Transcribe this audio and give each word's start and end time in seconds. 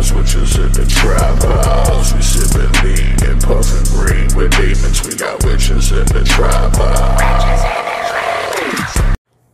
house, 0.00 0.12
witches 0.12 0.56
in 0.56 0.72
the 0.72 0.86
trap 0.86 1.42
house. 1.42 2.14
We 2.14 2.20
sippin' 2.20 2.72
lean 2.82 3.30
and 3.30 3.42
puffin' 3.42 3.84
green 3.98 4.34
with 4.34 4.50
demons. 4.56 5.06
We 5.06 5.14
got 5.14 5.44
witches 5.44 5.92
in 5.92 6.06
the 6.06 6.24
trap 6.24 6.74
house. 6.74 7.66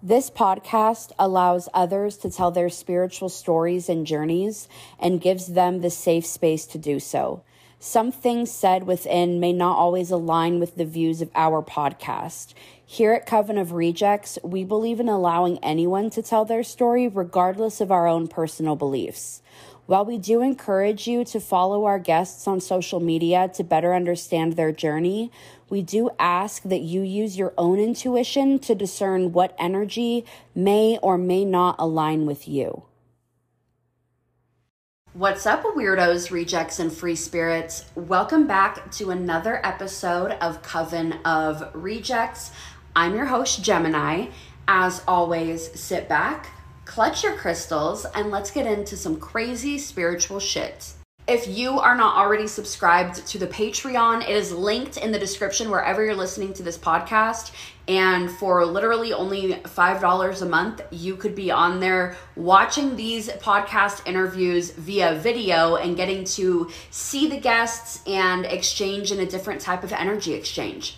This 0.00 0.30
podcast 0.30 1.10
allows 1.18 1.68
others 1.74 2.16
to 2.18 2.30
tell 2.30 2.52
their 2.52 2.68
spiritual 2.68 3.28
stories 3.28 3.88
and 3.88 4.06
journeys 4.06 4.68
and 5.00 5.20
gives 5.20 5.48
them 5.48 5.80
the 5.80 5.90
safe 5.90 6.24
space 6.24 6.64
to 6.66 6.78
do 6.78 7.00
so. 7.00 7.42
Some 7.80 8.12
things 8.12 8.50
said 8.50 8.84
within 8.84 9.40
may 9.40 9.52
not 9.52 9.76
always 9.76 10.12
align 10.12 10.60
with 10.60 10.76
the 10.76 10.84
views 10.84 11.20
of 11.22 11.30
our 11.34 11.60
podcast. 11.60 12.54
Here 12.84 13.12
at 13.12 13.26
Coven 13.26 13.58
of 13.58 13.72
Rejects, 13.72 14.38
we 14.44 14.62
believe 14.62 15.00
in 15.00 15.08
allowing 15.08 15.58
anyone 15.58 16.08
to 16.10 16.22
tell 16.22 16.44
their 16.44 16.62
story 16.62 17.08
regardless 17.08 17.80
of 17.80 17.90
our 17.90 18.06
own 18.06 18.28
personal 18.28 18.76
beliefs. 18.76 19.42
While 19.86 20.04
we 20.04 20.18
do 20.18 20.42
encourage 20.42 21.06
you 21.06 21.24
to 21.26 21.38
follow 21.38 21.84
our 21.84 22.00
guests 22.00 22.48
on 22.48 22.58
social 22.58 22.98
media 22.98 23.48
to 23.54 23.62
better 23.62 23.94
understand 23.94 24.54
their 24.54 24.72
journey, 24.72 25.30
we 25.70 25.80
do 25.80 26.10
ask 26.18 26.64
that 26.64 26.80
you 26.80 27.02
use 27.02 27.38
your 27.38 27.54
own 27.56 27.78
intuition 27.78 28.58
to 28.60 28.74
discern 28.74 29.30
what 29.30 29.54
energy 29.60 30.24
may 30.56 30.98
or 31.02 31.16
may 31.16 31.44
not 31.44 31.76
align 31.78 32.26
with 32.26 32.48
you. 32.48 32.82
What's 35.12 35.46
up, 35.46 35.62
weirdos, 35.62 36.32
rejects, 36.32 36.80
and 36.80 36.92
free 36.92 37.14
spirits? 37.14 37.84
Welcome 37.94 38.48
back 38.48 38.90
to 38.92 39.10
another 39.10 39.64
episode 39.64 40.32
of 40.40 40.62
Coven 40.62 41.12
of 41.24 41.70
Rejects. 41.74 42.50
I'm 42.96 43.14
your 43.14 43.26
host, 43.26 43.62
Gemini. 43.62 44.30
As 44.66 45.04
always, 45.06 45.78
sit 45.78 46.08
back 46.08 46.55
clutch 46.86 47.22
your 47.22 47.36
crystals, 47.36 48.06
and 48.14 48.30
let's 48.30 48.50
get 48.50 48.64
into 48.64 48.96
some 48.96 49.20
crazy 49.20 49.76
spiritual 49.76 50.40
shit. 50.40 50.94
If 51.28 51.48
you 51.48 51.80
are 51.80 51.96
not 51.96 52.14
already 52.14 52.46
subscribed 52.46 53.26
to 53.26 53.38
the 53.38 53.48
Patreon, 53.48 54.22
it 54.22 54.30
is 54.30 54.52
linked 54.52 54.96
in 54.96 55.10
the 55.10 55.18
description 55.18 55.70
wherever 55.70 56.04
you're 56.04 56.14
listening 56.14 56.54
to 56.54 56.62
this 56.62 56.78
podcast. 56.78 57.50
And 57.88 58.30
for 58.30 58.64
literally 58.64 59.12
only 59.12 59.54
$5 59.54 60.42
a 60.42 60.46
month, 60.46 60.82
you 60.92 61.16
could 61.16 61.34
be 61.34 61.50
on 61.50 61.80
there 61.80 62.16
watching 62.36 62.94
these 62.94 63.28
podcast 63.28 64.06
interviews 64.06 64.70
via 64.70 65.16
video 65.16 65.74
and 65.74 65.96
getting 65.96 66.24
to 66.24 66.70
see 66.90 67.28
the 67.28 67.40
guests 67.40 68.02
and 68.06 68.46
exchange 68.46 69.10
in 69.10 69.18
a 69.18 69.26
different 69.26 69.60
type 69.60 69.82
of 69.82 69.92
energy 69.92 70.32
exchange. 70.32 70.96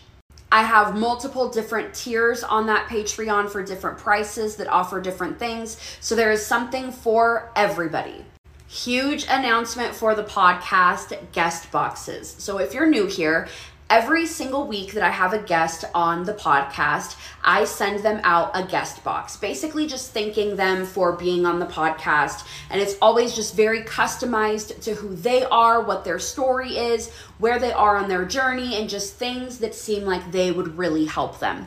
I 0.51 0.63
have 0.63 0.97
multiple 0.97 1.51
different 1.51 1.95
tiers 1.95 2.43
on 2.43 2.67
that 2.67 2.89
Patreon 2.89 3.51
for 3.51 3.63
different 3.63 3.99
prices 3.99 4.57
that 4.57 4.67
offer 4.67 5.01
different 5.01 5.39
things. 5.39 5.77
So 6.01 6.15
there 6.15 6.33
is 6.33 6.45
something 6.45 6.91
for 6.91 7.53
everybody. 7.55 8.25
Huge 8.67 9.25
announcement 9.29 9.95
for 9.95 10.15
the 10.15 10.25
podcast 10.25 11.17
guest 11.33 11.71
boxes. 11.71 12.35
So 12.39 12.59
if 12.59 12.73
you're 12.73 12.89
new 12.89 13.07
here 13.07 13.49
Every 13.91 14.27
single 14.27 14.67
week 14.67 14.93
that 14.93 15.03
I 15.03 15.09
have 15.09 15.33
a 15.33 15.39
guest 15.39 15.87
on 15.95 16.25
the 16.25 16.35
podcast, 16.35 17.17
I 17.43 17.65
send 17.65 18.05
them 18.05 18.21
out 18.23 18.51
a 18.53 18.63
guest 18.63 19.03
box, 19.03 19.39
basically 19.39 19.87
just 19.87 20.13
thanking 20.13 20.57
them 20.57 20.85
for 20.85 21.17
being 21.17 21.47
on 21.47 21.59
the 21.59 21.65
podcast. 21.65 22.47
And 22.69 22.83
it's 22.83 22.99
always 23.01 23.35
just 23.35 23.57
very 23.57 23.85
customized 23.85 24.83
to 24.83 24.95
who 24.95 25.17
they 25.17 25.43
are, 25.45 25.81
what 25.81 26.05
their 26.05 26.19
story 26.19 26.77
is, 26.77 27.11
where 27.39 27.59
they 27.59 27.73
are 27.73 27.97
on 27.97 28.11
their 28.11 28.27
journey, 28.27 28.77
and 28.77 28.91
just 28.91 29.15
things 29.15 29.59
that 29.61 29.75
seem 29.75 30.05
like 30.05 30.33
they 30.33 30.53
would 30.53 30.77
really 30.77 31.07
help 31.07 31.39
them. 31.39 31.67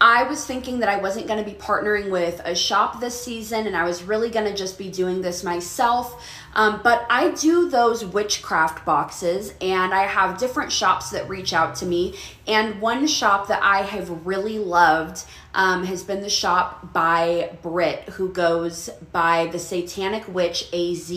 I 0.00 0.24
was 0.24 0.44
thinking 0.44 0.80
that 0.80 0.88
I 0.88 1.00
wasn't 1.00 1.28
going 1.28 1.42
to 1.42 1.48
be 1.48 1.56
partnering 1.56 2.10
with 2.10 2.40
a 2.44 2.54
shop 2.54 3.00
this 3.00 3.18
season 3.18 3.66
and 3.66 3.76
I 3.76 3.84
was 3.84 4.02
really 4.02 4.28
going 4.28 4.46
to 4.46 4.54
just 4.54 4.76
be 4.76 4.90
doing 4.90 5.22
this 5.22 5.44
myself. 5.44 6.22
Um, 6.54 6.80
but 6.82 7.06
I 7.08 7.30
do 7.30 7.70
those 7.70 8.04
witchcraft 8.04 8.84
boxes 8.84 9.54
and 9.60 9.94
I 9.94 10.02
have 10.02 10.38
different 10.38 10.72
shops 10.72 11.10
that 11.10 11.28
reach 11.28 11.52
out 11.52 11.76
to 11.76 11.86
me. 11.86 12.16
And 12.46 12.80
one 12.80 13.06
shop 13.06 13.48
that 13.48 13.62
I 13.62 13.82
have 13.82 14.26
really 14.26 14.58
loved 14.58 15.24
um, 15.54 15.84
has 15.84 16.02
been 16.02 16.20
the 16.20 16.30
shop 16.30 16.92
by 16.92 17.56
Britt, 17.62 18.00
who 18.10 18.28
goes 18.30 18.90
by 19.12 19.46
the 19.46 19.58
Satanic 19.58 20.26
Witch 20.26 20.68
AZ 20.72 21.12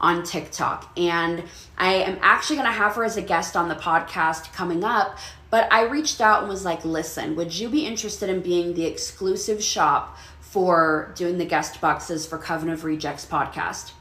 on 0.00 0.22
TikTok. 0.22 0.90
And 0.96 1.42
I 1.76 1.94
am 1.94 2.18
actually 2.22 2.56
going 2.56 2.68
to 2.68 2.72
have 2.72 2.94
her 2.94 3.04
as 3.04 3.16
a 3.16 3.22
guest 3.22 3.56
on 3.56 3.68
the 3.68 3.74
podcast 3.74 4.52
coming 4.52 4.84
up. 4.84 5.18
But 5.54 5.72
I 5.72 5.82
reached 5.82 6.20
out 6.20 6.40
and 6.40 6.48
was 6.48 6.64
like, 6.64 6.84
listen, 6.84 7.36
would 7.36 7.56
you 7.56 7.68
be 7.68 7.86
interested 7.86 8.28
in 8.28 8.40
being 8.40 8.74
the 8.74 8.86
exclusive 8.86 9.62
shop 9.62 10.18
for 10.40 11.12
doing 11.14 11.38
the 11.38 11.44
guest 11.44 11.80
boxes 11.80 12.26
for 12.26 12.38
Coven 12.38 12.70
of 12.70 12.82
Rejects 12.82 13.24
podcast? 13.24 13.92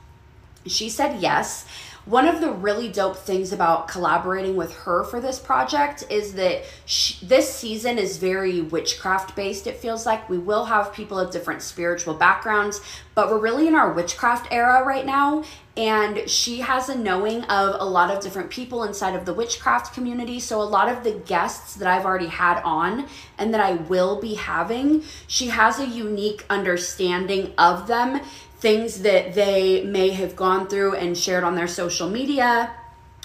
She 0.65 0.89
said 0.89 1.21
yes. 1.21 1.67
One 2.05 2.27
of 2.27 2.41
the 2.41 2.51
really 2.51 2.89
dope 2.89 3.15
things 3.15 3.53
about 3.53 3.87
collaborating 3.87 4.57
with 4.57 4.75
her 4.79 5.05
for 5.05 5.21
this 5.21 5.39
project 5.39 6.03
is 6.09 6.33
that 6.33 6.65
she, 6.85 7.25
this 7.25 7.53
season 7.53 7.97
is 7.97 8.17
very 8.17 8.59
witchcraft 8.59 9.37
based. 9.37 9.67
It 9.67 9.77
feels 9.77 10.05
like 10.05 10.29
we 10.29 10.37
will 10.37 10.65
have 10.65 10.91
people 10.91 11.17
of 11.17 11.31
different 11.31 11.61
spiritual 11.61 12.13
backgrounds, 12.13 12.81
but 13.15 13.29
we're 13.29 13.39
really 13.39 13.69
in 13.69 13.75
our 13.75 13.93
witchcraft 13.93 14.51
era 14.51 14.83
right 14.83 15.05
now. 15.05 15.45
And 15.77 16.29
she 16.29 16.59
has 16.59 16.89
a 16.89 16.97
knowing 16.97 17.45
of 17.45 17.77
a 17.79 17.85
lot 17.85 18.11
of 18.11 18.21
different 18.21 18.51
people 18.51 18.83
inside 18.83 19.15
of 19.15 19.25
the 19.25 19.33
witchcraft 19.33 19.95
community. 19.95 20.39
So, 20.39 20.61
a 20.61 20.63
lot 20.63 20.87
of 20.87 21.03
the 21.03 21.13
guests 21.13 21.75
that 21.75 21.87
I've 21.87 22.05
already 22.05 22.27
had 22.27 22.61
on 22.63 23.07
and 23.39 23.51
that 23.53 23.61
I 23.61 23.73
will 23.73 24.21
be 24.21 24.35
having, 24.35 25.03
she 25.27 25.47
has 25.47 25.79
a 25.79 25.87
unique 25.87 26.45
understanding 26.49 27.53
of 27.57 27.87
them 27.87 28.21
things 28.63 29.01
that 29.01 29.33
they 29.33 29.83
may 29.83 30.11
have 30.11 30.37
gone 30.37 30.69
through 30.69 30.95
and 30.95 31.17
shared 31.17 31.43
on 31.43 31.53
their 31.53 31.67
social 31.67 32.09
media 32.09 32.73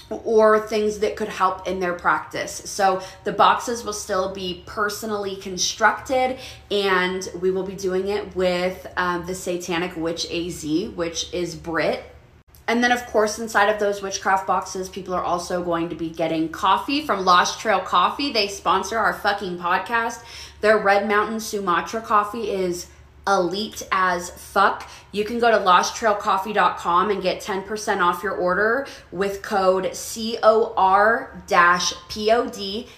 or 0.09 0.59
things 0.59 0.99
that 0.99 1.15
could 1.15 1.29
help 1.29 1.65
in 1.65 1.79
their 1.79 1.93
practice. 1.93 2.51
So 2.51 3.01
the 3.23 3.31
boxes 3.31 3.85
will 3.85 3.93
still 3.93 4.33
be 4.33 4.63
personally 4.65 5.37
constructed, 5.37 6.37
and 6.69 7.29
we 7.39 7.51
will 7.51 7.63
be 7.63 7.75
doing 7.75 8.09
it 8.09 8.35
with 8.35 8.85
um, 8.97 9.25
the 9.27 9.33
Satanic 9.33 9.95
Witch 9.95 10.29
AZ, 10.29 10.65
which 10.95 11.33
is 11.33 11.55
Britt. 11.55 12.03
And 12.67 12.83
then, 12.83 12.91
of 12.91 13.05
course, 13.05 13.39
inside 13.39 13.69
of 13.69 13.79
those 13.79 14.01
witchcraft 14.01 14.45
boxes, 14.45 14.89
people 14.89 15.13
are 15.13 15.23
also 15.23 15.63
going 15.63 15.87
to 15.87 15.95
be 15.95 16.09
getting 16.09 16.49
coffee 16.49 17.05
from 17.05 17.23
Lost 17.23 17.61
Trail 17.61 17.79
Coffee. 17.79 18.33
They 18.33 18.49
sponsor 18.49 18.97
our 18.97 19.13
fucking 19.13 19.57
podcast. 19.57 20.21
Their 20.59 20.77
Red 20.77 21.07
Mountain 21.07 21.39
Sumatra 21.39 22.01
coffee 22.01 22.51
is 22.51 22.87
elite 23.35 23.87
as 23.91 24.29
fuck. 24.29 24.89
You 25.11 25.25
can 25.25 25.39
go 25.39 25.49
to 25.51 25.57
losttrailcoffee.com 25.57 27.11
and 27.11 27.21
get 27.21 27.41
10% 27.41 28.01
off 28.01 28.23
your 28.23 28.33
order 28.33 28.87
with 29.11 29.41
code 29.41 29.85
COR-POD. 29.93 31.27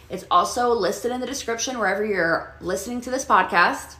It's 0.09 0.25
also 0.30 0.74
listed 0.74 1.12
in 1.12 1.22
the 1.22 1.28
description 1.28 1.80
wherever 1.80 2.06
you're 2.06 2.53
listening 2.62 3.02
to 3.02 3.09
this 3.09 3.25
podcast. 3.25 3.96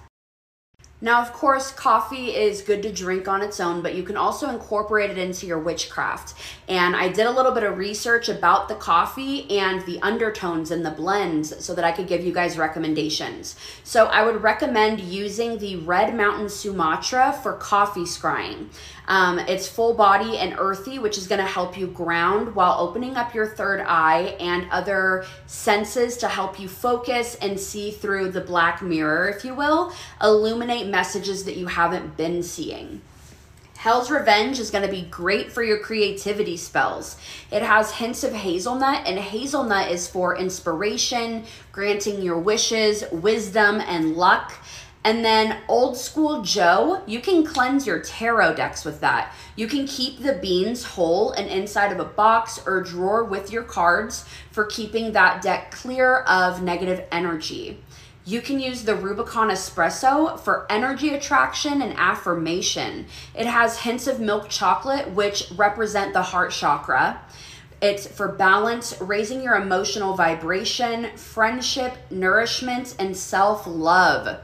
Now, 1.04 1.20
of 1.20 1.34
course, 1.34 1.72
coffee 1.72 2.36
is 2.36 2.62
good 2.62 2.84
to 2.84 2.92
drink 2.92 3.28
on 3.28 3.42
its 3.42 3.60
own, 3.60 3.82
but 3.82 3.96
you 3.96 4.04
can 4.04 4.16
also 4.16 4.50
incorporate 4.50 5.10
it 5.10 5.18
into 5.18 5.48
your 5.48 5.58
witchcraft. 5.58 6.36
And 6.70 6.96
I 6.96 7.10
did 7.10 7.26
a 7.26 7.32
little 7.32 7.52
bit 7.52 7.64
of 7.64 7.80
research 7.80 8.30
about 8.30 8.70
the 8.70 8.76
coffee 8.76 9.50
and 9.50 9.84
the 9.88 10.00
undertones 10.04 10.70
and 10.70 10.86
the 10.86 10.92
blends 10.92 11.66
so 11.66 11.74
that 11.74 11.84
I 11.84 11.92
could 11.92 12.08
give 12.08 12.24
you 12.24 12.32
guys 12.32 12.56
recommendations. 12.56 13.56
So, 13.84 14.06
I 14.06 14.24
would 14.24 14.44
recommend 14.44 15.00
using 15.00 15.58
the 15.58 15.78
Red 15.78 16.16
Mountain 16.16 16.50
Sumatra 16.50 17.40
for 17.42 17.54
coffee 17.54 18.02
scrying. 18.02 18.68
Um, 19.12 19.40
it's 19.40 19.68
full 19.68 19.94
body 19.94 20.38
and 20.38 20.56
earthy, 20.58 20.98
which 20.98 21.18
is 21.18 21.28
going 21.28 21.42
to 21.42 21.46
help 21.46 21.78
you 21.78 21.88
ground 21.88 22.56
while 22.56 22.80
opening 22.80 23.18
up 23.18 23.36
your 23.36 23.46
third 23.46 23.82
eye 23.86 24.38
and 24.40 24.66
other 24.72 25.26
senses 25.48 26.16
to 26.20 26.30
help 26.30 26.58
you 26.58 26.70
focus 26.70 27.36
and 27.42 27.60
see 27.60 27.92
through 27.92 28.32
the 28.32 28.40
black 28.40 28.82
mirror, 28.82 29.28
if 29.28 29.44
you 29.44 29.54
will, 29.54 29.92
illuminate 30.24 30.88
messages 30.88 31.44
that 31.44 31.58
you 31.58 31.68
haven't 31.68 32.16
been 32.16 32.42
seeing. 32.42 33.02
Hell's 33.76 34.12
Revenge 34.12 34.60
is 34.60 34.70
going 34.70 34.86
to 34.86 34.92
be 34.92 35.02
great 35.02 35.52
for 35.52 35.62
your 35.62 35.80
creativity 35.80 36.56
spells. 36.56 37.18
It 37.52 37.64
has 37.64 37.92
hints 37.92 38.24
of 38.24 38.32
hazelnut, 38.32 39.08
and 39.08 39.18
hazelnut 39.20 39.92
is 39.92 40.08
for 40.08 40.38
inspiration, 40.38 41.44
granting 41.74 42.22
your 42.22 42.38
wishes, 42.38 43.04
wisdom, 43.12 43.82
and 43.82 44.16
luck. 44.16 44.54
And 45.04 45.26
then 45.26 45.58
Old 45.68 45.98
School 45.98 46.44
Joe, 46.44 47.02
you 47.08 47.22
can 47.22 47.44
cleanse 47.44 47.88
your 47.88 48.02
tarot 48.02 48.56
decks 48.56 48.86
with 48.86 49.02
that. 49.02 49.34
You 49.56 49.68
can 49.68 49.88
keep 49.88 50.20
the 50.20 50.34
beans 50.34 50.84
whole 50.84 51.32
and 51.32 51.50
inside 51.50 51.92
of 51.92 52.00
a 52.00 52.06
box 52.06 52.62
or 52.68 52.84
drawer 52.84 53.24
with 53.24 53.52
your 53.52 53.64
cards 53.64 54.26
for 54.52 54.66
keeping 54.66 55.14
that 55.14 55.42
deck 55.42 55.72
clear 55.72 56.18
of 56.20 56.62
negative 56.62 57.04
energy. 57.12 57.80
You 58.24 58.42
can 58.42 58.60
use 58.60 58.84
the 58.84 58.96
Rubicon 58.96 59.50
Espresso 59.50 60.40
for 60.40 60.68
energy 60.70 61.10
attraction 61.16 61.82
and 61.82 61.98
affirmation. 61.98 63.08
It 63.34 63.48
has 63.48 63.80
hints 63.80 64.06
of 64.06 64.20
milk 64.20 64.50
chocolate, 64.50 65.10
which 65.10 65.52
represent 65.56 66.14
the 66.14 66.22
heart 66.22 66.52
chakra. 66.52 67.20
It's 67.82 68.06
for 68.06 68.28
balance, 68.28 69.02
raising 69.02 69.42
your 69.42 69.56
emotional 69.56 70.14
vibration, 70.14 71.18
friendship, 71.18 71.94
nourishment, 72.12 72.96
and 73.00 73.18
self 73.18 73.66
love. 73.66 74.40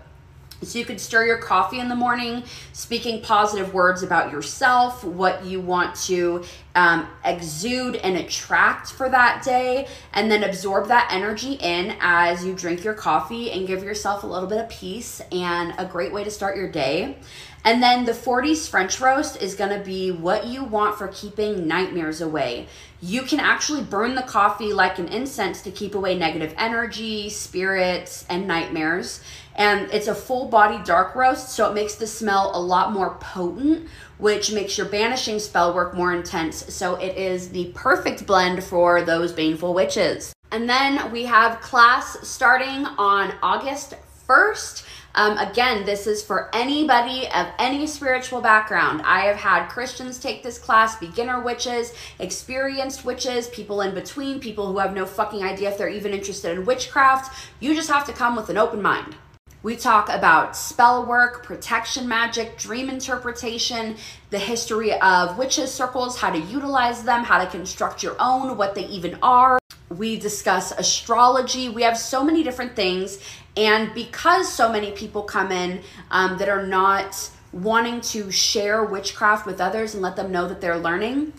So 0.63 0.79
you 0.79 0.85
could 0.85 0.99
stir 0.99 1.25
your 1.25 1.37
coffee 1.37 1.79
in 1.79 1.87
the 1.87 1.95
morning, 1.95 2.43
speaking 2.73 3.21
positive 3.21 3.73
words 3.73 4.01
about 4.01 4.31
yourself, 4.31 5.03
what 5.03 5.45
you 5.45 5.61
want 5.61 5.95
to 6.05 6.43
um, 6.73 7.07
exude 7.23 7.97
and 7.97 8.17
attract 8.17 8.91
for 8.91 9.07
that 9.09 9.43
day, 9.43 9.87
and 10.13 10.31
then 10.31 10.43
absorb 10.43 10.87
that 10.87 11.09
energy 11.11 11.53
in 11.53 11.95
as 11.99 12.43
you 12.43 12.53
drink 12.53 12.83
your 12.83 12.95
coffee 12.95 13.51
and 13.51 13.67
give 13.67 13.83
yourself 13.83 14.23
a 14.23 14.27
little 14.27 14.49
bit 14.49 14.59
of 14.59 14.69
peace 14.69 15.21
and 15.31 15.73
a 15.77 15.85
great 15.85 16.11
way 16.11 16.23
to 16.23 16.31
start 16.31 16.57
your 16.57 16.71
day. 16.71 17.17
And 17.63 17.83
then 17.83 18.05
the 18.05 18.13
40s 18.13 18.69
French 18.69 19.01
roast 19.01 19.41
is 19.41 19.53
gonna 19.53 19.83
be 19.83 20.09
what 20.09 20.45
you 20.45 20.63
want 20.63 20.97
for 20.97 21.09
keeping 21.09 21.67
nightmares 21.67 22.21
away. 22.21 22.67
You 23.01 23.23
can 23.23 23.39
actually 23.39 23.83
burn 23.83 24.15
the 24.15 24.21
coffee 24.21 24.71
like 24.71 24.97
an 24.99 25.09
incense 25.09 25.61
to 25.63 25.71
keep 25.71 25.93
away 25.93 26.17
negative 26.17 26.53
energy, 26.57 27.29
spirits, 27.29 28.25
and 28.29 28.47
nightmares. 28.47 29.21
And 29.57 29.91
it's 29.91 30.07
a 30.07 30.15
full 30.15 30.47
body 30.47 30.79
dark 30.83 31.15
roast, 31.15 31.49
so 31.49 31.69
it 31.69 31.73
makes 31.73 31.95
the 31.95 32.05
smell 32.05 32.51
a 32.53 32.61
lot 32.61 32.93
more 32.93 33.15
potent, 33.19 33.87
which 34.19 34.51
makes 34.51 34.77
your 34.77 34.87
banishing 34.87 35.39
spell 35.39 35.73
work 35.73 35.95
more 35.95 36.13
intense. 36.13 36.73
So 36.73 36.95
it 36.95 37.17
is 37.17 37.49
the 37.49 37.71
perfect 37.73 38.27
blend 38.27 38.63
for 38.63 39.01
those 39.01 39.31
baneful 39.33 39.73
witches. 39.73 40.33
And 40.51 40.69
then 40.69 41.11
we 41.11 41.25
have 41.25 41.59
class 41.59 42.17
starting 42.27 42.85
on 42.85 43.33
August 43.41 43.95
1st. 44.27 44.85
Um, 45.15 45.35
again, 45.39 45.83
this 45.83 46.05
is 46.05 46.21
for 46.23 46.53
anybody 46.53 47.27
of 47.33 47.47
any 47.57 47.87
spiritual 47.87 48.39
background. 48.39 49.01
I 49.03 49.21
have 49.21 49.37
had 49.37 49.67
Christians 49.67 50.19
take 50.19 50.43
this 50.43 50.59
class, 50.59 50.99
beginner 50.99 51.41
witches, 51.41 51.91
experienced 52.19 53.03
witches, 53.03 53.47
people 53.47 53.81
in 53.81 53.95
between, 53.95 54.39
people 54.39 54.71
who 54.71 54.77
have 54.77 54.93
no 54.93 55.07
fucking 55.07 55.43
idea 55.43 55.71
if 55.71 55.77
they're 55.79 55.89
even 55.89 56.13
interested 56.13 56.51
in 56.51 56.65
witchcraft. 56.65 57.33
You 57.59 57.73
just 57.73 57.89
have 57.89 58.05
to 58.05 58.13
come 58.13 58.35
with 58.35 58.49
an 58.49 58.57
open 58.57 58.81
mind. 58.81 59.15
We 59.63 59.75
talk 59.75 60.09
about 60.09 60.55
spell 60.55 61.05
work, 61.05 61.43
protection 61.43 62.07
magic, 62.07 62.57
dream 62.57 62.89
interpretation, 62.89 63.97
the 64.29 64.37
history 64.37 64.93
of 64.93 65.37
witches 65.37 65.73
circles, 65.73 66.19
how 66.19 66.29
to 66.29 66.39
utilize 66.39 67.03
them, 67.03 67.23
how 67.23 67.43
to 67.43 67.49
construct 67.49 68.03
your 68.03 68.15
own, 68.19 68.55
what 68.55 68.75
they 68.75 68.85
even 68.85 69.17
are. 69.23 69.57
We 69.89 70.19
discuss 70.19 70.71
astrology. 70.73 71.69
We 71.69 71.81
have 71.81 71.97
so 71.97 72.23
many 72.23 72.43
different 72.43 72.75
things. 72.75 73.19
And 73.55 73.93
because 73.95 74.51
so 74.51 74.71
many 74.71 74.91
people 74.91 75.23
come 75.23 75.51
in 75.51 75.81
um, 76.11 76.37
that 76.37 76.49
are 76.49 76.65
not 76.67 77.31
wanting 77.51 78.01
to 78.01 78.29
share 78.29 78.83
witchcraft 78.83 79.47
with 79.47 79.59
others 79.59 79.95
and 79.95 80.03
let 80.03 80.15
them 80.15 80.31
know 80.31 80.47
that 80.47 80.61
they're 80.61 80.77
learning, 80.77 81.33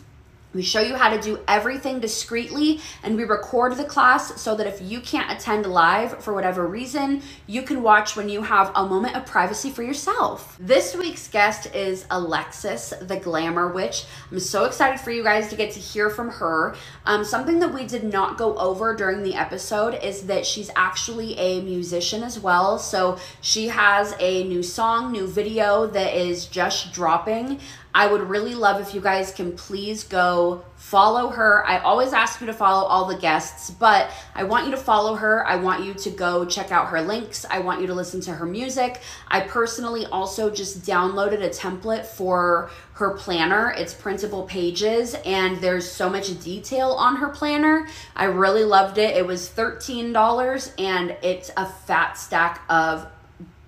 we 0.55 0.63
show 0.63 0.81
you 0.81 0.97
how 0.97 1.15
to 1.15 1.21
do 1.21 1.39
everything 1.47 2.01
discreetly 2.01 2.81
and 3.03 3.17
we 3.17 3.25
record 3.25 3.77
the 3.77 3.85
class 3.85 4.41
so 4.41 4.55
that 4.55 4.67
if 4.67 4.81
you 4.81 5.01
can't 5.01 5.31
attend 5.31 5.67
live 5.67 6.23
for 6.25 6.33
whatever 6.33 6.67
reason, 6.67 7.23
you 7.47 7.63
can 7.63 7.83
watch 7.83 8.17
when 8.17 8.29
you 8.31 8.43
have 8.43 8.73
a 8.75 8.87
moment 8.87 9.15
of 9.15 9.27
privacy 9.27 9.71
for 9.71 9.83
yourself. 9.83 10.57
This 10.59 10.97
week's 10.97 11.29
guest 11.29 11.75
is 11.75 12.07
Alexis, 12.11 12.95
the 13.03 13.17
Glamour 13.17 13.69
Witch. 13.69 14.07
I'm 14.31 14.41
so 14.41 14.65
excited 14.65 14.99
for 15.01 15.11
you 15.11 15.23
guys 15.23 15.49
to 15.51 15.57
get 15.57 15.73
to 15.73 15.81
hear 15.81 16.09
from 16.09 16.31
her. 16.31 16.75
Um, 17.05 17.25
something 17.25 17.59
that 17.59 17.75
we 17.75 17.85
did 17.85 18.05
not 18.05 18.39
go 18.39 18.57
over 18.57 18.95
during 18.95 19.23
the 19.23 19.35
episode 19.35 20.03
is 20.03 20.23
that 20.29 20.47
she's 20.47 20.71
actually 20.77 21.39
a 21.39 21.61
musician 21.61 22.23
as 22.23 22.41
well. 22.41 22.79
So 22.79 23.19
she 23.43 23.69
has 23.69 24.15
a 24.19 24.45
new 24.45 24.63
song, 24.63 25.13
new 25.13 25.27
video 25.27 25.87
that 25.89 26.15
is 26.15 26.47
just 26.47 26.95
dropping. 26.95 27.61
I 27.95 28.07
would 28.07 28.23
really 28.23 28.55
love 28.55 28.81
if 28.81 28.95
you 28.95 29.01
guys 29.01 29.33
can 29.33 29.57
please 29.57 30.05
go 30.05 30.65
follow 30.77 31.29
her. 31.31 31.67
I 31.67 31.79
always 31.79 32.13
ask 32.13 32.41
you 32.41 32.47
to 32.47 32.53
follow 32.53 32.87
all 32.87 33.07
the 33.07 33.17
guests, 33.17 33.71
but 33.71 34.11
I 34.35 34.45
want 34.45 34.67
you 34.67 34.71
to 34.71 34.77
follow 34.77 35.15
her. 35.17 35.47
I 35.47 35.57
want 35.57 35.85
you 35.85 35.95
to 35.95 36.11
go 36.11 36.45
check 36.45 36.71
out 36.71 36.89
her 36.89 37.01
links. 37.03 37.45
I 37.51 37.59
want 37.59 37.81
you 37.81 37.87
to 37.89 37.95
listen 37.95 38.21
to 38.23 38.33
her 38.33 38.47
music. 38.47 39.01
I 39.27 39.41
personally 39.41 40.07
also 40.07 40.51
just 40.51 40.83
downloaded 40.83 41.43
a 41.43 41.49
template 41.49 42.07
for 42.07 42.71
her 42.93 43.11
planner. 43.11 43.75
It's 43.77 43.95
printable 43.95 44.45
pages 44.45 45.15
and 45.25 45.59
there's 45.59 45.91
so 45.91 46.09
much 46.09 46.41
detail 46.43 46.91
on 46.93 47.17
her 47.17 47.29
planner. 47.29 47.89
I 48.15 48.25
really 48.25 48.65
loved 48.65 48.99
it. 48.99 49.17
It 49.17 49.27
was 49.27 49.49
$13 49.49 50.73
and 50.79 51.17
it's 51.23 51.51
a 51.57 51.67
fat 51.67 52.15
stack 52.15 52.63
of 52.69 53.07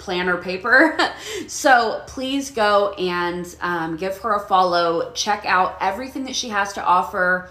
planner 0.01 0.37
paper. 0.39 0.99
so 1.47 2.03
please 2.07 2.51
go 2.51 2.93
and 2.95 3.55
um, 3.61 3.97
give 3.97 4.19
her 4.19 4.35
a 4.35 4.41
follow. 4.41 5.13
Check 5.13 5.45
out 5.47 5.77
everything 5.81 6.25
that 6.25 6.35
she 6.35 6.49
has 6.49 6.73
to 6.73 6.85
offer. 6.85 7.49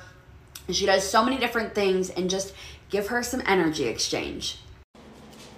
She 0.69 0.85
does 0.85 1.09
so 1.09 1.23
many 1.23 1.37
different 1.37 1.73
things 1.73 2.09
and 2.09 2.29
just 2.29 2.53
give 2.89 3.07
her 3.07 3.23
some 3.23 3.41
energy 3.45 3.85
exchange. 3.85 4.57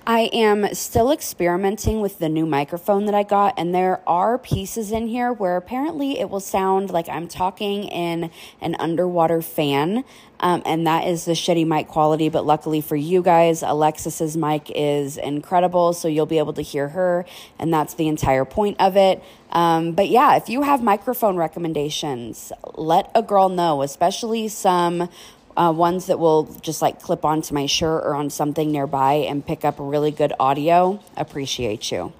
I 0.06 0.32
am 0.34 0.74
still 0.74 1.12
experimenting 1.12 2.02
with 2.02 2.18
the 2.18 2.28
new 2.28 2.48
microphone 2.48 3.06
that 3.06 3.14
I 3.14 3.22
got, 3.22 3.54
and 3.56 3.74
there 3.74 4.02
are 4.10 4.40
pieces 4.40 4.92
in 4.92 5.06
here 5.08 5.32
where 5.32 5.58
apparently 5.58 6.20
it 6.20 6.28
will 6.30 6.40
sound 6.40 6.90
like 6.90 7.08
I'm 7.08 7.28
talking 7.28 7.84
in 7.84 8.32
an 8.60 8.76
underwater 8.80 9.44
fan. 9.44 10.04
Um, 10.42 10.64
and 10.66 10.86
that 10.88 11.08
is 11.08 11.26
the 11.26 11.34
shitty 11.34 11.66
mic 11.66 11.88
quality. 11.88 12.28
But 12.28 12.46
luckily 12.46 12.82
for 12.82 12.96
you 12.96 13.22
guys, 13.22 13.62
Alexis's 13.62 14.36
mic 14.36 14.72
is 14.76 15.18
incredible, 15.18 15.94
so 15.94 16.08
you'll 16.08 16.26
be 16.26 16.40
able 16.40 16.54
to 16.54 16.62
hear 16.62 16.90
her, 16.90 17.26
and 17.60 17.74
that's 17.74 17.94
the 17.94 18.08
entire 18.08 18.44
point 18.44 18.78
of 18.80 18.98
it. 18.98 19.24
Um, 19.52 19.94
but 19.94 20.10
yeah, 20.10 20.36
if 20.36 20.50
you 20.50 20.64
have 20.64 20.82
microphone 20.82 21.38
recommendations, 21.38 22.52
let 22.76 23.12
a 23.14 23.22
girl 23.22 23.50
know, 23.50 23.84
especially 23.84 24.48
some 24.48 25.10
uh, 25.56 25.72
ones 25.76 26.08
that 26.08 26.18
will 26.20 26.44
just 26.62 26.82
like 26.82 27.02
clip 27.02 27.24
onto 27.24 27.54
my 27.54 27.66
shirt 27.66 28.04
or 28.04 28.16
on 28.16 28.30
something 28.30 28.72
nearby 28.72 29.14
and 29.14 29.46
pick 29.46 29.64
up 29.64 29.76
really 29.78 30.12
good 30.12 30.34
audio. 30.40 31.00
Appreciate 31.18 31.92
you. 31.92 32.14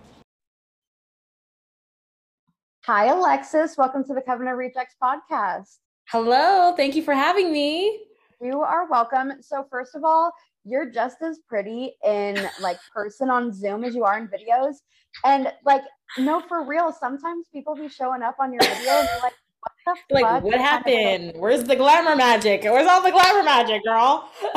Hi, 2.86 3.06
Alexis. 3.06 3.78
Welcome 3.78 4.04
to 4.06 4.14
the 4.14 4.22
Coven 4.22 4.48
of 4.48 4.58
Rejects 4.58 4.96
podcast. 5.02 5.78
Hello. 6.10 6.74
Thank 6.76 6.96
you 6.96 7.04
for 7.04 7.14
having 7.14 7.52
me. 7.52 8.00
You 8.42 8.62
are 8.62 8.88
welcome. 8.90 9.34
So, 9.42 9.68
first 9.70 9.94
of 9.94 10.04
all, 10.04 10.32
you're 10.64 10.90
just 10.90 11.22
as 11.22 11.38
pretty 11.48 11.94
in 12.04 12.40
like 12.60 12.80
person 12.94 13.30
on 13.30 13.54
Zoom 13.54 13.84
as 13.84 13.94
you 13.94 14.04
are 14.04 14.18
in 14.18 14.28
videos. 14.28 14.78
And 15.24 15.54
like, 15.64 15.84
no, 16.18 16.42
for 16.48 16.66
real, 16.66 16.92
sometimes 16.92 17.46
people 17.54 17.76
be 17.76 17.88
showing 17.88 18.24
up 18.24 18.38
on 18.40 18.52
your 18.52 18.62
video 18.78 18.94
and 18.94 19.08
they're 19.08 19.20
like, 19.22 19.34
what 19.84 19.98
the 20.10 20.16
like 20.16 20.44
what 20.44 20.60
happened? 20.60 21.34
Where's 21.36 21.66
the 21.66 21.76
glamour 21.76 22.16
magic? 22.16 22.64
Where's 22.64 22.88
all 22.88 23.04
the 23.04 23.12
glamour 23.12 23.44
magic, 23.44 23.84
girl? 23.84 24.28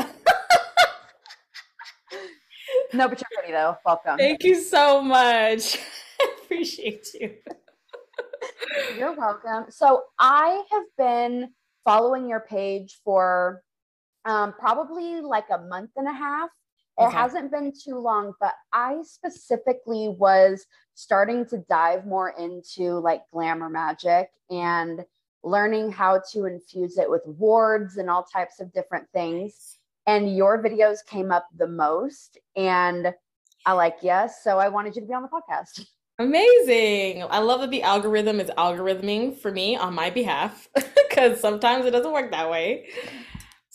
no, 2.94 3.06
but 3.06 3.20
you're 3.20 3.28
pretty 3.36 3.52
though. 3.52 3.76
Welcome. 3.84 4.16
Thank 4.16 4.44
you 4.44 4.62
so 4.62 5.02
much. 5.02 5.78
Appreciate 6.44 7.08
you. 7.20 7.34
You're 8.96 9.14
welcome. 9.14 9.66
So 9.68 10.04
I 10.18 10.62
have 10.70 10.84
been 10.96 11.50
following 11.84 12.26
your 12.26 12.40
page 12.40 12.98
for 13.04 13.62
um, 14.24 14.54
probably 14.58 15.20
like 15.20 15.46
a 15.50 15.58
month 15.58 15.90
and 15.96 16.08
a 16.08 16.12
half. 16.12 16.50
It 16.98 17.04
okay. 17.04 17.16
hasn't 17.16 17.50
been 17.50 17.72
too 17.72 17.98
long, 17.98 18.34
but 18.40 18.54
I 18.72 18.98
specifically 19.02 20.08
was 20.08 20.64
starting 20.94 21.44
to 21.46 21.58
dive 21.68 22.06
more 22.06 22.34
into 22.38 22.98
like 23.00 23.22
glamour 23.32 23.68
magic 23.68 24.30
and 24.48 25.04
learning 25.42 25.90
how 25.90 26.22
to 26.32 26.46
infuse 26.46 26.96
it 26.96 27.10
with 27.10 27.22
wards 27.26 27.96
and 27.96 28.08
all 28.08 28.22
types 28.22 28.60
of 28.60 28.72
different 28.72 29.06
things. 29.12 29.78
And 30.06 30.36
your 30.36 30.62
videos 30.62 31.04
came 31.04 31.32
up 31.32 31.48
the 31.56 31.66
most. 31.66 32.38
And 32.56 33.12
I 33.66 33.72
like, 33.72 33.96
yes. 34.02 34.44
So 34.44 34.58
I 34.58 34.68
wanted 34.68 34.94
you 34.94 35.02
to 35.02 35.08
be 35.08 35.14
on 35.14 35.22
the 35.22 35.28
podcast. 35.28 35.86
Amazing. 36.20 37.24
I 37.28 37.40
love 37.40 37.60
that 37.60 37.70
the 37.70 37.82
algorithm 37.82 38.38
is 38.38 38.48
algorithming 38.50 39.36
for 39.36 39.50
me 39.50 39.76
on 39.76 39.94
my 39.94 40.10
behalf 40.10 40.68
because 41.08 41.40
sometimes 41.40 41.86
it 41.86 41.90
doesn't 41.90 42.12
work 42.12 42.30
that 42.30 42.48
way. 42.48 42.86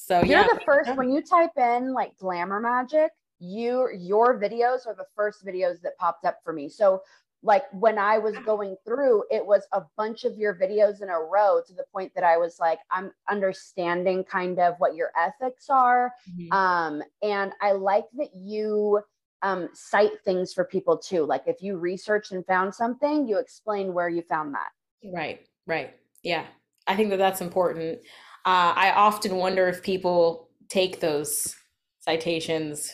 So 0.09 0.23
you're 0.23 0.39
yeah. 0.39 0.47
the 0.51 0.59
first 0.65 0.95
when 0.95 1.11
you 1.11 1.21
type 1.21 1.55
in 1.55 1.93
like 1.93 2.17
glamour 2.17 2.59
magic, 2.59 3.11
you 3.37 3.89
your 3.95 4.39
videos 4.39 4.87
are 4.87 4.95
the 4.95 5.05
first 5.15 5.45
videos 5.45 5.81
that 5.81 5.95
popped 5.99 6.25
up 6.25 6.39
for 6.43 6.51
me. 6.51 6.67
So 6.67 7.03
like 7.43 7.65
when 7.73 7.99
I 7.99 8.17
was 8.17 8.35
going 8.39 8.75
through, 8.83 9.25
it 9.29 9.45
was 9.45 9.67
a 9.71 9.83
bunch 9.97 10.23
of 10.23 10.35
your 10.35 10.55
videos 10.55 11.03
in 11.03 11.09
a 11.09 11.19
row 11.19 11.61
to 11.67 11.73
the 11.75 11.85
point 11.93 12.11
that 12.15 12.23
I 12.23 12.37
was 12.37 12.57
like, 12.59 12.79
I'm 12.89 13.11
understanding 13.29 14.23
kind 14.23 14.57
of 14.57 14.73
what 14.79 14.95
your 14.95 15.11
ethics 15.15 15.67
are. 15.69 16.11
Mm-hmm. 16.27 16.53
Um, 16.53 17.03
and 17.21 17.51
I 17.61 17.73
like 17.73 18.05
that 18.17 18.33
you 18.33 19.01
um, 19.43 19.69
cite 19.73 20.23
things 20.25 20.53
for 20.53 20.65
people 20.65 20.97
too. 20.97 21.23
Like 21.23 21.43
if 21.45 21.61
you 21.61 21.77
researched 21.77 22.31
and 22.31 22.43
found 22.47 22.73
something, 22.73 23.27
you 23.27 23.37
explain 23.37 23.93
where 23.93 24.09
you 24.09 24.23
found 24.23 24.55
that. 24.55 24.69
Right, 25.13 25.45
right. 25.67 25.93
Yeah. 26.23 26.45
I 26.87 26.95
think 26.95 27.11
that 27.11 27.17
that's 27.17 27.41
important 27.41 27.99
uh, 28.45 28.73
I 28.75 28.93
often 28.95 29.35
wonder 29.35 29.67
if 29.67 29.83
people 29.83 30.49
take 30.69 30.99
those 30.99 31.55
citations 31.99 32.91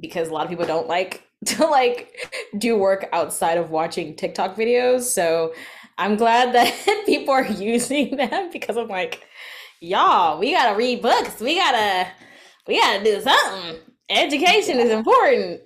because 0.00 0.28
a 0.28 0.32
lot 0.32 0.44
of 0.44 0.50
people 0.50 0.66
don't 0.66 0.88
like 0.88 1.24
to 1.46 1.66
like 1.66 2.16
do 2.58 2.76
work 2.76 3.08
outside 3.12 3.58
of 3.58 3.70
watching 3.70 4.16
TikTok 4.16 4.56
videos. 4.56 5.02
So 5.02 5.54
I'm 5.98 6.16
glad 6.16 6.52
that 6.54 6.72
people 7.06 7.34
are 7.34 7.46
using 7.46 8.16
them 8.16 8.50
because 8.52 8.76
I'm 8.76 8.88
like, 8.88 9.24
y'all, 9.80 10.38
we 10.38 10.52
gotta 10.52 10.76
read 10.76 11.02
books. 11.02 11.40
We 11.40 11.56
gotta 11.56 12.08
we 12.66 12.80
gotta 12.80 13.04
do 13.04 13.20
something. 13.20 13.80
Education 14.08 14.78
is 14.78 14.90
important. 14.90 15.60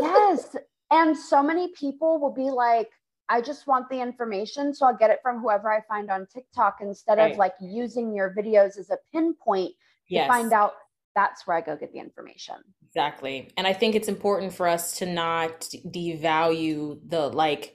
yes. 0.00 0.56
And 0.90 1.16
so 1.16 1.42
many 1.42 1.68
people 1.78 2.18
will 2.18 2.32
be 2.32 2.50
like, 2.50 2.88
I 3.28 3.40
just 3.40 3.66
want 3.66 3.88
the 3.90 4.00
information. 4.00 4.74
So 4.74 4.86
I'll 4.86 4.96
get 4.96 5.10
it 5.10 5.20
from 5.22 5.40
whoever 5.40 5.70
I 5.70 5.80
find 5.82 6.10
on 6.10 6.26
TikTok 6.26 6.78
instead 6.80 7.18
Right. 7.18 7.32
of 7.32 7.38
like 7.38 7.54
using 7.60 8.14
your 8.14 8.34
videos 8.34 8.78
as 8.78 8.90
a 8.90 8.98
pinpoint 9.12 9.72
yes. 10.08 10.26
to 10.26 10.32
find 10.32 10.52
out 10.52 10.74
that's 11.14 11.46
where 11.46 11.56
I 11.56 11.60
go 11.60 11.76
get 11.76 11.92
the 11.92 11.98
information. 11.98 12.56
Exactly. 12.86 13.50
And 13.56 13.66
I 13.66 13.72
think 13.72 13.94
it's 13.94 14.08
important 14.08 14.52
for 14.52 14.68
us 14.68 14.98
to 14.98 15.06
not 15.06 15.60
devalue 15.86 17.00
the 17.06 17.28
like 17.28 17.74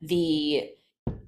the 0.00 0.70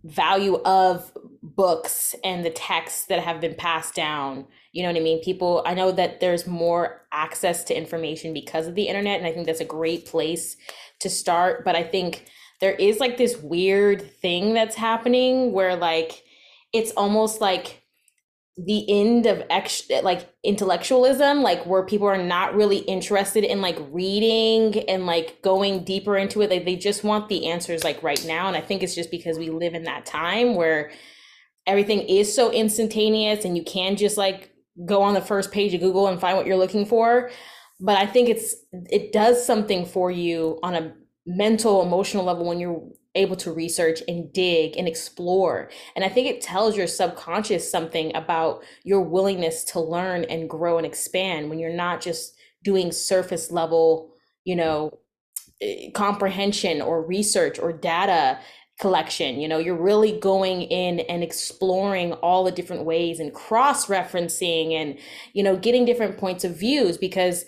value 0.05 0.61
of 0.65 1.13
books 1.43 2.15
and 2.23 2.45
the 2.45 2.51
texts 2.51 3.07
that 3.07 3.21
have 3.21 3.41
been 3.41 3.55
passed 3.55 3.95
down. 3.95 4.47
You 4.73 4.83
know 4.83 4.91
what 4.91 4.99
I 4.99 5.03
mean? 5.03 5.23
People, 5.23 5.63
I 5.67 5.75
know 5.75 5.91
that 5.93 6.21
there's 6.21 6.47
more 6.47 7.07
access 7.13 7.65
to 7.65 7.77
information 7.77 8.33
because 8.33 8.67
of 8.67 8.75
the 8.75 8.89
internet, 8.89 9.19
and 9.19 9.27
I 9.27 9.33
think 9.33 9.47
that's 9.47 9.61
a 9.61 9.65
great 9.65 10.07
place 10.07 10.57
to 11.01 11.11
start. 11.11 11.65
But 11.65 11.75
I 11.75 11.83
think 11.83 12.27
there 12.61 12.73
is 12.73 13.01
like 13.01 13.17
this 13.17 13.37
weird 13.37 14.11
thing 14.21 14.55
that's 14.55 14.77
happening 14.77 15.53
where 15.53 15.77
like 15.77 16.23
it's 16.73 16.93
almost 16.93 17.41
like 17.41 17.83
the 18.59 18.87
end 18.89 19.27
of 19.27 19.43
ex 19.51 19.83
like 20.03 20.33
intellectualism 20.43 21.43
like 21.43 21.67
where 21.67 21.83
people 21.83 22.07
are 22.07 22.23
not 22.23 22.55
really 22.55 22.79
interested 22.79 23.45
in 23.45 23.61
like 23.61 23.77
reading 23.91 24.89
and 24.89 25.05
like 25.05 25.43
going 25.43 25.85
deeper 25.85 26.17
into 26.17 26.41
it. 26.41 26.51
Like 26.51 26.65
they 26.65 26.77
just 26.77 27.05
want 27.05 27.29
the 27.29 27.49
answers 27.49 27.85
like 27.85 28.03
right 28.03 28.25
now. 28.27 28.49
And 28.49 28.57
i 28.57 28.63
think 28.63 28.83
it's 28.83 28.95
just 28.95 29.11
because 29.11 29.39
we 29.39 29.51
live 29.51 29.75
in 29.75 29.85
that 29.85 30.07
time 30.07 30.55
where 30.55 30.91
everything 31.67 32.01
is 32.01 32.35
so 32.35 32.51
instantaneous 32.51 33.45
and 33.45 33.59
you 33.59 33.65
can 33.65 33.97
just 33.97 34.17
like 34.17 34.53
go 34.87 35.03
on 35.03 35.15
the 35.15 35.21
first 35.21 35.53
page 35.53 35.75
of 35.75 35.81
google 35.81 36.07
and 36.07 36.21
find 36.21 36.37
what 36.37 36.47
you're 36.47 36.57
looking 36.57 36.87
for. 36.87 37.31
But 37.79 37.99
i 37.99 38.07
think 38.07 38.31
it's 38.31 38.55
it 38.73 39.13
does 39.13 39.45
something 39.45 39.85
for 39.85 40.11
you 40.11 40.59
on 40.63 40.75
a 40.75 40.95
mental 41.27 41.83
emotional 41.83 42.25
level 42.25 42.47
when 42.47 42.61
you're 42.61 42.83
able 43.17 43.37
to 43.37 43.53
research 43.53 44.03
and 44.07 44.33
dig 44.33 44.77
and 44.77 44.87
explore. 44.87 45.71
And 45.97 46.05
I 46.05 46.09
think 46.09 46.29
it 46.29 46.41
tells 46.41 46.77
your 46.77 46.87
subconscious 46.87 47.69
something 47.69 48.15
about 48.15 48.63
your 48.85 49.01
willingness 49.01 49.65
to 49.65 49.81
learn 49.81 50.25
and 50.25 50.49
grow 50.49 50.77
and 50.77 50.87
expand 50.87 51.51
when 51.51 51.59
you're 51.59 51.75
not 51.75 52.01
just 52.01 52.35
doing 52.63 52.93
surface 52.93 53.51
level, 53.51 54.13
you 54.45 54.55
know, 54.55 54.99
eh, 55.63 55.91
comprehension 55.95 56.81
or 56.81 57.05
research 57.05 57.59
or 57.59 57.73
data 57.73 58.39
collection. 58.79 59.41
You 59.41 59.49
know, 59.49 59.59
you're 59.59 59.81
really 59.81 60.19
going 60.21 60.63
in 60.63 61.01
and 61.01 61.23
exploring 61.23 62.13
all 62.15 62.45
the 62.45 62.53
different 62.53 62.85
ways 62.85 63.19
and 63.19 63.33
cross 63.33 63.87
referencing 63.87 64.73
and, 64.73 64.99
you 65.33 65.43
know, 65.43 65.57
getting 65.57 65.87
different 65.87 66.19
points 66.19 66.45
of 66.45 66.59
views 66.59 66.99
because 66.99 67.47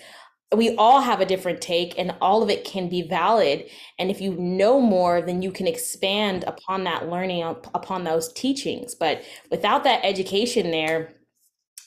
we 0.57 0.75
all 0.77 1.01
have 1.01 1.21
a 1.21 1.27
different 1.27 1.61
take 1.61 1.99
and 1.99 2.15
all 2.21 2.43
of 2.43 2.49
it 2.49 2.65
can 2.65 2.89
be 2.89 3.03
valid 3.03 3.69
and 3.99 4.11
if 4.11 4.21
you 4.21 4.35
know 4.37 4.81
more 4.81 5.21
then 5.21 5.43
you 5.43 5.53
can 5.53 5.67
expand 5.67 6.45
upon 6.47 6.85
that 6.85 7.09
learning 7.11 7.43
upon 7.43 8.05
those 8.05 8.33
teachings 8.33 8.95
but 8.95 9.23
without 9.51 9.85
that 9.85 10.01
education 10.05 10.71
there 10.71 11.13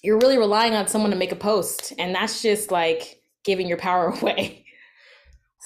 you're 0.03 0.19
really 0.19 0.37
relying 0.37 0.73
on 0.73 0.87
someone 0.87 1.11
to 1.11 1.17
make 1.17 1.31
a 1.31 1.35
post 1.35 1.93
and 1.97 2.13
that's 2.13 2.41
just 2.41 2.71
like 2.71 3.21
giving 3.43 3.67
your 3.67 3.77
power 3.77 4.07
away 4.21 4.61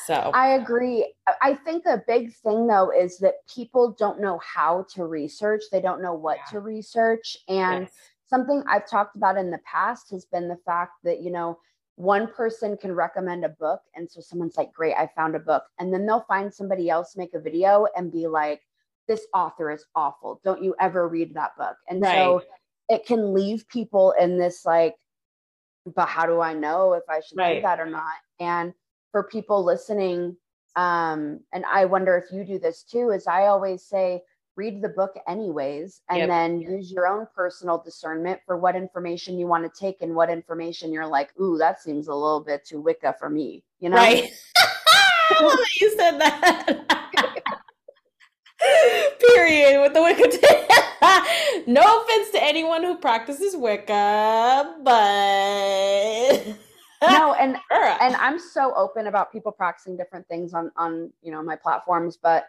so 0.06 0.14
I 0.34 0.50
agree. 0.50 1.14
I- 1.42 1.56
think 1.56 1.84
the 1.84 2.04
big 2.06 2.36
thing 2.36 2.68
though 2.68 2.92
is 2.92 3.18
that 3.20 3.36
people 3.48 3.96
don't 3.98 4.20
know 4.20 4.40
how 4.40 4.86
to 4.94 5.06
research. 5.06 5.64
They 5.72 5.82
don't 5.82 6.02
know 6.02 6.14
what 6.14 6.38
Yeah. 6.38 6.52
to 6.52 6.60
research. 6.60 7.38
And 7.48 7.84
yes. 7.84 7.94
something 8.25 8.62
I've 8.68 8.88
talked 8.88 9.16
about 9.16 9.38
in 9.38 9.50
the 9.50 9.60
past 9.60 10.12
has 10.12 10.25
been 10.25 10.48
the 10.48 10.60
fact 10.66 10.92
that, 11.06 11.22
you 11.22 11.32
know, 11.32 11.58
one 11.96 12.28
person 12.28 12.75
can 12.78 12.92
recommend 12.92 13.46
a 13.46 13.50
book. 13.50 13.82
And 13.96 14.10
so 14.10 14.20
someone's 14.22 14.58
like, 14.58 14.74
great, 14.74 14.96
I 14.96 15.10
found 15.16 15.36
a 15.36 15.40
book. 15.40 15.64
And 15.80 15.94
then 15.94 16.06
they'll 16.06 16.25
find 16.28 16.54
somebody 16.54 16.90
else 16.90 17.16
make 17.16 17.34
a 17.34 17.40
video 17.40 17.88
and 17.96 18.12
be 18.12 18.28
like, 18.28 18.62
this 19.08 19.25
author 19.34 19.72
is 19.72 19.86
awful. 19.96 20.42
Don't 20.44 20.64
you 20.64 20.75
ever 20.80 21.08
read 21.08 21.34
that 21.36 21.56
book. 21.58 21.78
And 21.90 22.02
so 22.16 22.42
it 22.90 23.06
can 23.06 23.34
leave 23.34 23.68
people 23.70 24.14
in 24.20 24.38
this 24.38 24.66
like, 24.66 24.96
but 25.96 26.08
how 26.08 26.25
do 26.25 26.42
I 26.42 26.54
know 26.54 26.94
if 26.94 27.04
I 27.10 27.22
should 27.22 27.38
do 27.56 27.62
that 27.62 27.80
or 27.80 27.86
not? 27.86 28.16
And 28.40 28.74
for 29.12 29.24
people 29.24 29.64
listening, 29.64 30.36
um, 30.75 31.40
and 31.54 31.64
I 31.72 31.86
wonder 31.86 32.18
if 32.18 32.34
you 32.34 32.44
do 32.44 32.60
this 32.60 32.84
too, 32.84 33.12
is 33.12 33.28
I 33.28 33.46
always 33.46 33.84
say, 33.84 34.22
read 34.56 34.82
the 34.82 34.90
book 34.90 35.16
anyways, 35.28 36.02
and 36.10 36.20
Yep. 36.20 36.30
then 36.30 36.60
use 36.62 36.92
your 36.92 37.08
own 37.08 37.28
personal 37.36 37.78
discernment 37.78 38.40
for 38.46 38.58
what 38.58 38.76
information 38.76 39.38
you 39.38 39.48
want 39.48 39.64
to 39.64 39.80
take 39.80 40.02
and 40.02 40.16
what 40.16 40.30
information 40.30 40.92
you're 40.94 41.08
like, 41.08 41.32
ooh, 41.40 41.58
that 41.58 41.82
seems 41.82 42.08
a 42.08 42.14
little 42.14 42.40
bit 42.42 42.66
too 42.66 42.82
Wicca 42.82 43.16
for 43.20 43.30
me, 43.30 43.64
you 43.80 43.90
know? 43.90 43.98
Right. 43.98 44.30
I 44.58 45.44
love 45.44 45.58
that 45.58 45.82
you 45.82 45.90
said 45.98 46.20
that. 46.20 46.82
Period. 49.36 49.82
With 49.82 49.94
the 49.94 50.02
Wicca. 50.02 50.24
no 51.68 51.82
offense 52.02 52.32
to 52.32 52.44
anyone 52.44 52.84
who 52.84 52.98
practices 52.98 53.56
Wicca, 53.56 54.76
but 54.84 56.56
No, 57.02 57.34
and 57.34 57.58
and 57.72 58.16
I'm 58.16 58.40
so 58.40 58.74
open 58.76 59.08
about 59.08 59.32
people 59.32 59.52
practicing 59.52 59.98
different 59.98 60.28
things 60.28 60.54
on 60.54 60.72
on 60.78 61.12
you 61.22 61.32
know 61.32 61.44
my 61.44 61.56
platforms, 61.56 62.18
but 62.22 62.48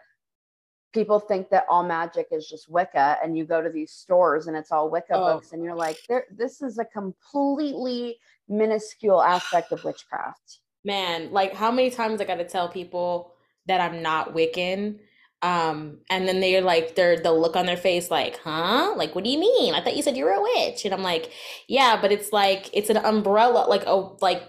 people 0.97 1.19
think 1.19 1.49
that 1.49 1.65
all 1.69 1.83
magic 1.83 2.27
is 2.31 2.47
just 2.49 2.69
Wicca, 2.69 3.17
and 3.23 3.37
you 3.37 3.45
go 3.45 3.61
to 3.61 3.69
these 3.69 3.91
stores 3.91 4.47
and 4.47 4.55
it's 4.57 4.71
all 4.71 4.89
Wicca 4.89 5.13
Oh. 5.13 5.25
books, 5.33 5.51
and 5.53 5.63
you're 5.63 5.75
like, 5.75 5.97
this 6.31 6.61
is 6.61 6.77
a 6.79 6.85
completely 6.85 8.17
minuscule 8.49 9.21
aspect 9.21 9.71
of 9.71 9.83
witchcraft. 9.83 10.59
man, 10.83 11.31
like 11.33 11.53
how 11.53 11.69
many 11.69 11.89
times 11.89 12.21
I 12.21 12.25
got 12.25 12.35
to 12.35 12.47
tell 12.47 12.69
people 12.69 13.33
that 13.67 13.81
I'm 13.81 14.01
not 14.01 14.33
Wiccan. 14.33 14.99
Um, 15.41 15.99
and 16.09 16.27
then 16.27 16.39
they're 16.39 16.61
like, 16.61 16.95
they're 16.95 17.19
the 17.19 17.31
look 17.33 17.55
on 17.55 17.65
their 17.65 17.77
face, 17.77 18.09
like, 18.09 18.39
huh? 18.43 18.93
Like, 18.95 19.13
what 19.13 19.23
do 19.25 19.29
you 19.29 19.39
mean? 19.39 19.75
I 19.75 19.81
thought 19.81 19.95
you 19.97 20.01
said 20.01 20.17
you 20.17 20.25
were 20.25 20.31
a 20.31 20.41
witch. 20.41 20.85
And 20.85 20.93
I'm 20.93 21.03
like, 21.03 21.31
yeah, 21.67 21.99
but 22.01 22.11
it's 22.11 22.31
like, 22.31 22.69
it's 22.73 22.89
an 22.89 22.97
umbrella, 22.97 23.67
like, 23.67 23.83
oh, 23.85 24.17
like 24.21 24.41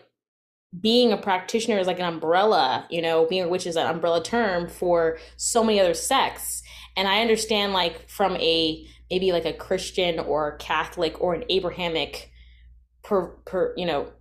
being 0.78 1.12
a 1.12 1.16
practitioner 1.16 1.78
is 1.78 1.86
like 1.86 1.98
an 1.98 2.04
umbrella, 2.04 2.86
you 2.90 3.00
know, 3.00 3.26
being 3.26 3.44
a 3.44 3.48
witch 3.48 3.66
is 3.66 3.76
an 3.76 3.86
umbrella 3.86 4.22
term 4.22 4.68
for 4.68 5.18
so 5.36 5.64
many 5.64 5.80
other 5.80 5.94
sects. 5.94 6.62
And 6.96 7.08
I 7.08 7.20
understand, 7.20 7.72
like, 7.72 8.08
from 8.08 8.36
a 8.36 8.86
maybe 9.10 9.32
like 9.32 9.46
a 9.46 9.52
Christian 9.52 10.18
or 10.18 10.56
Catholic 10.58 11.20
or 11.20 11.34
an 11.34 11.44
Abrahamic 11.48 12.30
per, 13.02 13.28
per 13.46 13.72
you 13.76 13.86
know, 13.86 14.12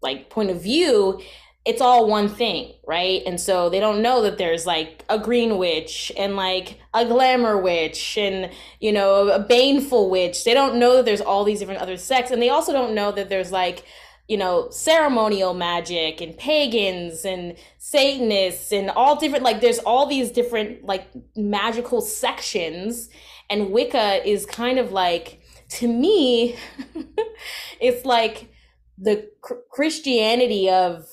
like 0.00 0.30
point 0.30 0.50
of 0.50 0.60
view, 0.60 1.20
it's 1.64 1.80
all 1.80 2.08
one 2.08 2.28
thing, 2.28 2.72
right? 2.86 3.22
And 3.24 3.40
so 3.40 3.68
they 3.68 3.78
don't 3.78 4.02
know 4.02 4.22
that 4.22 4.36
there's 4.36 4.66
like 4.66 5.04
a 5.08 5.18
green 5.18 5.58
witch 5.58 6.10
and 6.16 6.34
like 6.34 6.80
a 6.92 7.04
glamour 7.06 7.56
witch 7.56 8.18
and 8.18 8.50
you 8.80 8.90
know 8.90 9.28
a 9.28 9.38
baneful 9.38 10.10
witch. 10.10 10.44
They 10.44 10.54
don't 10.54 10.76
know 10.76 10.96
that 10.96 11.04
there's 11.04 11.20
all 11.20 11.44
these 11.44 11.60
different 11.60 11.80
other 11.80 11.96
sects, 11.96 12.32
and 12.32 12.42
they 12.42 12.48
also 12.48 12.72
don't 12.72 12.94
know 12.94 13.12
that 13.12 13.28
there's 13.28 13.52
like 13.52 13.84
you 14.28 14.36
know 14.36 14.70
ceremonial 14.70 15.52
magic 15.54 16.20
and 16.20 16.36
pagans 16.38 17.24
and 17.24 17.56
Satanists 17.78 18.72
and 18.72 18.90
all 18.90 19.16
different 19.16 19.44
like 19.44 19.60
there's 19.60 19.80
all 19.80 20.06
these 20.06 20.30
different 20.30 20.84
like 20.84 21.08
magical 21.36 22.00
sections, 22.00 23.08
and 23.50 23.70
Wicca 23.70 24.26
is 24.28 24.46
kind 24.46 24.78
of 24.78 24.92
like 24.92 25.40
to 25.70 25.88
me, 25.88 26.56
it's 27.80 28.04
like 28.04 28.50
the 28.98 29.28
cr- 29.40 29.54
Christianity 29.70 30.68
of 30.68 31.06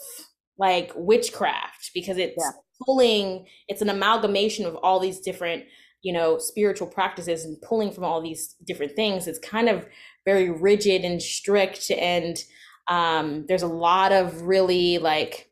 like 0.57 0.91
witchcraft 0.95 1.91
because 1.93 2.17
it's 2.17 2.35
Yeah. 2.37 2.51
pulling 2.85 3.47
it's 3.67 3.81
an 3.81 3.89
amalgamation 3.89 4.65
of 4.65 4.75
all 4.77 4.99
these 4.99 5.19
different 5.19 5.63
you 6.01 6.13
know 6.13 6.37
spiritual 6.37 6.87
practices 6.87 7.45
and 7.45 7.61
pulling 7.61 7.91
from 7.91 8.03
all 8.03 8.21
these 8.21 8.55
different 8.65 8.95
things 8.95 9.27
it's 9.27 9.39
kind 9.39 9.69
of 9.69 9.85
very 10.25 10.49
rigid 10.49 11.03
and 11.03 11.21
strict 11.21 11.89
and 11.91 12.43
um, 12.89 13.45
there's 13.47 13.63
a 13.63 13.67
lot 13.67 14.11
of 14.11 14.41
really 14.41 14.97
like 14.97 15.49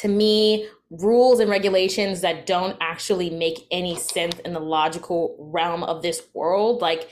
to 0.00 0.08
me 0.08 0.68
rules 0.90 1.40
and 1.40 1.50
regulations 1.50 2.20
that 2.20 2.46
don't 2.46 2.76
actually 2.80 3.30
make 3.30 3.66
any 3.70 3.96
sense 3.96 4.38
in 4.40 4.52
the 4.52 4.60
logical 4.60 5.36
realm 5.38 5.82
of 5.82 6.02
this 6.02 6.22
world. 6.34 6.80
Like 6.80 7.08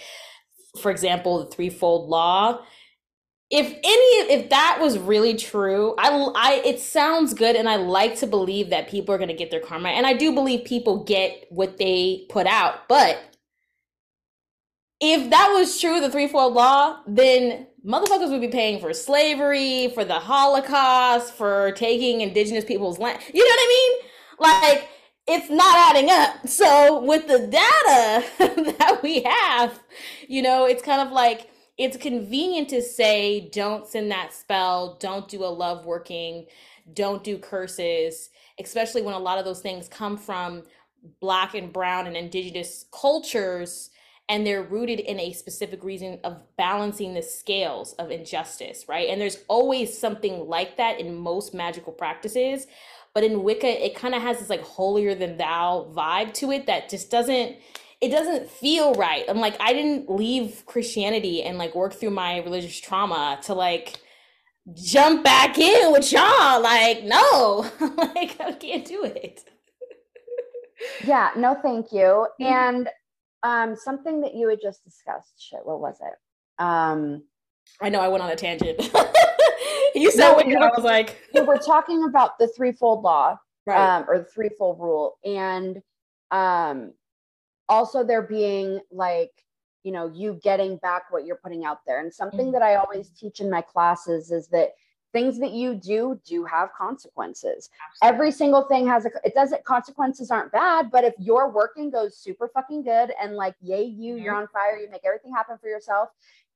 for 0.80 0.90
example 0.90 1.44
the 1.44 1.50
threefold 1.50 2.08
law. 2.08 2.60
If 3.50 3.66
any 3.66 4.32
if 4.32 4.50
that 4.50 4.78
was 4.80 4.96
really 4.96 5.34
true 5.34 5.96
i 5.98 6.08
i 6.36 6.62
it 6.64 6.78
sounds 6.78 7.34
good 7.34 7.56
and 7.56 7.68
i 7.68 7.74
like 7.74 8.14
to 8.20 8.28
believe 8.28 8.70
that 8.70 8.88
people 8.88 9.12
are 9.12 9.18
going 9.18 9.26
to 9.26 9.34
get 9.34 9.50
their 9.50 9.58
karma 9.58 9.88
and 9.88 10.06
i 10.06 10.12
do 10.12 10.32
believe 10.32 10.64
people 10.64 11.02
get 11.02 11.46
what 11.50 11.76
they 11.76 12.26
put 12.28 12.46
out 12.46 12.86
but 12.88 13.18
if 15.00 15.30
that 15.30 15.48
was 15.52 15.80
true 15.80 16.00
the 16.00 16.08
threefold 16.08 16.54
law 16.54 17.00
then 17.08 17.66
motherfuckers 17.84 18.30
would 18.30 18.40
be 18.40 18.48
paying 18.48 18.80
for 18.80 18.92
slavery 18.92 19.88
for 19.94 20.04
the 20.04 20.14
holocaust 20.14 21.34
for 21.34 21.72
taking 21.72 22.20
indigenous 22.20 22.64
people's 22.64 22.98
land. 22.98 23.20
You 23.32 23.44
know 23.44 23.50
what 23.50 23.60
i 23.60 23.68
mean? 23.68 24.10
Like 24.38 24.88
it's 25.26 25.50
not 25.50 25.76
adding 25.76 26.10
up. 26.10 26.48
So 26.48 27.02
with 27.04 27.26
the 27.26 27.38
data 27.38 28.24
that 28.78 29.00
we 29.02 29.22
have 29.22 29.80
you 30.28 30.42
know 30.42 30.66
it's 30.66 30.82
kind 30.82 31.00
of 31.00 31.12
like 31.12 31.50
it's 31.78 31.96
convenient 31.96 32.68
to 32.70 32.82
say 32.82 33.48
don't 33.50 33.86
send 33.86 34.10
that 34.10 34.32
spell. 34.34 34.98
Don't 35.00 35.28
do 35.28 35.44
a 35.44 35.46
love 35.46 35.86
working. 35.86 36.46
Don't 36.92 37.24
do 37.24 37.38
curses, 37.38 38.30
especially 38.58 39.02
when 39.02 39.14
a 39.14 39.18
lot 39.18 39.38
of 39.38 39.44
those 39.44 39.60
things 39.60 39.88
come 39.88 40.18
from 40.18 40.64
black 41.20 41.54
and 41.54 41.72
brown 41.72 42.06
and 42.06 42.16
indigenous 42.16 42.84
cultures 42.92 43.89
and 44.30 44.46
they're 44.46 44.62
rooted 44.62 45.00
in 45.00 45.18
a 45.18 45.32
specific 45.32 45.82
reason 45.82 46.20
of 46.22 46.40
balancing 46.56 47.14
the 47.14 47.22
scales 47.22 47.94
of 47.94 48.12
injustice, 48.12 48.84
right? 48.88 49.08
And 49.08 49.20
there's 49.20 49.38
always 49.48 49.98
something 49.98 50.46
like 50.46 50.76
that 50.76 51.00
in 51.00 51.16
most 51.16 51.52
magical 51.52 51.92
practices. 51.92 52.68
But 53.12 53.24
in 53.24 53.42
Wicca, 53.42 53.84
it 53.84 53.96
kind 53.96 54.14
of 54.14 54.22
has 54.22 54.38
this 54.38 54.48
like 54.48 54.62
holier 54.62 55.16
than 55.16 55.36
thou 55.36 55.90
vibe 55.92 56.32
to 56.34 56.52
it 56.52 56.66
that 56.66 56.88
just 56.88 57.10
doesn't 57.10 57.56
it 58.00 58.08
doesn't 58.08 58.48
feel 58.48 58.94
right. 58.94 59.24
I'm 59.28 59.40
like, 59.40 59.56
I 59.60 59.74
didn't 59.74 60.08
leave 60.08 60.62
Christianity 60.64 61.42
and 61.42 61.58
like 61.58 61.74
work 61.74 61.92
through 61.92 62.10
my 62.10 62.38
religious 62.38 62.78
trauma 62.80 63.38
to 63.42 63.52
like 63.52 63.98
jump 64.72 65.24
back 65.24 65.58
in 65.58 65.92
with 65.92 66.10
y'all. 66.10 66.62
Like, 66.62 67.02
no, 67.02 67.68
like 67.80 68.40
I 68.40 68.52
can't 68.58 68.86
do 68.86 69.04
it. 69.04 69.44
yeah, 71.04 71.30
no, 71.36 71.56
thank 71.60 71.92
you. 71.92 72.26
Mm-hmm. 72.40 72.44
And 72.44 72.88
um, 73.42 73.76
something 73.76 74.20
that 74.20 74.34
you 74.34 74.48
had 74.48 74.60
just 74.60 74.84
discussed. 74.84 75.34
Shit, 75.38 75.60
what 75.64 75.80
was 75.80 75.98
it? 76.00 76.62
Um, 76.62 77.24
I 77.80 77.88
know 77.88 78.00
I 78.00 78.08
went 78.08 78.22
on 78.22 78.30
a 78.30 78.36
tangent. 78.36 78.78
you 79.94 80.10
said 80.10 80.30
no, 80.30 80.34
what 80.34 80.46
I 80.46 80.68
was 80.76 80.84
like. 80.84 81.16
we 81.34 81.40
were 81.40 81.58
talking 81.58 82.04
about 82.04 82.38
the 82.38 82.48
threefold 82.48 83.02
law, 83.02 83.38
right. 83.66 83.96
um, 83.96 84.04
or 84.08 84.18
the 84.18 84.24
threefold 84.24 84.78
rule, 84.80 85.18
and 85.24 85.80
um, 86.30 86.92
also 87.68 88.04
there 88.04 88.22
being 88.22 88.80
like 88.90 89.30
you 89.82 89.92
know 89.92 90.10
you 90.12 90.38
getting 90.42 90.76
back 90.78 91.04
what 91.10 91.24
you're 91.24 91.40
putting 91.42 91.64
out 91.64 91.78
there. 91.86 92.00
And 92.00 92.12
something 92.12 92.46
mm-hmm. 92.46 92.52
that 92.52 92.62
I 92.62 92.76
always 92.76 93.10
teach 93.10 93.40
in 93.40 93.50
my 93.50 93.62
classes 93.62 94.30
is 94.30 94.48
that 94.48 94.70
things 95.12 95.38
that 95.40 95.52
you 95.52 95.74
do 95.74 96.20
do 96.24 96.44
have 96.44 96.70
consequences. 96.76 97.70
Absolutely. 97.90 98.14
every 98.14 98.32
single 98.32 98.62
thing 98.62 98.86
has 98.86 99.06
a 99.06 99.10
it 99.24 99.34
doesn't 99.34 99.64
consequences 99.64 100.30
aren't 100.30 100.52
bad 100.52 100.90
but 100.90 101.04
if 101.04 101.14
your 101.18 101.50
working 101.50 101.90
goes 101.90 102.16
super 102.16 102.48
fucking 102.48 102.82
good 102.82 103.12
and 103.20 103.34
like 103.34 103.54
yay 103.60 103.84
you 103.84 104.14
mm-hmm. 104.14 104.24
you're 104.24 104.34
on 104.34 104.46
fire 104.48 104.76
you 104.76 104.90
make 104.90 105.02
everything 105.04 105.32
happen 105.32 105.56
for 105.60 105.68
yourself 105.68 106.10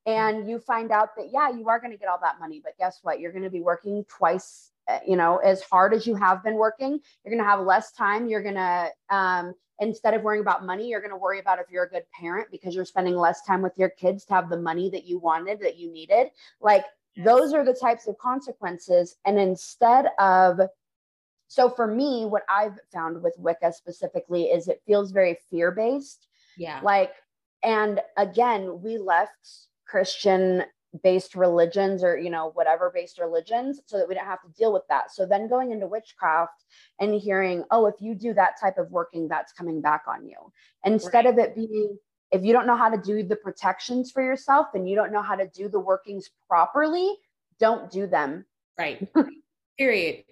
and 0.07 0.49
you 0.49 0.59
find 0.59 0.91
out 0.91 1.17
that 1.17 1.31
yeah 1.33 1.51
you 1.51 1.69
are 1.69 1.81
going 1.81 1.91
to 1.91 1.97
get 1.97 2.09
all 2.09 2.19
that 2.21 2.39
money 2.39 2.61
but 2.63 2.77
guess 2.79 3.01
what? 3.03 3.21
You're 3.21 3.33
going 3.33 3.45
to 3.45 3.51
be 3.51 3.63
working 3.63 4.05
twice 4.09 4.73
eh, 4.89 5.01
you 5.07 5.17
know 5.17 5.39
as 5.39 5.63
hard 5.63 5.95
as 5.95 6.07
you 6.07 6.15
have 6.15 6.43
been 6.43 6.55
working. 6.55 7.01
You're 7.25 7.35
going 7.35 7.45
to 7.45 7.49
have 7.49 7.61
less 7.61 7.93
time. 7.93 8.29
You're 8.29 8.43
going 8.43 8.55
to 8.55 8.91
um, 9.11 9.55
instead 9.81 10.15
of 10.15 10.23
worrying 10.23 10.41
about 10.41 10.65
money 10.65 10.89
you're 10.89 11.01
going 11.01 11.11
to 11.11 11.17
worry 11.17 11.41
about 11.41 11.59
if 11.59 11.67
you're 11.69 11.83
a 11.83 11.89
good 11.89 12.05
parent 12.19 12.47
because 12.53 12.77
you're 12.77 12.85
spending 12.85 13.17
less 13.17 13.43
time 13.43 13.61
with 13.61 13.73
your 13.77 13.89
kids 13.89 14.25
to 14.25 14.33
have 14.33 14.49
the 14.49 14.57
money 14.57 14.89
that 14.89 15.05
you 15.05 15.19
wanted 15.19 15.59
that 15.61 15.77
you 15.77 15.91
needed. 15.91 16.29
Like 16.61 16.85
those 17.17 17.53
are 17.53 17.65
the 17.65 17.75
types 17.75 18.07
of 18.07 18.19
consequences. 18.19 19.17
And 19.25 19.39
instead 19.39 20.07
of, 20.19 20.61
so 21.49 21.71
for 21.71 21.87
me, 21.87 22.25
what 22.25 22.43
I've 22.49 22.79
found 22.93 23.23
with 23.23 23.35
Wicca 23.39 23.73
specifically 23.73 24.45
is 24.45 24.69
it 24.69 24.83
feels 24.87 25.13
very 25.13 25.39
fear 25.51 25.71
based. 25.71 26.27
Yeah. 26.57 26.81
Like, 26.83 27.13
and 27.63 28.01
again, 28.17 28.83
we 28.83 28.99
left 28.99 29.49
Christian 29.87 30.65
based 31.03 31.35
religions 31.35 32.05
or 32.05 32.17
you 32.17 32.31
know 32.31 32.53
whatever 32.55 32.91
based 32.95 33.19
religions 33.19 33.81
so 33.87 33.99
that 33.99 34.09
we 34.09 34.15
don't 34.15 34.25
have 34.25 34.43
to 34.43 34.49
deal 34.57 34.73
with 34.73 34.85
that 34.89 35.11
so 35.11 35.27
then 35.27 35.49
going 35.49 35.73
into 35.73 35.89
witchcraft 35.89 36.65
and 37.01 37.21
hearing 37.21 37.65
oh 37.73 37.87
if 37.87 37.97
you 37.99 38.15
do 38.15 38.33
that 38.33 38.53
type 38.61 38.79
of 38.79 38.89
working 38.93 39.27
that's 39.27 39.53
coming 39.53 39.81
back 39.81 40.03
on 40.07 40.25
you 40.25 40.37
instead 40.85 41.25
right. 41.25 41.27
of 41.27 41.39
it 41.39 41.57
being 41.57 41.99
if 42.31 42.45
you 42.45 42.53
don't 42.53 42.67
know 42.67 42.77
how 42.77 42.89
to 42.89 43.01
do 43.01 43.23
the 43.23 43.37
protections 43.37 44.11
for 44.11 44.23
yourself 44.23 44.69
and 44.75 44.89
you 44.89 44.97
don't 44.97 45.13
know 45.13 45.23
how 45.23 45.37
to 45.37 45.47
do 45.49 45.69
the 45.69 45.79
workings 45.79 46.31
properly, 46.49 47.15
don't 47.61 47.91
do 47.91 48.07
them. 48.07 48.45
Right. 48.79 49.07
Period. 49.79 50.25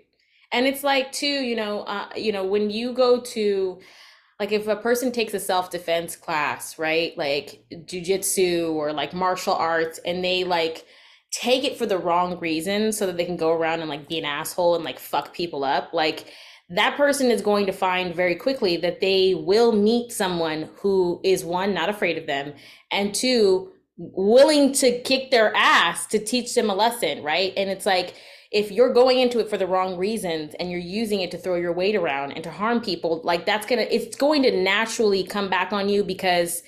And 0.52 0.66
it's 0.66 0.84
like 0.84 1.12
too, 1.12 1.26
you 1.26 1.56
know, 1.56 1.80
uh, 1.82 2.08
you 2.16 2.32
know, 2.32 2.44
when 2.44 2.70
you 2.70 2.92
go 2.92 3.20
to 3.20 3.80
like 4.40 4.52
if 4.52 4.66
a 4.66 4.76
person 4.76 5.12
takes 5.12 5.34
a 5.34 5.40
self-defense 5.40 6.16
class, 6.16 6.78
right? 6.78 7.16
Like 7.16 7.64
jujitsu 7.72 8.72
or 8.72 8.92
like 8.92 9.14
martial 9.14 9.54
arts 9.54 10.00
and 10.04 10.24
they 10.24 10.44
like 10.44 10.84
take 11.30 11.64
it 11.64 11.78
for 11.78 11.86
the 11.86 11.96
wrong 11.96 12.38
reason 12.38 12.92
so 12.92 13.06
that 13.06 13.16
they 13.16 13.24
can 13.24 13.36
go 13.36 13.52
around 13.52 13.80
and 13.80 13.88
like 13.88 14.08
be 14.08 14.18
an 14.18 14.24
asshole 14.24 14.74
and 14.74 14.84
like 14.84 14.98
fuck 14.98 15.32
people 15.32 15.64
up, 15.64 15.92
like 15.92 16.26
that 16.70 16.96
person 16.96 17.30
is 17.30 17.42
going 17.42 17.66
to 17.66 17.72
find 17.72 18.14
very 18.14 18.34
quickly 18.34 18.76
that 18.78 19.00
they 19.00 19.34
will 19.34 19.72
meet 19.72 20.12
someone 20.12 20.70
who 20.76 21.20
is 21.22 21.44
one, 21.44 21.74
not 21.74 21.88
afraid 21.88 22.16
of 22.16 22.26
them, 22.26 22.54
and 22.90 23.14
two, 23.14 23.72
willing 23.96 24.72
to 24.72 25.00
kick 25.02 25.30
their 25.30 25.54
ass 25.54 26.06
to 26.06 26.18
teach 26.18 26.54
them 26.54 26.70
a 26.70 26.74
lesson, 26.74 27.22
right? 27.22 27.52
And 27.56 27.68
it's 27.68 27.86
like, 27.86 28.14
if 28.50 28.70
you're 28.70 28.92
going 28.92 29.18
into 29.18 29.38
it 29.38 29.48
for 29.48 29.56
the 29.56 29.66
wrong 29.66 29.96
reasons 29.96 30.54
and 30.60 30.70
you're 30.70 30.80
using 30.80 31.20
it 31.20 31.30
to 31.30 31.38
throw 31.38 31.56
your 31.56 31.72
weight 31.72 31.94
around 31.94 32.32
and 32.32 32.44
to 32.44 32.50
harm 32.50 32.80
people, 32.80 33.20
like 33.24 33.46
that's 33.46 33.66
gonna, 33.66 33.86
it's 33.90 34.16
going 34.16 34.42
to 34.42 34.50
naturally 34.50 35.24
come 35.24 35.48
back 35.48 35.72
on 35.72 35.88
you 35.88 36.04
because 36.04 36.62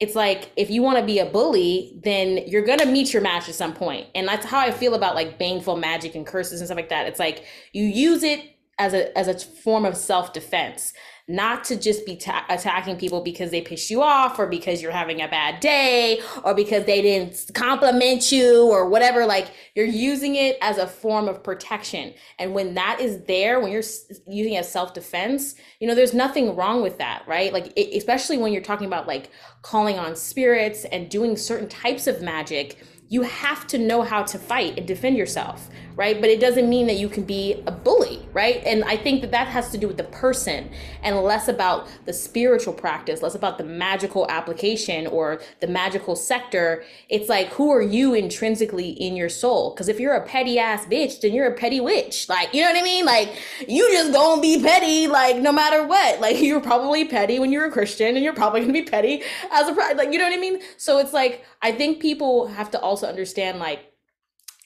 it's 0.00 0.14
like 0.14 0.50
if 0.56 0.70
you 0.70 0.82
want 0.82 0.98
to 0.98 1.04
be 1.04 1.18
a 1.18 1.26
bully, 1.26 1.98
then 2.04 2.38
you're 2.46 2.64
gonna 2.64 2.86
meet 2.86 3.12
your 3.12 3.22
match 3.22 3.48
at 3.48 3.54
some 3.54 3.72
point. 3.72 4.06
And 4.14 4.28
that's 4.28 4.44
how 4.44 4.58
I 4.58 4.70
feel 4.70 4.94
about 4.94 5.14
like 5.14 5.38
baneful 5.38 5.76
magic 5.76 6.14
and 6.14 6.26
curses 6.26 6.60
and 6.60 6.68
stuff 6.68 6.76
like 6.76 6.90
that. 6.90 7.06
It's 7.06 7.18
like 7.18 7.44
you 7.72 7.84
use 7.84 8.22
it 8.22 8.55
as 8.78 8.94
a 8.94 9.16
as 9.16 9.28
a 9.28 9.38
form 9.38 9.84
of 9.84 9.96
self 9.96 10.32
defense 10.32 10.92
not 11.28 11.64
to 11.64 11.76
just 11.76 12.06
be 12.06 12.16
ta- 12.16 12.46
attacking 12.48 12.96
people 12.96 13.20
because 13.20 13.50
they 13.50 13.60
piss 13.60 13.90
you 13.90 14.00
off 14.00 14.38
or 14.38 14.46
because 14.46 14.80
you're 14.80 14.92
having 14.92 15.20
a 15.20 15.26
bad 15.26 15.58
day 15.58 16.20
or 16.44 16.54
because 16.54 16.84
they 16.84 17.02
didn't 17.02 17.50
compliment 17.52 18.30
you 18.30 18.68
or 18.70 18.88
whatever. 18.88 19.26
Like 19.26 19.50
you're 19.74 19.86
using 19.86 20.36
it 20.36 20.56
as 20.62 20.78
a 20.78 20.86
form 20.86 21.26
of 21.26 21.42
protection. 21.42 22.14
And 22.38 22.54
when 22.54 22.74
that 22.74 23.00
is 23.00 23.24
there 23.24 23.58
when 23.60 23.72
you're 23.72 23.82
using 24.28 24.54
it 24.54 24.58
as 24.58 24.70
self-defense 24.70 25.56
you 25.80 25.86
know 25.86 25.94
there's 25.94 26.14
nothing 26.14 26.54
wrong 26.54 26.82
with 26.82 26.98
that 26.98 27.24
right? 27.26 27.52
Like 27.52 27.72
it, 27.76 27.96
especially 27.96 28.38
when 28.38 28.52
you're 28.52 28.62
talking 28.62 28.86
about 28.86 29.08
like 29.08 29.30
calling 29.62 29.98
on 29.98 30.14
spirits 30.14 30.84
and 30.84 31.08
doing 31.08 31.36
certain 31.36 31.68
types 31.68 32.06
of 32.06 32.22
magic 32.22 32.78
you 33.08 33.22
have 33.22 33.66
to 33.68 33.78
know 33.78 34.02
how 34.02 34.22
to 34.22 34.38
fight 34.38 34.76
and 34.76 34.86
defend 34.86 35.16
yourself 35.16 35.68
right? 35.96 36.20
But 36.20 36.28
it 36.28 36.40
doesn't 36.40 36.68
mean 36.68 36.86
that 36.86 36.96
you 36.96 37.08
can 37.08 37.24
be 37.24 37.62
a 37.66 37.72
bully 37.72 38.22
right? 38.32 38.62
And 38.66 38.84
i 38.84 38.96
think 38.96 39.22
that 39.22 39.30
that 39.30 39.48
has 39.48 39.70
to 39.70 39.78
do 39.78 39.88
with 39.88 39.96
the 39.96 40.04
person 40.04 40.70
and 41.02 41.16
less 41.16 41.48
about 41.48 41.88
the 42.04 42.12
spiritual 42.12 42.74
practice 42.74 43.22
less 43.22 43.34
about 43.34 43.56
the 43.56 43.64
magical 43.64 44.26
application 44.28 45.06
or 45.06 45.40
the 45.60 45.66
magical 45.66 46.14
sector. 46.14 46.84
It's 47.08 47.28
like 47.28 47.48
who 47.48 47.72
are 47.72 47.82
you 47.82 48.14
intrinsically 48.14 48.90
in 48.90 49.16
your 49.16 49.30
soul? 49.30 49.70
Because 49.70 49.88
if 49.88 49.98
you're 49.98 50.14
a 50.14 50.26
petty 50.26 50.58
ass 50.58 50.84
bitch 50.86 51.20
then 51.20 51.32
you're 51.32 51.46
a 51.46 51.54
petty 51.54 51.80
witch. 51.80 52.28
Like 52.28 52.52
you 52.52 52.60
know 52.60 52.68
what 52.68 52.78
i 52.78 52.82
mean? 52.82 53.04
Like 53.06 53.34
you 53.66 53.90
just 53.90 54.12
gonna 54.12 54.42
be 54.42 54.60
petty 54.60 55.06
like 55.06 55.38
no 55.38 55.52
matter 55.52 55.86
what. 55.86 56.20
Like 56.20 56.38
you're 56.40 56.60
probably 56.60 57.06
petty 57.06 57.38
when 57.38 57.50
you're 57.50 57.66
a 57.66 57.72
christian 57.72 58.16
and 58.16 58.24
you're 58.24 58.34
probably 58.34 58.60
gonna 58.60 58.72
be 58.72 58.82
petty 58.82 59.22
as 59.50 59.68
a 59.68 59.72
like 59.72 60.12
you 60.12 60.18
know 60.18 60.24
what 60.24 60.34
i 60.34 60.40
mean? 60.40 60.60
So 60.76 60.98
it's 60.98 61.14
like 61.14 61.44
i 61.62 61.72
think 61.72 62.00
people 62.00 62.46
have 62.48 62.70
to 62.70 62.80
also 62.80 62.95
also 62.96 63.06
understand 63.06 63.58
like 63.58 63.92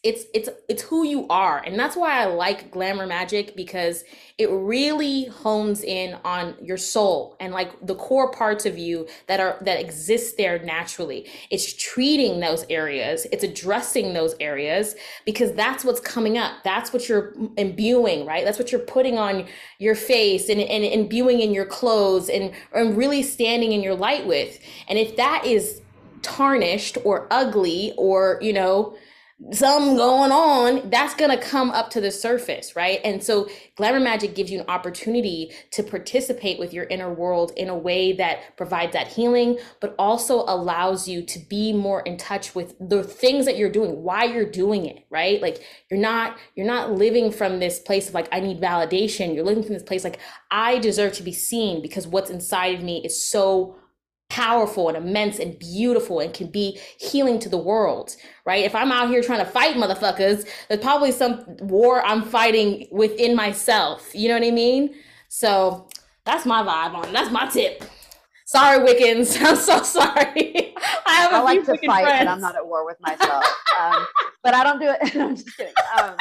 it's 0.02 0.24
it's 0.32 0.48
it's 0.66 0.82
who 0.82 1.04
you 1.04 1.28
are. 1.28 1.62
And 1.62 1.78
that's 1.78 1.94
why 1.94 2.22
i 2.22 2.24
like 2.24 2.70
glamour 2.70 3.06
magic 3.06 3.54
because 3.54 4.02
it 4.38 4.48
really 4.48 5.24
hones 5.26 5.82
in 5.82 6.16
on 6.24 6.54
your 6.62 6.78
soul 6.78 7.36
and 7.38 7.52
like 7.52 7.70
the 7.86 7.94
core 7.94 8.30
parts 8.30 8.64
of 8.64 8.78
you 8.78 9.06
that 9.26 9.40
are 9.40 9.58
that 9.60 9.78
exist 9.78 10.38
there 10.38 10.58
naturally. 10.60 11.28
It's 11.50 11.74
treating 11.74 12.40
those 12.40 12.64
areas. 12.70 13.26
It's 13.30 13.44
addressing 13.44 14.14
those 14.14 14.34
areas 14.40 14.96
because 15.26 15.52
that's 15.52 15.84
what's 15.84 16.00
coming 16.00 16.38
up. 16.38 16.54
That's 16.64 16.94
what 16.94 17.06
you're 17.06 17.34
imbuing 17.58 18.24
right? 18.24 18.42
That's 18.42 18.58
what 18.58 18.72
you're 18.72 18.80
putting 18.80 19.18
on 19.18 19.46
your 19.78 19.94
face 19.94 20.48
and, 20.48 20.60
and 20.60 20.82
imbuing 20.82 21.40
in 21.40 21.52
your 21.52 21.66
clothes 21.66 22.30
and, 22.30 22.52
and 22.72 22.96
really 22.96 23.22
standing 23.22 23.72
in 23.72 23.82
your 23.82 23.94
light 23.94 24.26
with. 24.26 24.58
And 24.88 24.98
if 24.98 25.16
that 25.16 25.44
is 25.44 25.82
tarnished 26.22 26.98
or 27.04 27.26
ugly 27.30 27.92
or, 27.96 28.38
you 28.40 28.52
know, 28.52 28.96
something 29.52 29.96
going 29.96 30.30
on, 30.30 30.90
that's 30.90 31.14
going 31.14 31.30
to 31.30 31.42
come 31.42 31.70
up 31.70 31.90
to 31.90 32.00
the 32.00 32.10
surface, 32.10 32.76
right? 32.76 33.00
And 33.02 33.22
so 33.22 33.48
glamour 33.74 33.98
magic 33.98 34.34
gives 34.34 34.50
you 34.50 34.60
an 34.60 34.68
opportunity 34.68 35.50
to 35.72 35.82
participate 35.82 36.58
with 36.58 36.74
your 36.74 36.84
inner 36.84 37.12
world 37.12 37.52
in 37.56 37.68
a 37.70 37.76
way 37.76 38.12
that 38.12 38.56
provides 38.58 38.92
that 38.92 39.08
healing, 39.08 39.58
but 39.80 39.94
also 39.98 40.40
allows 40.40 41.08
you 41.08 41.22
to 41.22 41.38
be 41.38 41.72
more 41.72 42.02
in 42.02 42.18
touch 42.18 42.54
with 42.54 42.74
the 42.78 43.02
things 43.02 43.46
that 43.46 43.56
you're 43.56 43.70
doing, 43.70 44.02
why 44.02 44.24
you're 44.24 44.44
doing 44.48 44.84
it, 44.84 45.06
right? 45.08 45.40
Like 45.40 45.64
you're 45.90 46.00
not 46.00 46.36
you're 46.54 46.66
not 46.66 46.92
living 46.92 47.32
from 47.32 47.60
this 47.60 47.78
place 47.78 48.08
of 48.08 48.14
like 48.14 48.28
I 48.30 48.40
need 48.40 48.60
validation. 48.60 49.34
You're 49.34 49.44
living 49.44 49.64
from 49.64 49.72
this 49.72 49.82
place 49.82 50.04
like 50.04 50.18
I 50.50 50.78
deserve 50.78 51.14
to 51.14 51.22
be 51.22 51.32
seen 51.32 51.80
because 51.80 52.06
what's 52.06 52.30
inside 52.30 52.74
of 52.74 52.82
me 52.82 53.02
is 53.04 53.24
so 53.24 53.76
powerful 54.30 54.88
and 54.88 54.96
immense 54.96 55.38
and 55.38 55.58
beautiful 55.58 56.20
and 56.20 56.32
can 56.32 56.46
be 56.46 56.78
healing 56.98 57.38
to 57.40 57.48
the 57.48 57.58
world, 57.58 58.16
right? 58.46 58.64
If 58.64 58.74
I'm 58.74 58.90
out 58.90 59.10
here 59.10 59.22
trying 59.22 59.44
to 59.44 59.50
fight 59.50 59.76
motherfuckers, 59.76 60.48
there's 60.68 60.80
probably 60.80 61.12
some 61.12 61.44
war 61.60 62.04
I'm 62.06 62.22
fighting 62.22 62.88
within 62.90 63.36
myself. 63.36 64.10
You 64.14 64.28
know 64.28 64.34
what 64.34 64.44
I 64.46 64.50
mean? 64.50 64.94
So 65.28 65.88
that's 66.24 66.46
my 66.46 66.62
vibe 66.62 66.94
on. 66.94 67.08
It. 67.08 67.12
That's 67.12 67.30
my 67.30 67.46
tip. 67.48 67.84
Sorry, 68.46 68.78
Wiccans. 68.80 69.36
I'm 69.46 69.56
so 69.56 69.82
sorry. 69.82 70.74
I 71.06 71.12
have 71.14 71.32
a 71.32 71.36
I 71.36 71.40
like 71.40 71.64
to 71.66 71.76
fight, 71.86 72.04
friends. 72.04 72.24
but 72.24 72.28
I'm 72.28 72.40
not 72.40 72.56
at 72.56 72.66
war 72.66 72.86
with 72.86 72.96
myself. 73.00 73.44
um, 73.80 74.06
but 74.42 74.54
I 74.54 74.64
don't 74.64 74.80
do 74.80 74.88
it. 74.90 75.16
I'm 75.20 75.36
just 75.36 75.56
kidding. 75.56 75.74
Um, 76.00 76.16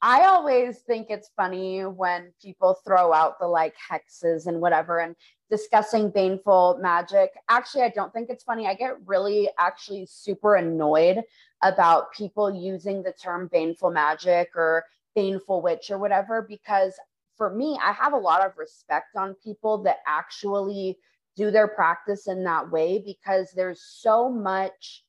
I 0.00 0.26
always 0.26 0.78
think 0.78 1.08
it's 1.10 1.30
funny 1.36 1.80
when 1.82 2.32
people 2.40 2.78
throw 2.86 3.12
out 3.12 3.38
the 3.40 3.48
like 3.48 3.74
hexes 3.76 4.46
and 4.46 4.60
whatever 4.60 5.00
and 5.00 5.16
discussing 5.50 6.10
baneful 6.10 6.78
magic. 6.80 7.30
Actually, 7.48 7.82
I 7.82 7.88
don't 7.88 8.12
think 8.12 8.30
it's 8.30 8.44
funny. 8.44 8.66
I 8.66 8.74
get 8.74 8.94
really 9.06 9.48
actually 9.58 10.06
super 10.06 10.54
annoyed 10.54 11.22
about 11.62 12.12
people 12.12 12.54
using 12.54 13.02
the 13.02 13.12
term 13.12 13.48
baneful 13.48 13.90
magic 13.90 14.50
or 14.54 14.84
baneful 15.16 15.62
witch 15.62 15.90
or 15.90 15.98
whatever 15.98 16.46
because 16.48 16.94
for 17.36 17.54
me, 17.54 17.78
I 17.82 17.92
have 17.92 18.12
a 18.12 18.18
lot 18.18 18.44
of 18.44 18.58
respect 18.58 19.16
on 19.16 19.34
people 19.42 19.82
that 19.84 19.98
actually 20.06 20.98
do 21.36 21.50
their 21.50 21.68
practice 21.68 22.26
in 22.26 22.44
that 22.44 22.70
way 22.70 23.02
because 23.04 23.52
there's 23.52 23.80
so 23.80 24.28
much 24.28 25.04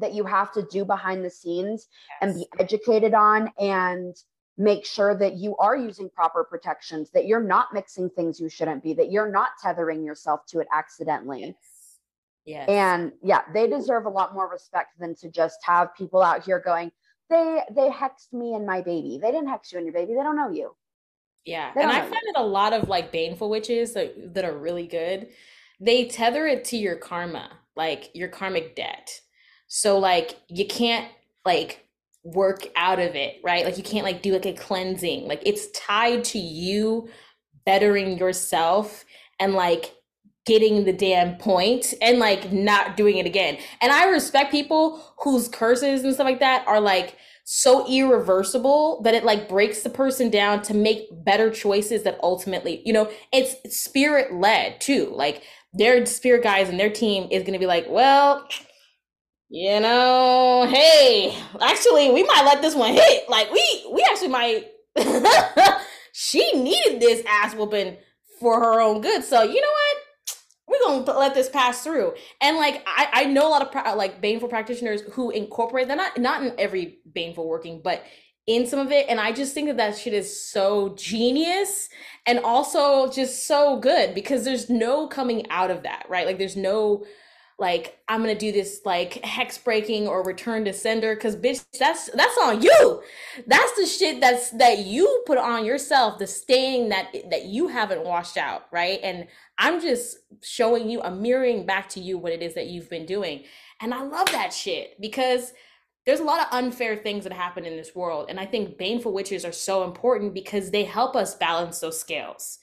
that 0.00 0.14
you 0.14 0.24
have 0.24 0.52
to 0.52 0.62
do 0.70 0.84
behind 0.84 1.24
the 1.24 1.30
scenes 1.30 1.88
yes. 2.08 2.18
and 2.22 2.34
be 2.34 2.46
educated 2.58 3.14
on 3.14 3.50
and 3.58 4.16
make 4.58 4.84
sure 4.84 5.16
that 5.16 5.36
you 5.36 5.56
are 5.56 5.76
using 5.76 6.10
proper 6.10 6.44
protections, 6.44 7.10
that 7.12 7.26
you're 7.26 7.42
not 7.42 7.72
mixing 7.72 8.10
things 8.10 8.38
you 8.38 8.48
shouldn't 8.48 8.82
be, 8.82 8.92
that 8.92 9.10
you're 9.10 9.30
not 9.30 9.50
tethering 9.62 10.04
yourself 10.04 10.44
to 10.46 10.60
it 10.60 10.66
accidentally. 10.72 11.40
Yes. 11.40 11.54
yes. 12.44 12.68
And 12.68 13.12
yeah, 13.22 13.40
they 13.54 13.68
deserve 13.68 14.04
a 14.04 14.10
lot 14.10 14.34
more 14.34 14.50
respect 14.50 14.98
than 14.98 15.14
to 15.16 15.30
just 15.30 15.58
have 15.62 15.94
people 15.96 16.22
out 16.22 16.44
here 16.44 16.60
going, 16.60 16.92
they 17.30 17.60
they 17.74 17.88
hexed 17.88 18.32
me 18.32 18.54
and 18.54 18.66
my 18.66 18.82
baby. 18.82 19.18
They 19.22 19.30
didn't 19.30 19.48
hex 19.48 19.72
you 19.72 19.78
and 19.78 19.86
your 19.86 19.94
baby. 19.94 20.14
They 20.14 20.22
don't 20.22 20.36
know 20.36 20.50
you. 20.50 20.76
Yeah. 21.44 21.72
And 21.74 21.90
I 21.90 22.00
find 22.00 22.12
you. 22.12 22.32
that 22.34 22.40
a 22.40 22.44
lot 22.44 22.72
of 22.72 22.88
like 22.88 23.12
baneful 23.12 23.48
witches 23.48 23.94
that, 23.94 24.34
that 24.34 24.44
are 24.44 24.56
really 24.56 24.86
good, 24.86 25.28
they 25.80 26.06
tether 26.06 26.46
it 26.46 26.64
to 26.66 26.76
your 26.76 26.96
karma, 26.96 27.50
like 27.76 28.10
your 28.14 28.28
karmic 28.28 28.76
debt. 28.76 29.20
So 29.72 30.00
like 30.00 30.36
you 30.48 30.66
can't 30.66 31.08
like 31.46 31.86
work 32.24 32.66
out 32.74 32.98
of 32.98 33.14
it, 33.14 33.40
right? 33.44 33.64
Like 33.64 33.78
you 33.78 33.84
can't 33.84 34.04
like 34.04 34.20
do 34.20 34.32
like 34.32 34.44
a 34.44 34.52
cleansing. 34.52 35.28
Like 35.28 35.42
it's 35.46 35.70
tied 35.70 36.24
to 36.24 36.38
you 36.40 37.08
bettering 37.64 38.18
yourself 38.18 39.04
and 39.38 39.54
like 39.54 39.94
getting 40.44 40.84
the 40.84 40.92
damn 40.92 41.36
point 41.36 41.94
and 42.02 42.18
like 42.18 42.52
not 42.52 42.96
doing 42.96 43.18
it 43.18 43.26
again. 43.26 43.58
And 43.80 43.92
I 43.92 44.08
respect 44.08 44.50
people 44.50 45.14
whose 45.18 45.48
curses 45.48 46.02
and 46.02 46.12
stuff 46.12 46.24
like 46.24 46.40
that 46.40 46.66
are 46.66 46.80
like 46.80 47.16
so 47.44 47.86
irreversible 47.88 49.02
that 49.02 49.14
it 49.14 49.24
like 49.24 49.48
breaks 49.48 49.82
the 49.82 49.90
person 49.90 50.30
down 50.30 50.62
to 50.62 50.74
make 50.74 51.06
better 51.24 51.48
choices 51.48 52.02
that 52.02 52.18
ultimately, 52.24 52.82
you 52.84 52.92
know, 52.92 53.08
it's 53.32 53.54
spirit 53.76 54.34
led 54.34 54.80
too. 54.80 55.12
Like 55.14 55.44
their 55.72 56.04
spirit 56.06 56.42
guys 56.42 56.68
and 56.68 56.80
their 56.80 56.90
team 56.90 57.28
is 57.30 57.44
going 57.44 57.52
to 57.52 57.58
be 57.60 57.66
like, 57.66 57.86
well, 57.88 58.48
you 59.50 59.80
know, 59.80 60.66
hey, 60.70 61.36
actually, 61.60 62.10
we 62.12 62.22
might 62.22 62.44
let 62.44 62.62
this 62.62 62.76
one 62.76 62.92
hit. 62.92 63.28
Like 63.28 63.52
we 63.52 63.86
we 63.92 64.06
actually 64.08 64.28
might. 64.28 64.66
she 66.12 66.52
needed 66.52 67.00
this 67.00 67.24
ass 67.28 67.54
whooping 67.54 67.96
for 68.38 68.60
her 68.60 68.80
own 68.80 69.00
good. 69.00 69.24
So 69.24 69.42
you 69.42 69.60
know 69.60 69.68
what? 69.68 69.96
We're 70.68 71.04
gonna 71.04 71.18
let 71.18 71.34
this 71.34 71.48
pass 71.48 71.82
through. 71.82 72.14
And 72.40 72.56
like 72.58 72.84
I, 72.86 73.08
I 73.12 73.24
know 73.24 73.48
a 73.48 73.50
lot 73.50 73.62
of 73.62 73.72
pra- 73.72 73.94
like 73.96 74.20
baneful 74.20 74.48
practitioners 74.48 75.02
who 75.12 75.30
incorporate 75.30 75.88
that. 75.88 75.96
Not 75.96 76.16
not 76.18 76.44
in 76.44 76.54
every 76.56 76.98
baneful 77.12 77.48
working, 77.48 77.80
but 77.82 78.04
in 78.46 78.66
some 78.66 78.78
of 78.78 78.92
it. 78.92 79.06
And 79.08 79.18
I 79.20 79.32
just 79.32 79.52
think 79.52 79.66
that 79.66 79.76
that 79.78 79.98
shit 79.98 80.14
is 80.14 80.48
so 80.48 80.94
genius 80.96 81.88
and 82.24 82.38
also 82.38 83.10
just 83.10 83.48
so 83.48 83.78
good 83.80 84.14
because 84.14 84.44
there's 84.44 84.70
no 84.70 85.08
coming 85.08 85.50
out 85.50 85.72
of 85.72 85.82
that, 85.82 86.06
right? 86.08 86.26
Like 86.26 86.38
there's 86.38 86.56
no 86.56 87.04
like 87.60 87.98
I'm 88.08 88.20
gonna 88.20 88.34
do 88.34 88.52
this 88.52 88.80
like 88.84 89.24
hex 89.24 89.58
breaking 89.58 90.08
or 90.08 90.24
return 90.24 90.64
to 90.64 90.72
sender 90.72 91.14
because 91.14 91.36
bitch 91.36 91.64
that's 91.78 92.10
that's 92.10 92.38
on 92.42 92.62
you. 92.62 93.02
That's 93.46 93.76
the 93.76 93.86
shit 93.86 94.20
that's 94.20 94.50
that 94.52 94.78
you 94.78 95.22
put 95.26 95.38
on 95.38 95.64
yourself, 95.64 96.18
the 96.18 96.26
stain 96.26 96.88
that 96.88 97.14
that 97.30 97.44
you 97.44 97.68
haven't 97.68 98.04
washed 98.04 98.36
out, 98.36 98.66
right? 98.72 98.98
And 99.02 99.28
I'm 99.58 99.80
just 99.80 100.16
showing 100.42 100.88
you, 100.88 101.02
I'm 101.02 101.20
mirroring 101.20 101.66
back 101.66 101.88
to 101.90 102.00
you 102.00 102.16
what 102.16 102.32
it 102.32 102.42
is 102.42 102.54
that 102.54 102.68
you've 102.68 102.88
been 102.88 103.06
doing. 103.06 103.44
And 103.80 103.92
I 103.92 104.02
love 104.02 104.32
that 104.32 104.52
shit 104.54 105.00
because 105.00 105.52
there's 106.06 106.20
a 106.20 106.24
lot 106.24 106.40
of 106.40 106.46
unfair 106.52 106.96
things 106.96 107.24
that 107.24 107.32
happen 107.32 107.66
in 107.66 107.76
this 107.76 107.94
world. 107.94 108.26
And 108.30 108.40
I 108.40 108.46
think 108.46 108.78
baneful 108.78 109.12
witches 109.12 109.44
are 109.44 109.52
so 109.52 109.84
important 109.84 110.32
because 110.32 110.70
they 110.70 110.84
help 110.84 111.14
us 111.14 111.34
balance 111.34 111.78
those 111.80 112.00
scales. 112.00 112.58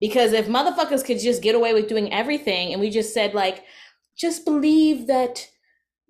Because 0.00 0.32
if 0.32 0.48
motherfuckers 0.48 1.04
could 1.04 1.20
just 1.20 1.42
get 1.42 1.54
away 1.54 1.74
with 1.74 1.88
doing 1.88 2.12
everything 2.12 2.72
and 2.72 2.80
we 2.80 2.90
just 2.90 3.14
said 3.14 3.34
like 3.34 3.64
just 4.16 4.44
believe 4.44 5.06
that 5.06 5.48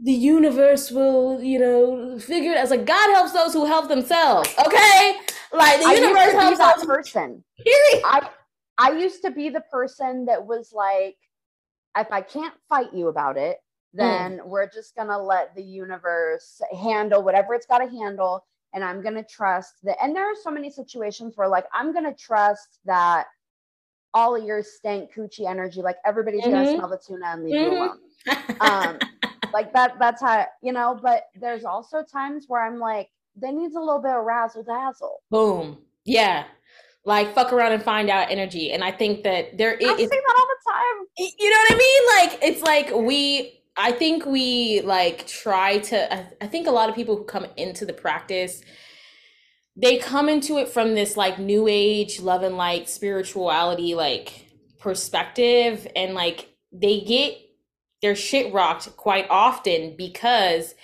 the 0.02 0.12
universe 0.12 0.90
will, 0.90 1.40
you 1.40 1.58
know, 1.58 2.18
figure 2.18 2.52
it 2.52 2.58
as 2.58 2.70
like 2.70 2.84
God 2.84 3.14
helps 3.14 3.32
those 3.32 3.52
who 3.52 3.64
help 3.64 3.88
themselves. 3.88 4.52
Okay, 4.66 5.16
like 5.52 5.80
the 5.80 5.86
I 5.86 5.94
universe 5.94 6.32
helps 6.32 6.58
that 6.58 6.76
those 6.76 6.86
person. 6.86 7.44
Period. 7.64 8.02
I 8.04 8.28
I 8.78 8.92
used 8.92 9.22
to 9.22 9.30
be 9.30 9.48
the 9.48 9.62
person 9.70 10.24
that 10.26 10.44
was 10.44 10.72
like, 10.72 11.16
if 11.96 12.10
I 12.10 12.20
can't 12.20 12.54
fight 12.68 12.92
you 12.92 13.08
about 13.08 13.36
it, 13.36 13.58
hmm. 13.92 13.98
then 13.98 14.38
mm. 14.38 14.46
we're 14.46 14.68
just 14.68 14.96
gonna 14.96 15.20
let 15.20 15.54
the 15.54 15.62
universe 15.62 16.60
handle 16.80 17.22
whatever 17.22 17.54
it's 17.54 17.66
got 17.66 17.78
to 17.78 17.88
handle, 17.88 18.44
and 18.74 18.82
I'm 18.82 19.02
gonna 19.02 19.24
trust 19.24 19.74
that. 19.84 19.98
And 20.02 20.16
there 20.16 20.24
are 20.24 20.36
so 20.42 20.50
many 20.50 20.70
situations 20.70 21.36
where 21.36 21.48
like 21.48 21.66
I'm 21.72 21.92
gonna 21.92 22.14
trust 22.14 22.80
that 22.86 23.26
all 24.14 24.36
of 24.36 24.44
your 24.44 24.62
stank 24.62 25.10
coochie 25.14 25.48
energy. 25.48 25.82
Like 25.82 25.96
everybody's 26.04 26.42
mm-hmm. 26.42 26.52
gonna 26.52 26.76
smell 26.76 26.88
the 26.88 27.00
tuna 27.04 27.26
and 27.26 27.44
leave 27.44 27.54
mm-hmm. 27.54 27.72
you 27.72 27.78
alone. 27.78 27.98
Um, 28.60 28.98
like 29.52 29.72
that. 29.72 29.98
That's 29.98 30.20
how 30.20 30.46
you 30.62 30.72
know. 30.72 30.98
But 31.00 31.28
there's 31.34 31.64
also 31.64 32.02
times 32.02 32.46
where 32.48 32.64
I'm 32.64 32.78
like, 32.78 33.10
they 33.36 33.50
needs 33.50 33.74
a 33.74 33.80
little 33.80 34.00
bit 34.00 34.12
of 34.12 34.24
razzle 34.24 34.64
dazzle. 34.64 35.22
Boom. 35.30 35.78
Yeah. 36.04 36.44
Like 37.04 37.34
fuck 37.34 37.52
around 37.52 37.72
and 37.72 37.82
find 37.82 38.08
out 38.10 38.30
energy, 38.30 38.70
and 38.70 38.84
I 38.84 38.92
think 38.92 39.24
that 39.24 39.58
there 39.58 39.74
is. 39.74 39.88
I 39.88 39.96
see 39.96 40.06
that 40.06 40.34
all 40.38 40.46
the 40.46 40.70
time. 40.70 41.32
You 41.38 41.50
know 41.50 41.56
what 41.56 41.72
I 41.72 41.76
mean? 41.76 42.30
Like 42.30 42.38
it's 42.42 42.62
like 42.62 42.94
we. 42.94 43.58
I 43.74 43.90
think 43.90 44.26
we 44.26 44.82
like 44.82 45.26
try 45.26 45.78
to. 45.78 46.14
I, 46.14 46.26
I 46.42 46.46
think 46.46 46.68
a 46.68 46.70
lot 46.70 46.88
of 46.88 46.94
people 46.94 47.16
who 47.16 47.24
come 47.24 47.46
into 47.56 47.84
the 47.84 47.92
practice 47.92 48.62
they 49.76 49.98
come 49.98 50.28
into 50.28 50.58
it 50.58 50.68
from 50.68 50.94
this 50.94 51.16
like 51.16 51.38
new 51.38 51.66
age 51.68 52.20
love 52.20 52.42
and 52.42 52.56
light 52.56 52.88
spirituality 52.88 53.94
like 53.94 54.46
perspective. 54.78 55.86
And 55.96 56.14
like 56.14 56.54
they 56.72 57.00
get 57.00 57.38
their 58.02 58.14
shit 58.14 58.52
rocked 58.52 58.96
quite 58.96 59.26
often 59.30 59.94
because 59.96 60.74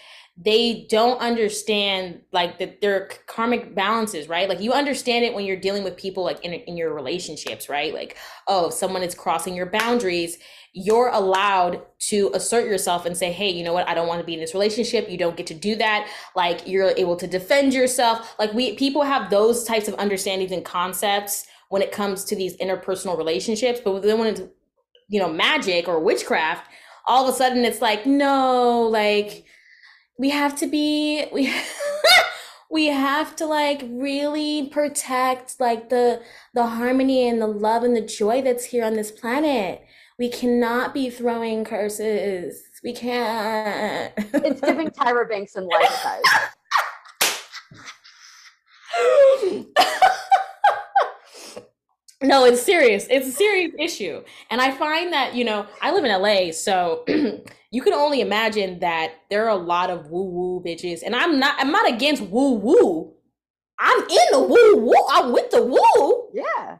they 0.40 0.86
don't 0.88 1.18
understand 1.18 2.20
like 2.32 2.60
that 2.60 2.80
their 2.80 3.08
karmic 3.26 3.74
balances 3.74 4.28
right? 4.28 4.48
Like 4.48 4.60
you 4.60 4.72
understand 4.72 5.24
it 5.24 5.34
when 5.34 5.44
you're 5.44 5.56
dealing 5.56 5.82
with 5.82 5.96
people 5.96 6.22
like 6.22 6.42
in, 6.44 6.52
in 6.52 6.76
your 6.76 6.94
relationships 6.94 7.68
right? 7.68 7.92
Like 7.92 8.16
oh 8.46 8.70
someone 8.70 9.02
is 9.02 9.14
crossing 9.14 9.54
your 9.54 9.66
boundaries 9.66 10.38
you're 10.72 11.08
allowed 11.08 11.82
to 11.98 12.30
assert 12.34 12.66
yourself 12.66 13.06
and 13.06 13.16
say, 13.16 13.32
hey, 13.32 13.50
you 13.50 13.64
know 13.64 13.72
what? 13.72 13.88
I 13.88 13.94
don't 13.94 14.06
want 14.06 14.20
to 14.20 14.26
be 14.26 14.34
in 14.34 14.40
this 14.40 14.54
relationship. 14.54 15.10
You 15.10 15.18
don't 15.18 15.36
get 15.36 15.46
to 15.48 15.54
do 15.54 15.74
that. 15.76 16.08
Like 16.36 16.66
you're 16.66 16.92
able 16.96 17.16
to 17.16 17.26
defend 17.26 17.74
yourself. 17.74 18.34
Like 18.38 18.52
we 18.52 18.76
people 18.76 19.02
have 19.02 19.30
those 19.30 19.64
types 19.64 19.88
of 19.88 19.94
understandings 19.98 20.52
and 20.52 20.64
concepts 20.64 21.46
when 21.70 21.82
it 21.82 21.92
comes 21.92 22.24
to 22.26 22.36
these 22.36 22.56
interpersonal 22.58 23.16
relationships. 23.16 23.80
But 23.84 24.02
then 24.02 24.18
when 24.18 24.28
it's, 24.28 24.42
you 25.08 25.20
know, 25.20 25.32
magic 25.32 25.88
or 25.88 26.00
witchcraft, 26.00 26.70
all 27.06 27.26
of 27.26 27.34
a 27.34 27.36
sudden 27.36 27.64
it's 27.64 27.80
like, 27.80 28.06
no, 28.06 28.82
like 28.82 29.44
we 30.18 30.30
have 30.30 30.56
to 30.56 30.66
be 30.66 31.26
we 31.32 31.52
we 32.70 32.86
have 32.86 33.34
to 33.36 33.46
like 33.46 33.82
really 33.88 34.68
protect 34.68 35.58
like 35.58 35.88
the 35.88 36.20
the 36.54 36.66
harmony 36.66 37.26
and 37.26 37.40
the 37.40 37.46
love 37.46 37.82
and 37.82 37.96
the 37.96 38.02
joy 38.02 38.42
that's 38.42 38.66
here 38.66 38.84
on 38.84 38.94
this 38.94 39.10
planet 39.10 39.82
we 40.18 40.28
cannot 40.28 40.92
be 40.92 41.10
throwing 41.10 41.64
curses. 41.64 42.62
We 42.82 42.92
can't. 42.92 44.12
it's 44.16 44.60
giving 44.60 44.88
Tyra 44.88 45.28
Banks 45.28 45.54
and 45.54 45.66
life 45.66 45.90
size. 45.90 46.22
no, 52.22 52.44
it's 52.44 52.62
serious. 52.62 53.06
It's 53.08 53.28
a 53.28 53.32
serious 53.32 53.72
issue. 53.78 54.24
And 54.50 54.60
I 54.60 54.72
find 54.72 55.12
that, 55.12 55.34
you 55.34 55.44
know, 55.44 55.66
I 55.80 55.92
live 55.92 56.04
in 56.04 56.10
LA, 56.10 56.50
so 56.50 57.04
you 57.06 57.82
can 57.82 57.92
only 57.92 58.20
imagine 58.20 58.80
that 58.80 59.12
there 59.30 59.44
are 59.44 59.50
a 59.50 59.56
lot 59.56 59.90
of 59.90 60.10
woo-woo 60.10 60.64
bitches. 60.64 61.02
And 61.06 61.14
I'm 61.14 61.38
not 61.38 61.54
I'm 61.60 61.70
not 61.70 61.88
against 61.88 62.22
woo-woo. 62.22 63.12
I'm 63.78 64.00
in 64.00 64.26
the 64.32 64.40
woo-woo. 64.40 65.06
I'm 65.10 65.32
with 65.32 65.50
the 65.50 65.62
woo. 65.62 66.30
Yeah 66.34 66.78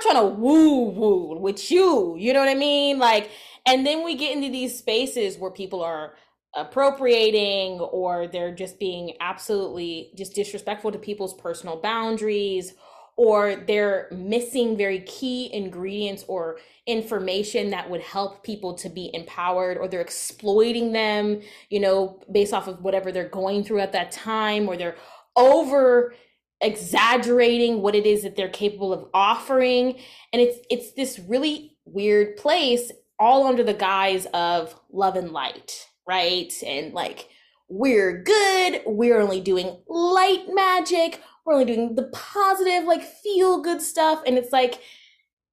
trying 0.00 0.16
to 0.16 0.26
woo 0.26 0.90
woo 0.90 1.38
with 1.38 1.70
you. 1.70 2.16
You 2.18 2.32
know 2.32 2.40
what 2.40 2.48
I 2.48 2.54
mean? 2.54 2.98
Like, 2.98 3.30
and 3.66 3.86
then 3.86 4.04
we 4.04 4.16
get 4.16 4.36
into 4.36 4.50
these 4.50 4.78
spaces 4.78 5.38
where 5.38 5.50
people 5.50 5.82
are 5.82 6.14
appropriating 6.56 7.78
or 7.80 8.26
they're 8.26 8.54
just 8.54 8.78
being 8.80 9.14
absolutely 9.20 10.12
just 10.16 10.34
disrespectful 10.34 10.90
to 10.90 10.98
people's 10.98 11.34
personal 11.34 11.76
boundaries 11.80 12.74
or 13.16 13.54
they're 13.54 14.08
missing 14.10 14.76
very 14.76 15.00
key 15.00 15.52
ingredients 15.52 16.24
or 16.26 16.58
information 16.86 17.70
that 17.70 17.88
would 17.88 18.00
help 18.00 18.42
people 18.42 18.74
to 18.74 18.88
be 18.88 19.10
empowered 19.14 19.76
or 19.76 19.86
they're 19.86 20.00
exploiting 20.00 20.90
them 20.90 21.40
you 21.68 21.78
know 21.78 22.20
based 22.32 22.52
off 22.52 22.66
of 22.66 22.82
whatever 22.82 23.12
they're 23.12 23.28
going 23.28 23.62
through 23.62 23.78
at 23.78 23.92
that 23.92 24.10
time 24.10 24.66
or 24.66 24.76
they're 24.76 24.96
over 25.36 26.14
exaggerating 26.60 27.82
what 27.82 27.94
it 27.94 28.06
is 28.06 28.22
that 28.22 28.36
they're 28.36 28.48
capable 28.48 28.92
of 28.92 29.08
offering. 29.14 29.98
And 30.32 30.42
it's 30.42 30.58
it's 30.70 30.92
this 30.92 31.18
really 31.18 31.76
weird 31.84 32.36
place 32.36 32.92
all 33.18 33.46
under 33.46 33.62
the 33.62 33.74
guise 33.74 34.26
of 34.32 34.78
love 34.90 35.16
and 35.16 35.32
light 35.32 35.86
right? 36.10 36.52
And 36.66 36.92
like 36.92 37.28
we're 37.68 38.22
good. 38.24 38.82
We're 38.84 39.20
only 39.20 39.40
doing 39.40 39.78
light 39.88 40.46
magic. 40.48 41.22
We're 41.44 41.54
only 41.54 41.66
doing 41.66 41.94
the 41.94 42.10
positive 42.12 42.84
like 42.84 43.04
feel 43.04 43.62
good 43.62 43.80
stuff. 43.80 44.20
And 44.26 44.36
it's 44.36 44.52
like 44.52 44.80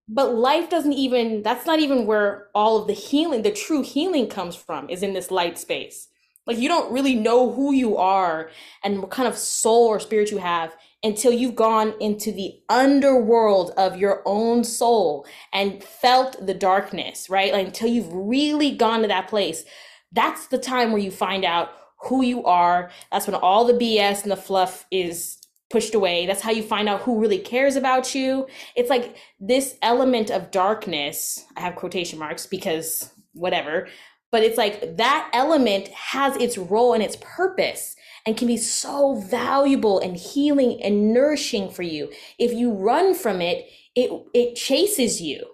but 0.10 0.34
life 0.34 0.70
doesn't 0.70 0.94
even 0.94 1.44
that's 1.44 1.68
not 1.68 1.80
even 1.80 2.08
where 2.08 2.48
all 2.56 2.78
of 2.78 2.88
the 2.88 2.94
healing 2.94 3.44
the 3.44 3.52
true 3.52 3.84
healing 3.84 4.28
comes 4.28 4.56
from 4.56 4.90
is 4.90 5.04
in 5.04 5.14
this 5.14 5.30
light 5.30 5.60
space. 5.60 6.08
Like 6.48 6.58
you 6.58 6.70
don't 6.70 6.92
really 6.92 7.14
know 7.14 7.52
who 7.52 7.72
you 7.72 7.98
are 7.98 8.50
and 8.84 9.02
what 9.02 9.12
kind 9.12 9.28
of 9.28 9.38
soul 9.38 9.88
or 9.88 10.00
spirit 10.00 10.32
you 10.32 10.40
have 10.40 10.76
until 11.04 11.32
you've 11.32 11.56
gone 11.56 11.94
into 12.00 12.32
the 12.32 12.60
underworld 12.70 13.72
of 13.78 13.98
your 13.98 14.24
own 14.26 14.64
soul 14.64 15.26
and 15.54 15.84
felt 15.84 16.46
the 16.46 16.54
darkness, 16.54 17.30
right? 17.30 17.54
Like 17.54 17.68
until 17.68 17.90
you've 17.90 18.12
really 18.12 18.72
gone 18.72 19.02
to 19.02 19.08
that 19.08 19.28
place. 19.28 19.64
That's 20.12 20.48
the 20.48 20.58
time 20.58 20.92
where 20.92 21.02
you 21.02 21.12
find 21.12 21.46
out 21.46 21.70
who 22.04 22.24
you 22.24 22.44
are. 22.46 22.90
That's 23.12 23.28
when 23.28 23.36
all 23.36 23.66
the 23.66 23.74
BS 23.74 24.24
and 24.24 24.32
the 24.32 24.36
fluff 24.38 24.86
is 24.92 25.38
pushed 25.70 25.94
away. 25.94 26.26
That's 26.26 26.42
how 26.42 26.52
you 26.52 26.64
find 26.64 26.88
out 26.88 27.02
who 27.02 27.20
really 27.20 27.40
cares 27.40 27.76
about 27.76 28.16
you. 28.16 28.48
It's 28.76 28.90
like 28.90 29.18
this 29.40 29.76
element 29.82 30.32
of 30.32 30.52
darkness, 30.52 31.46
I 31.58 31.62
have 31.62 31.76
quotation 31.76 32.18
marks 32.18 32.46
because 32.46 33.12
whatever, 33.34 33.88
but 34.32 34.44
it's 34.44 34.58
like 34.58 34.98
that 34.98 35.30
element 35.34 35.90
has 35.90 36.36
its 36.38 36.58
role 36.58 36.94
and 36.94 37.04
its 37.04 37.18
purpose 37.20 37.96
and 38.28 38.36
can 38.36 38.48
be 38.48 38.58
so 38.58 39.16
valuable 39.16 40.00
and 40.00 40.18
healing 40.18 40.84
and 40.84 41.14
nourishing 41.14 41.70
for 41.70 41.82
you. 41.82 42.12
If 42.38 42.52
you 42.52 42.74
run 42.74 43.16
from 43.16 43.42
it, 43.42 43.70
it 43.96 44.12
it 44.34 44.56
chases 44.56 45.22
you. 45.22 45.46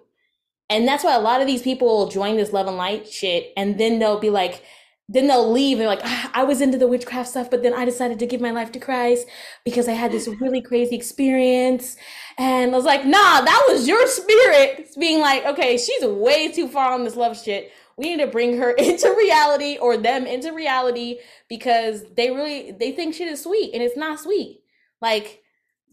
And 0.68 0.88
that's 0.88 1.04
why 1.04 1.14
a 1.14 1.20
lot 1.20 1.40
of 1.40 1.46
these 1.46 1.62
people 1.62 1.86
will 1.86 2.08
join 2.08 2.36
this 2.36 2.52
love 2.52 2.66
and 2.66 2.76
light 2.76 3.06
shit 3.06 3.52
and 3.56 3.78
then 3.78 4.00
they'll 4.00 4.18
be 4.18 4.30
like 4.30 4.64
then 5.08 5.26
they'll 5.26 5.52
leave 5.52 5.76
and 5.76 5.82
they're 5.82 5.88
like 5.88 6.00
ah, 6.02 6.30
i 6.32 6.42
was 6.42 6.62
into 6.62 6.78
the 6.78 6.88
witchcraft 6.88 7.28
stuff 7.28 7.50
but 7.50 7.62
then 7.62 7.74
i 7.74 7.84
decided 7.84 8.18
to 8.18 8.26
give 8.26 8.40
my 8.40 8.50
life 8.50 8.72
to 8.72 8.80
christ 8.80 9.26
because 9.62 9.86
i 9.86 9.92
had 9.92 10.10
this 10.10 10.26
really 10.40 10.62
crazy 10.62 10.96
experience 10.96 11.98
and 12.38 12.72
i 12.72 12.74
was 12.74 12.86
like 12.86 13.04
nah 13.04 13.42
that 13.42 13.66
was 13.68 13.86
your 13.86 14.06
spirit 14.06 14.88
being 14.98 15.20
like 15.20 15.44
okay 15.44 15.76
she's 15.76 16.02
way 16.06 16.50
too 16.50 16.66
far 16.66 16.94
on 16.94 17.04
this 17.04 17.16
love 17.16 17.38
shit 17.38 17.70
we 17.96 18.14
need 18.14 18.22
to 18.22 18.30
bring 18.30 18.58
her 18.58 18.70
into 18.78 19.14
reality 19.16 19.76
or 19.80 19.96
them 19.96 20.26
into 20.26 20.52
reality 20.52 21.18
because 21.48 22.04
they 22.16 22.30
really 22.30 22.72
they 22.72 22.92
think 22.92 23.14
shit 23.14 23.28
is 23.28 23.42
sweet 23.42 23.72
and 23.74 23.82
it's 23.82 23.96
not 23.96 24.20
sweet. 24.20 24.62
Like 25.00 25.42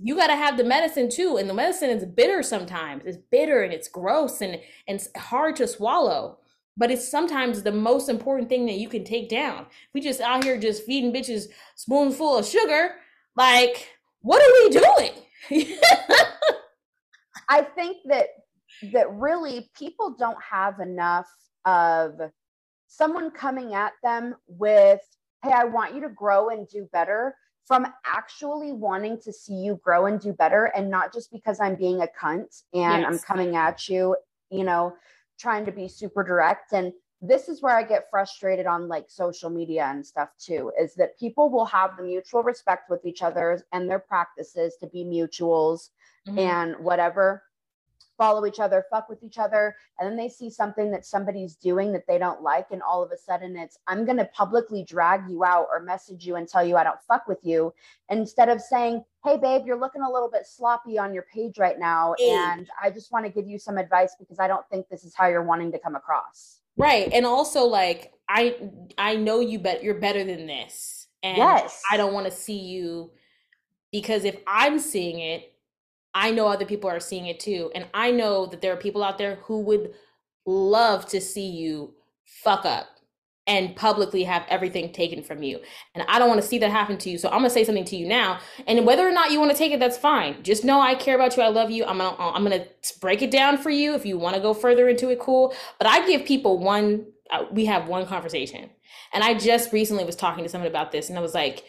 you 0.03 0.15
got 0.15 0.27
to 0.27 0.35
have 0.35 0.57
the 0.57 0.63
medicine 0.63 1.09
too 1.09 1.37
and 1.37 1.49
the 1.49 1.53
medicine 1.53 1.89
is 1.89 2.05
bitter 2.05 2.41
sometimes. 2.41 3.03
It's 3.05 3.17
bitter 3.17 3.63
and 3.63 3.73
it's 3.73 3.87
gross 3.87 4.41
and 4.41 4.53
and 4.87 4.99
it's 4.99 5.09
hard 5.17 5.55
to 5.57 5.67
swallow 5.67 6.37
but 6.77 6.89
it's 6.89 7.07
sometimes 7.07 7.61
the 7.61 7.71
most 7.71 8.07
important 8.07 8.47
thing 8.47 8.65
that 8.65 8.77
you 8.77 8.87
can 8.87 9.03
take 9.03 9.29
down. 9.29 9.65
We 9.93 9.99
just 9.99 10.21
out 10.21 10.43
here 10.43 10.57
just 10.57 10.85
feeding 10.85 11.13
bitches 11.13 11.47
spoonful 11.75 12.37
of 12.37 12.47
sugar 12.47 12.95
like 13.35 13.89
what 14.21 14.41
are 14.41 14.53
we 14.63 14.69
doing? 14.69 15.11
I 17.49 17.63
think 17.63 17.97
that 18.05 18.27
that 18.93 19.11
really 19.11 19.69
people 19.77 20.15
don't 20.17 20.37
have 20.41 20.79
enough 20.79 21.27
of 21.65 22.19
someone 22.87 23.31
coming 23.31 23.73
at 23.73 23.93
them 24.03 24.35
with, 24.47 25.01
hey, 25.43 25.51
I 25.51 25.65
want 25.65 25.95
you 25.95 26.01
to 26.01 26.09
grow 26.09 26.49
and 26.49 26.67
do 26.67 26.87
better, 26.91 27.35
from 27.65 27.87
actually 28.05 28.73
wanting 28.73 29.19
to 29.21 29.31
see 29.31 29.53
you 29.53 29.79
grow 29.83 30.07
and 30.07 30.19
do 30.19 30.33
better, 30.33 30.65
and 30.75 30.89
not 30.89 31.13
just 31.13 31.31
because 31.31 31.59
I'm 31.59 31.75
being 31.75 32.01
a 32.01 32.07
cunt 32.19 32.63
and 32.73 33.03
yes. 33.03 33.05
I'm 33.07 33.19
coming 33.19 33.55
at 33.55 33.87
you, 33.87 34.15
you 34.49 34.63
know, 34.63 34.93
trying 35.39 35.65
to 35.65 35.71
be 35.71 35.87
super 35.87 36.23
direct. 36.23 36.73
And 36.73 36.91
this 37.21 37.47
is 37.47 37.61
where 37.61 37.77
I 37.77 37.83
get 37.83 38.09
frustrated 38.09 38.65
on 38.65 38.87
like 38.87 39.05
social 39.09 39.49
media 39.49 39.85
and 39.85 40.05
stuff 40.05 40.29
too, 40.39 40.71
is 40.79 40.95
that 40.95 41.17
people 41.19 41.49
will 41.49 41.65
have 41.65 41.95
the 41.95 42.03
mutual 42.03 42.43
respect 42.43 42.89
with 42.89 43.05
each 43.05 43.21
other 43.21 43.63
and 43.71 43.89
their 43.89 43.99
practices 43.99 44.75
to 44.81 44.87
be 44.87 45.05
mutuals 45.05 45.89
mm-hmm. 46.27 46.39
and 46.39 46.75
whatever 46.79 47.43
follow 48.17 48.45
each 48.45 48.59
other, 48.59 48.85
fuck 48.89 49.09
with 49.09 49.23
each 49.23 49.37
other, 49.37 49.75
and 49.99 50.09
then 50.09 50.17
they 50.17 50.29
see 50.29 50.49
something 50.49 50.91
that 50.91 51.05
somebody's 51.05 51.55
doing 51.55 51.91
that 51.93 52.05
they 52.07 52.17
don't 52.17 52.41
like, 52.41 52.67
and 52.71 52.81
all 52.81 53.03
of 53.03 53.11
a 53.11 53.17
sudden 53.17 53.55
it's, 53.57 53.77
I'm 53.87 54.05
going 54.05 54.17
to 54.17 54.25
publicly 54.25 54.83
drag 54.83 55.29
you 55.29 55.43
out 55.43 55.67
or 55.71 55.81
message 55.81 56.25
you 56.25 56.35
and 56.35 56.47
tell 56.47 56.63
you 56.63 56.77
I 56.77 56.83
don't 56.83 57.01
fuck 57.07 57.27
with 57.27 57.39
you, 57.43 57.73
instead 58.09 58.49
of 58.49 58.61
saying, 58.61 59.03
Hey, 59.23 59.37
babe, 59.37 59.63
you're 59.65 59.79
looking 59.79 60.01
a 60.01 60.11
little 60.11 60.29
bit 60.29 60.47
sloppy 60.47 60.97
on 60.97 61.13
your 61.13 61.25
page 61.31 61.59
right 61.59 61.77
now. 61.77 62.15
And 62.15 62.67
I 62.81 62.89
just 62.89 63.11
want 63.11 63.23
to 63.25 63.31
give 63.31 63.47
you 63.47 63.59
some 63.59 63.77
advice 63.77 64.15
because 64.17 64.39
I 64.39 64.47
don't 64.47 64.67
think 64.71 64.89
this 64.89 65.03
is 65.03 65.13
how 65.13 65.27
you're 65.27 65.43
wanting 65.43 65.71
to 65.73 65.79
come 65.79 65.95
across. 65.95 66.61
Right. 66.75 67.07
And 67.13 67.23
also, 67.23 67.65
like, 67.65 68.13
I, 68.27 68.55
I 68.97 69.15
know 69.15 69.39
you 69.39 69.59
bet 69.59 69.83
you're 69.83 69.99
better 69.99 70.23
than 70.23 70.47
this. 70.47 71.07
And 71.21 71.37
yes. 71.37 71.83
I 71.91 71.97
don't 71.97 72.13
want 72.13 72.25
to 72.25 72.31
see 72.31 72.57
you 72.57 73.11
because 73.91 74.23
if 74.23 74.37
I'm 74.47 74.79
seeing 74.79 75.19
it, 75.19 75.50
I 76.13 76.31
know 76.31 76.47
other 76.47 76.65
people 76.65 76.89
are 76.89 76.99
seeing 76.99 77.27
it 77.27 77.39
too. 77.39 77.71
And 77.73 77.87
I 77.93 78.11
know 78.11 78.45
that 78.45 78.61
there 78.61 78.73
are 78.73 78.77
people 78.77 79.03
out 79.03 79.17
there 79.17 79.35
who 79.43 79.61
would 79.61 79.93
love 80.45 81.07
to 81.09 81.21
see 81.21 81.49
you 81.49 81.93
fuck 82.25 82.65
up 82.65 82.87
and 83.47 83.75
publicly 83.75 84.23
have 84.23 84.45
everything 84.49 84.93
taken 84.93 85.23
from 85.23 85.41
you. 85.41 85.59
And 85.95 86.05
I 86.07 86.19
don't 86.19 86.29
want 86.29 86.41
to 86.41 86.47
see 86.47 86.59
that 86.59 86.69
happen 86.69 86.97
to 86.99 87.09
you. 87.09 87.17
So 87.17 87.27
I'm 87.29 87.39
going 87.39 87.45
to 87.45 87.49
say 87.49 87.63
something 87.63 87.85
to 87.85 87.95
you 87.95 88.07
now. 88.07 88.39
And 88.67 88.85
whether 88.85 89.07
or 89.07 89.11
not 89.11 89.31
you 89.31 89.39
want 89.39 89.51
to 89.51 89.57
take 89.57 89.71
it, 89.71 89.79
that's 89.79 89.97
fine. 89.97 90.43
Just 90.43 90.63
know 90.63 90.79
I 90.79 90.95
care 90.95 91.15
about 91.15 91.35
you. 91.35 91.43
I 91.43 91.47
love 91.47 91.71
you. 91.71 91.83
I'm 91.85 91.97
going 91.97 92.15
to, 92.15 92.21
I'm 92.21 92.45
going 92.45 92.61
to 92.61 92.99
break 92.99 93.21
it 93.21 93.31
down 93.31 93.57
for 93.57 93.69
you. 93.69 93.95
If 93.95 94.05
you 94.05 94.17
want 94.17 94.35
to 94.35 94.41
go 94.41 94.53
further 94.53 94.87
into 94.87 95.09
it, 95.09 95.19
cool. 95.19 95.53
But 95.79 95.87
I 95.87 96.05
give 96.05 96.25
people 96.25 96.59
one, 96.59 97.07
uh, 97.31 97.45
we 97.51 97.65
have 97.65 97.87
one 97.87 98.05
conversation. 98.05 98.69
And 99.11 99.23
I 99.23 99.33
just 99.33 99.73
recently 99.73 100.05
was 100.05 100.15
talking 100.15 100.43
to 100.43 100.49
someone 100.49 100.69
about 100.69 100.91
this 100.91 101.09
and 101.09 101.17
I 101.17 101.21
was 101.21 101.33
like, 101.33 101.65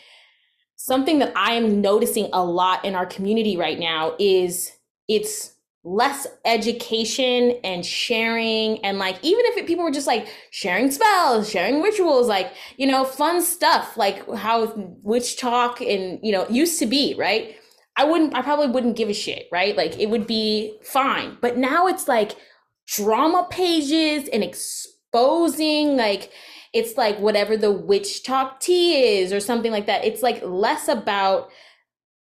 something 0.83 1.21
that 1.21 1.33
I 1.37 1.53
am 1.53 1.81
noticing 1.81 2.29
a 2.33 2.45
lot 2.45 2.85
in 2.85 2.97
our 2.97 3.07
community 3.07 3.57
right 3.57 3.79
now 3.79 4.17
is 4.19 4.73
it's 5.07 5.55
less 5.85 6.27
education 6.45 7.57
and 7.63 7.87
sharing 7.87 8.85
and 8.85 8.99
like 8.99 9.17
even 9.23 9.45
if 9.47 9.57
it, 9.57 9.67
people 9.69 9.85
were 9.85 9.93
just 9.93 10.09
like 10.09 10.29
sharing 10.51 10.91
spells 10.91 11.49
sharing 11.49 11.83
rituals 11.83 12.29
like 12.29 12.53
you 12.77 12.87
know 12.87 13.05
fun 13.05 13.43
stuff 13.43 13.97
like 13.97 14.29
how 14.35 14.67
WitchTok 15.05 15.81
and 15.81 16.19
you 16.21 16.33
know 16.33 16.49
used 16.49 16.81
to 16.81 16.87
be 16.87 17.15
right? 17.17 17.55
I 17.97 18.05
wouldn't 18.05 18.35
i 18.35 18.43
probably 18.43 18.69
wouldn't 18.69 18.97
give 18.97 19.09
a 19.09 19.15
shit 19.15 19.47
right? 19.53 19.77
Like 19.77 20.01
it 20.01 20.11
would 20.11 20.27
be 20.27 20.79
fine. 20.83 21.39
But 21.41 21.59
now 21.59 21.87
it's 21.87 22.09
like 22.09 22.35
drama 22.89 23.47
pages 23.51 24.29
and 24.33 24.43
exposing 24.43 25.97
like 25.97 26.33
it's 26.73 26.97
like 26.97 27.19
whatever 27.19 27.57
the 27.57 27.73
WitchTok 27.73 28.61
tea 28.61 29.19
is 29.19 29.33
or 29.33 29.41
something 29.41 29.73
like 29.73 29.87
that. 29.87 30.05
It's 30.05 30.23
like 30.23 30.43
less 30.43 30.89
about 30.89 31.51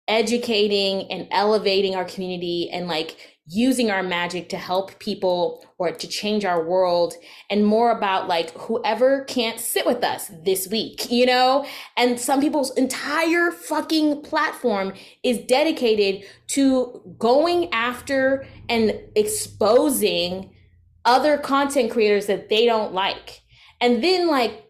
educating 0.06 1.10
and 1.10 1.28
elevating 1.30 1.94
our 1.94 2.04
community 2.04 2.70
and 2.70 2.88
like 2.88 3.16
using 3.50 3.90
our 3.90 4.02
magic 4.02 4.50
to 4.50 4.58
help 4.58 4.98
people 4.98 5.64
or 5.78 5.90
to 5.90 6.06
change 6.06 6.44
our 6.44 6.62
world 6.62 7.14
and 7.48 7.64
more 7.64 7.90
about 7.90 8.28
like 8.28 8.50
whoever 8.58 9.24
can't 9.24 9.58
sit 9.58 9.86
with 9.86 10.04
us 10.04 10.30
this 10.44 10.68
week, 10.68 11.10
you 11.10 11.24
know? 11.24 11.66
And 11.96 12.20
some 12.20 12.40
people's 12.40 12.76
entire 12.76 13.50
fucking 13.50 14.22
platform 14.22 14.92
is 15.22 15.38
dedicated 15.38 16.28
to 16.48 17.02
going 17.18 17.72
after 17.72 18.46
and 18.68 19.00
exposing 19.16 20.54
other 21.06 21.38
content 21.38 21.90
creators 21.90 22.26
that 22.26 22.50
they 22.50 22.66
don't 22.66 22.92
like. 22.92 23.40
And 23.80 24.02
then 24.02 24.28
like 24.28 24.64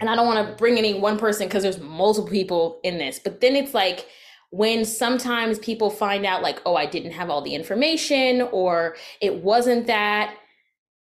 and 0.00 0.10
I 0.10 0.16
don't 0.16 0.26
want 0.26 0.48
to 0.48 0.56
bring 0.56 0.76
any 0.76 0.94
one 0.98 1.18
person 1.18 1.46
because 1.46 1.62
there's 1.62 1.80
multiple 1.80 2.28
people 2.28 2.80
in 2.82 2.98
this, 2.98 3.18
but 3.18 3.40
then 3.40 3.56
it's 3.56 3.72
like 3.74 4.06
when 4.50 4.84
sometimes 4.84 5.58
people 5.58 5.90
find 5.90 6.24
out 6.24 6.42
like 6.42 6.60
oh 6.64 6.76
I 6.76 6.86
didn't 6.86 7.12
have 7.12 7.30
all 7.30 7.42
the 7.42 7.54
information 7.54 8.42
or 8.52 8.96
it 9.20 9.42
wasn't 9.42 9.86
that 9.86 10.36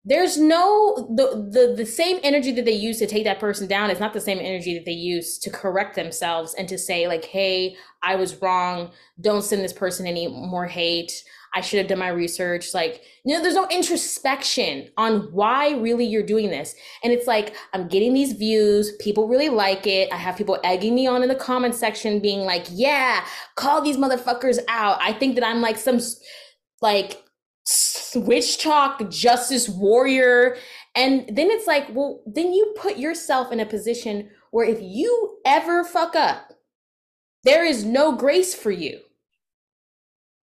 there's 0.04 0.38
no 0.38 0.96
the, 1.16 1.50
the 1.52 1.74
the 1.76 1.86
same 1.86 2.20
energy 2.24 2.52
that 2.54 2.66
they 2.66 2.72
use 2.72 2.98
to 3.00 3.08
take 3.08 3.26
that 3.26 3.40
person 3.40 3.68
down 3.68 3.90
is 3.90 4.00
not 4.00 4.14
the 4.14 4.22
same 4.22 4.40
energy 4.40 4.74
that 4.74 4.86
they 4.86 4.92
use 4.92 5.38
to 5.40 5.50
correct 5.50 5.96
themselves 5.96 6.54
and 6.56 6.68
to 6.70 6.78
say 6.78 7.08
like 7.08 7.26
hey 7.26 7.76
i 8.04 8.16
was 8.16 8.42
wrong. 8.42 8.92
Don't 9.20 9.44
send 9.44 9.64
this 9.64 9.74
person 9.74 10.08
any 10.08 10.28
more 10.28 10.66
hate 10.66 11.24
I 11.58 11.62
should 11.62 11.80
have 11.80 11.88
done 11.88 11.98
my 11.98 12.10
research. 12.10 12.76
Like, 12.76 13.02
you 13.26 13.36
know, 13.36 13.42
there's 13.42 13.56
no 13.56 13.68
introspection 13.70 14.90
on 14.96 15.22
why 15.32 15.72
really 15.72 16.06
you're 16.06 16.22
doing 16.22 16.52
this. 16.52 16.76
And 17.04 17.12
it's 17.12 17.26
like, 17.26 17.56
I'm 17.74 17.88
getting 17.88 18.14
these 18.14 18.34
views. 18.34 18.96
People 19.00 19.28
really 19.28 19.50
like 19.50 19.88
it. 19.88 20.14
I 20.14 20.18
have 20.18 20.38
people 20.38 20.60
egging 20.64 20.94
me 20.94 21.08
on 21.08 21.24
in 21.24 21.30
the 21.30 21.36
comment 21.36 21.74
section 21.74 22.20
being 22.20 22.42
like, 22.42 22.68
yeah, 22.70 23.26
call 23.56 23.82
these 23.82 23.98
motherfuckers 23.98 24.60
out. 24.68 25.00
I 25.02 25.14
think 25.14 25.34
that 25.34 25.44
I'm 25.44 25.60
like 25.62 25.78
some 25.78 26.00
like 26.80 27.24
switch 27.66 28.62
talk 28.62 29.10
justice 29.10 29.68
warrior. 29.68 30.58
And 30.94 31.28
then 31.36 31.50
it's 31.50 31.66
like, 31.66 31.88
well, 31.90 32.22
then 32.28 32.54
you 32.54 32.72
put 32.78 32.98
yourself 32.98 33.52
in 33.52 33.60
a 33.60 33.66
position 33.66 34.30
where 34.52 34.70
if 34.70 34.78
you 34.80 35.40
ever 35.44 35.84
fuck 35.84 36.16
up, 36.16 36.54
there 37.46 37.66
is 37.66 37.84
no 37.84 38.16
grace 38.16 38.54
for 38.54 38.70
you 38.70 39.00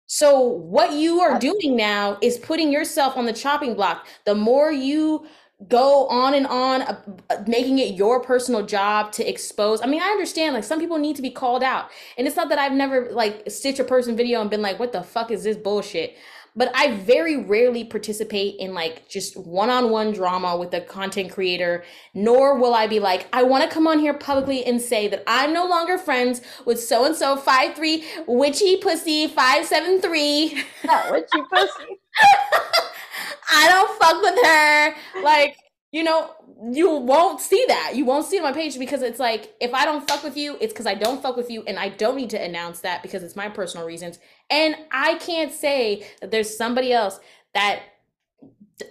so 0.07 0.39
what 0.39 0.93
you 0.93 1.21
are 1.21 1.39
doing 1.39 1.75
now 1.75 2.17
is 2.21 2.37
putting 2.37 2.71
yourself 2.71 3.17
on 3.17 3.25
the 3.25 3.33
chopping 3.33 3.73
block. 3.73 4.07
The 4.25 4.35
more 4.35 4.71
you 4.71 5.25
go 5.69 6.07
on 6.07 6.33
and 6.33 6.45
on 6.47 6.81
uh, 6.81 7.01
uh, 7.29 7.43
making 7.47 7.79
it 7.79 7.95
your 7.95 8.19
personal 8.19 8.65
job 8.65 9.13
to 9.13 9.27
expose 9.29 9.81
i 9.81 9.85
mean 9.85 10.01
i 10.01 10.07
understand 10.07 10.53
like 10.53 10.63
some 10.63 10.77
people 10.77 10.97
need 10.97 11.15
to 11.15 11.21
be 11.21 11.29
called 11.29 11.63
out. 11.63 11.89
And 12.17 12.27
it's 12.27 12.35
not 12.35 12.49
that 12.49 12.59
i've 12.59 12.73
never 12.73 13.11
like 13.11 13.49
stitched 13.49 13.79
a 13.79 13.83
person 13.83 14.15
video 14.17 14.41
and 14.41 14.49
been 14.49 14.61
like 14.61 14.77
what 14.79 14.91
the 14.91 15.01
fuck 15.01 15.31
is 15.31 15.43
this 15.43 15.55
bullshit 15.55 16.17
but 16.55 16.71
I 16.75 16.95
very 16.97 17.37
rarely 17.37 17.83
participate 17.83 18.55
in 18.59 18.73
like 18.73 19.07
just 19.09 19.35
one 19.37 19.69
on 19.69 19.89
one 19.89 20.11
drama 20.11 20.55
with 20.55 20.73
a 20.73 20.81
content 20.81 21.31
creator, 21.31 21.83
nor 22.13 22.57
will 22.59 22.73
I 22.73 22.87
be 22.87 22.99
like, 22.99 23.27
I 23.33 23.43
want 23.43 23.63
to 23.63 23.69
come 23.69 23.87
on 23.87 23.99
here 23.99 24.13
publicly 24.13 24.63
and 24.65 24.81
say 24.81 25.07
that 25.07 25.23
I'm 25.25 25.53
no 25.53 25.65
longer 25.65 25.97
friends 25.97 26.41
with 26.65 26.79
so 26.79 27.05
and 27.05 27.15
so 27.15 27.35
53 27.35 28.03
witchy 28.27 28.77
pussy 28.77 29.27
573. 29.27 30.63
Not 30.85 31.11
witchy 31.11 31.43
pussy. 31.51 31.99
I 33.49 33.69
don't 33.69 33.99
fuck 33.99 34.21
with 34.21 34.45
her. 34.45 35.21
Like, 35.23 35.57
you 35.91 36.03
know, 36.03 36.31
you 36.71 36.95
won't 36.95 37.41
see 37.41 37.65
that. 37.67 37.93
You 37.95 38.05
won't 38.05 38.25
see 38.25 38.37
it 38.37 38.43
on 38.43 38.51
my 38.51 38.53
page 38.53 38.79
because 38.79 39.01
it's 39.01 39.19
like 39.19 39.53
if 39.59 39.73
I 39.73 39.85
don't 39.85 40.07
fuck 40.07 40.23
with 40.23 40.37
you, 40.37 40.57
it's 40.61 40.71
because 40.71 40.85
I 40.85 40.93
don't 40.93 41.21
fuck 41.21 41.35
with 41.35 41.49
you, 41.49 41.63
and 41.63 41.77
I 41.77 41.89
don't 41.89 42.15
need 42.15 42.29
to 42.31 42.41
announce 42.41 42.79
that 42.81 43.01
because 43.03 43.23
it's 43.23 43.35
my 43.35 43.49
personal 43.49 43.85
reasons. 43.85 44.19
And 44.49 44.75
I 44.91 45.15
can't 45.15 45.51
say 45.51 46.07
that 46.21 46.31
there's 46.31 46.55
somebody 46.55 46.93
else 46.93 47.19
that 47.53 47.81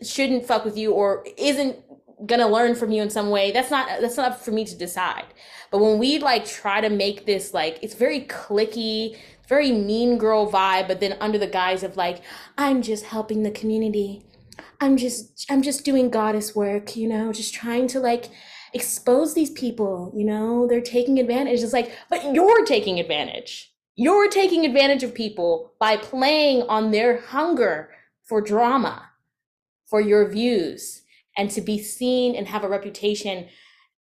shouldn't 0.02 0.46
fuck 0.46 0.64
with 0.64 0.76
you 0.76 0.92
or 0.92 1.24
isn't 1.38 1.76
gonna 2.26 2.48
learn 2.48 2.74
from 2.74 2.92
you 2.92 3.02
in 3.02 3.10
some 3.10 3.30
way. 3.30 3.52
That's 3.52 3.70
not 3.70 4.00
that's 4.00 4.16
not 4.16 4.44
for 4.44 4.50
me 4.50 4.64
to 4.64 4.76
decide. 4.76 5.26
But 5.70 5.78
when 5.78 5.98
we 5.98 6.18
like 6.18 6.44
try 6.44 6.80
to 6.80 6.90
make 6.90 7.26
this 7.26 7.54
like 7.54 7.78
it's 7.82 7.94
very 7.94 8.20
cliquey, 8.20 9.16
very 9.48 9.72
mean 9.72 10.18
girl 10.18 10.50
vibe, 10.50 10.88
but 10.88 11.00
then 11.00 11.16
under 11.20 11.38
the 11.38 11.46
guise 11.46 11.82
of 11.82 11.96
like 11.96 12.22
I'm 12.58 12.82
just 12.82 13.06
helping 13.06 13.42
the 13.42 13.50
community. 13.50 14.24
I'm 14.80 14.96
just 14.96 15.46
I'm 15.50 15.62
just 15.62 15.84
doing 15.84 16.10
goddess 16.10 16.54
work, 16.54 16.96
you 16.96 17.08
know, 17.08 17.32
just 17.32 17.54
trying 17.54 17.86
to 17.88 18.00
like 18.00 18.30
expose 18.74 19.34
these 19.34 19.50
people, 19.50 20.12
you 20.14 20.24
know, 20.24 20.66
they're 20.66 20.80
taking 20.80 21.18
advantage. 21.18 21.62
It's 21.62 21.72
like, 21.72 21.92
but 22.08 22.34
you're 22.34 22.64
taking 22.64 22.98
advantage. 22.98 23.72
You're 23.94 24.28
taking 24.28 24.64
advantage 24.64 25.02
of 25.02 25.14
people 25.14 25.74
by 25.78 25.96
playing 25.98 26.62
on 26.62 26.90
their 26.90 27.20
hunger 27.20 27.90
for 28.24 28.40
drama, 28.40 29.10
for 29.86 30.00
your 30.00 30.30
views, 30.30 31.02
and 31.36 31.50
to 31.50 31.60
be 31.60 31.78
seen 31.78 32.34
and 32.34 32.48
have 32.48 32.64
a 32.64 32.68
reputation 32.68 33.48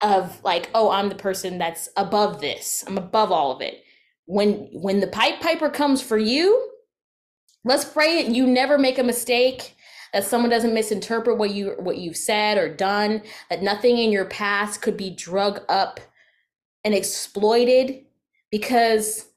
of 0.01 0.41
like, 0.43 0.69
oh, 0.73 0.89
I'm 0.89 1.09
the 1.09 1.15
person 1.15 1.57
that's 1.57 1.89
above 1.97 2.39
this. 2.39 2.83
I'm 2.87 2.97
above 2.97 3.31
all 3.31 3.51
of 3.51 3.61
it. 3.61 3.83
When 4.25 4.69
when 4.71 5.01
the 5.01 5.07
pipe 5.07 5.41
piper 5.41 5.69
comes 5.69 6.01
for 6.01 6.17
you, 6.17 6.69
let's 7.65 7.83
pray 7.83 8.19
it 8.19 8.27
you 8.27 8.47
never 8.47 8.77
make 8.77 8.97
a 8.97 9.03
mistake 9.03 9.75
that 10.13 10.25
someone 10.25 10.49
doesn't 10.49 10.73
misinterpret 10.73 11.37
what 11.37 11.51
you 11.51 11.75
what 11.79 11.97
you've 11.97 12.17
said 12.17 12.57
or 12.57 12.73
done 12.73 13.21
that 13.49 13.63
nothing 13.63 13.97
in 13.97 14.11
your 14.11 14.25
past 14.25 14.81
could 14.81 14.97
be 14.97 15.09
drug 15.09 15.61
up 15.69 15.99
and 16.83 16.93
exploited 16.93 18.05
because 18.51 19.27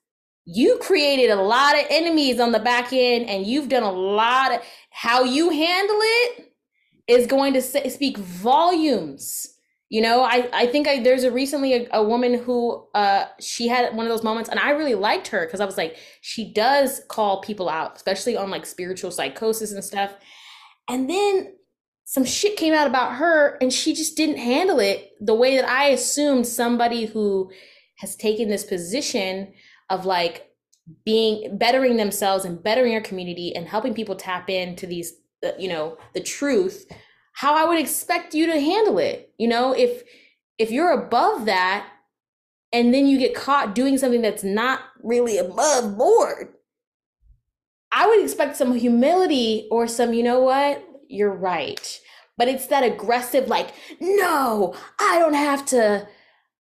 you 0.47 0.79
created 0.83 1.31
a 1.31 1.41
lot 1.41 1.75
of 1.75 1.87
enemies 1.89 2.39
on 2.39 2.53
the 2.53 2.59
back 2.59 2.93
end 2.93 3.29
and 3.29 3.47
you've 3.47 3.69
done 3.69 3.83
a 3.83 3.93
lot 3.93 4.53
of 4.53 4.61
how 4.91 5.25
you 5.25 5.51
handle 5.51 5.99
it 6.01 6.53
is 7.07 7.27
going 7.27 7.55
to 7.55 7.63
say, 7.63 7.89
speak 7.89 8.19
volumes. 8.19 9.49
You 9.91 10.01
know 10.01 10.23
i 10.23 10.49
i 10.53 10.67
think 10.67 10.89
I, 10.89 11.01
there's 11.05 11.23
a 11.23 11.31
recently 11.31 11.73
a, 11.75 11.89
a 11.93 12.03
woman 12.03 12.43
who 12.43 12.85
uh 12.95 13.27
she 13.39 13.69
had 13.69 13.95
one 13.95 14.07
of 14.07 14.11
those 14.11 14.25
moments 14.25 14.51
and 14.51 14.59
i 14.59 14.71
really 14.71 14.97
liked 14.97 15.29
her 15.29 15.47
because 15.47 15.61
i 15.61 15.65
was 15.65 15.77
like 15.77 15.97
she 16.21 16.53
does 16.53 17.03
call 17.09 17.43
people 17.43 17.69
out 17.69 17.95
especially 17.95 18.37
on 18.37 18.51
like 18.51 18.67
spiritual 18.67 19.13
psychosis 19.13 19.71
and 19.73 19.85
stuff 19.85 20.15
and 20.89 21.09
then 21.09 21.55
some 22.05 22.25
shit 22.25 22.57
came 22.57 22.75
out 22.75 22.87
about 22.87 23.15
her 23.15 23.57
and 23.61 23.73
she 23.73 23.95
just 23.95 24.17
didn't 24.17 24.39
handle 24.39 24.79
it 24.79 25.13
the 25.21 25.35
way 25.35 25.57
that 25.57 25.69
i 25.69 25.89
assumed 25.89 26.47
somebody 26.47 27.07
who 27.07 27.51
has 27.97 28.17
taken 28.17 28.49
this 28.49 28.65
position 28.65 29.53
of 29.91 30.05
like 30.05 30.51
being 31.05 31.57
bettering 31.57 31.97
themselves 31.97 32.45
and 32.45 32.63
bettering 32.63 32.95
our 32.95 33.01
community 33.01 33.55
and 33.57 33.67
helping 33.67 33.95
people 33.95 34.15
tap 34.15 34.51
into 34.51 34.87
these 34.87 35.15
uh, 35.45 35.53
you 35.59 35.69
know 35.69 35.97
the 36.13 36.21
truth 36.21 36.87
how 37.33 37.55
i 37.55 37.67
would 37.67 37.79
expect 37.79 38.35
you 38.35 38.47
to 38.47 38.61
handle 38.61 38.99
it 38.99 39.25
you 39.39 39.49
know? 39.49 39.73
If 39.73 40.03
if 40.59 40.71
you're 40.71 40.93
above 40.93 41.47
that 41.47 41.89
and 42.73 42.95
then 42.95 43.07
you 43.07 43.19
get 43.19 43.35
caught 43.35 43.75
doing 43.75 43.99
something 43.99 44.23
that's 44.23 44.45
not 44.45 44.81
really 45.03 45.39
above 45.39 45.99
board 45.99 46.54
i 47.95 48.07
would 48.07 48.23
expect 48.23 48.57
some 48.57 48.75
humility 48.75 49.69
or 49.71 49.87
some 49.87 50.13
you 50.13 50.23
know 50.23 50.41
what 50.41 50.85
you're 51.09 51.35
right 51.35 52.01
but 52.37 52.49
it's 52.49 52.67
that 52.67 52.85
aggressive 52.85 53.49
like 53.49 53.73
no 54.01 54.75
i 54.99 55.19
don't 55.19 55.35
have 55.35 55.65
to 55.65 56.07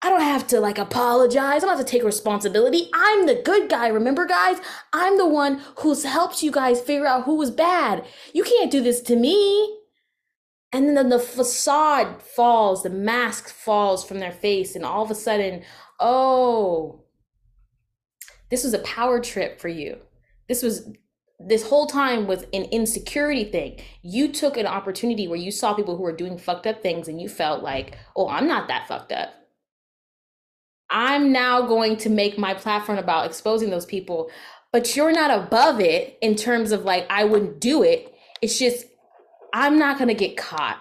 I 0.06 0.10
don't 0.10 0.20
have 0.20 0.48
to 0.48 0.60
like 0.60 0.78
apologize. 0.78 1.64
I 1.64 1.66
don't 1.66 1.78
have 1.78 1.86
to 1.86 1.90
take 1.90 2.04
responsibility. 2.04 2.90
I'm 2.94 3.26
the 3.26 3.42
good 3.42 3.70
guy. 3.70 3.88
Remember, 3.88 4.26
guys? 4.26 4.58
I'm 4.92 5.18
the 5.18 5.28
one 5.28 5.62
who's 5.80 6.04
helped 6.04 6.44
you 6.44 6.52
guys 6.52 6.82
figure 6.82 7.08
out 7.08 7.24
who 7.24 7.38
was 7.38 7.52
bad. 7.52 8.06
You 8.34 8.44
can't 8.44 8.70
do 8.70 8.82
this 8.82 9.00
to 9.04 9.16
me. 9.16 9.80
And 10.74 10.98
then 10.98 11.08
the 11.08 11.20
facade 11.20 12.22
falls, 12.22 12.84
the 12.84 12.90
mask 12.90 13.48
falls 13.48 14.04
from 14.04 14.20
their 14.20 14.32
face, 14.32 14.76
and 14.76 14.84
all 14.84 15.04
of 15.04 15.12
a 15.12 15.16
sudden, 15.16 15.64
oh, 16.00 17.06
this 18.50 18.64
was 18.64 18.74
a 18.74 18.80
power 18.80 19.20
trip 19.20 19.62
for 19.62 19.70
you. 19.70 20.00
This 20.50 20.64
was 20.64 20.92
this 21.40 21.68
whole 21.68 21.88
time 21.88 22.28
was 22.28 22.44
an 22.54 22.64
insecurity 22.66 23.44
thing. 23.44 23.82
You 24.02 24.32
took 24.32 24.58
an 24.58 24.68
opportunity 24.68 25.28
where 25.28 25.40
you 25.40 25.52
saw 25.52 25.74
people 25.74 25.98
who 25.98 26.04
were 26.04 26.16
doing 26.16 26.38
fucked 26.38 26.68
up 26.68 26.82
things 26.82 27.08
and 27.08 27.22
you 27.22 27.28
felt 27.28 27.64
like, 27.64 27.98
oh, 28.16 28.30
I'm 28.30 28.48
not 28.48 28.68
that 28.70 28.88
fucked 28.88 29.12
up 29.12 29.34
I'm 30.94 31.32
now 31.32 31.64
going 31.64 31.98
to 31.98 32.10
make 32.10 32.38
my 32.38 32.54
platform 32.54 33.00
about 33.00 33.26
exposing 33.26 33.72
those 33.72 33.86
people, 33.86 34.30
but 34.72 34.96
you're 34.96 35.12
not 35.12 35.32
above 35.32 35.80
it 35.80 36.20
in 36.22 36.36
terms 36.36 36.72
of 36.72 36.86
like, 36.86 37.08
I 37.10 37.24
wouldn't 37.24 37.60
do 37.60 37.82
it. 37.82 38.14
It's 38.44 38.60
just, 38.60 38.86
I'm 39.54 39.80
not 39.80 39.98
going 39.98 40.10
to 40.10 40.14
get 40.14 40.38
caught. 40.38 40.78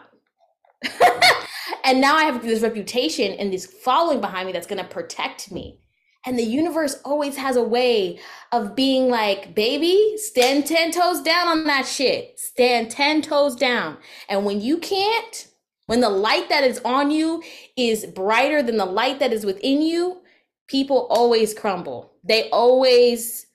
and 1.84 2.00
now 2.00 2.14
I 2.14 2.24
have 2.24 2.42
this 2.42 2.62
reputation 2.62 3.32
and 3.32 3.50
this 3.50 3.64
following 3.64 4.20
behind 4.20 4.46
me 4.46 4.52
that's 4.52 4.66
going 4.66 4.82
to 4.82 4.88
protect 4.88 5.50
me. 5.50 5.80
And 6.24 6.38
the 6.38 6.44
universe 6.44 7.00
always 7.04 7.36
has 7.36 7.56
a 7.56 7.62
way 7.62 8.20
of 8.52 8.76
being 8.76 9.08
like, 9.08 9.54
baby, 9.54 10.14
stand 10.16 10.66
10 10.66 10.92
toes 10.92 11.20
down 11.20 11.48
on 11.48 11.64
that 11.64 11.86
shit. 11.86 12.38
Stand 12.38 12.90
10 12.90 13.22
toes 13.22 13.56
down. 13.56 13.96
And 14.28 14.44
when 14.44 14.60
you 14.60 14.78
can't, 14.78 15.48
when 15.86 16.00
the 16.00 16.08
light 16.08 16.48
that 16.48 16.62
is 16.62 16.80
on 16.84 17.10
you 17.10 17.42
is 17.76 18.06
brighter 18.06 18.62
than 18.62 18.76
the 18.76 18.84
light 18.84 19.18
that 19.18 19.32
is 19.32 19.44
within 19.44 19.82
you, 19.82 20.22
people 20.68 21.08
always 21.10 21.54
crumble. 21.54 22.12
They 22.22 22.48
always 22.50 23.46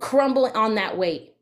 crumble 0.00 0.46
on 0.46 0.74
that 0.74 0.98
weight. 0.98 1.34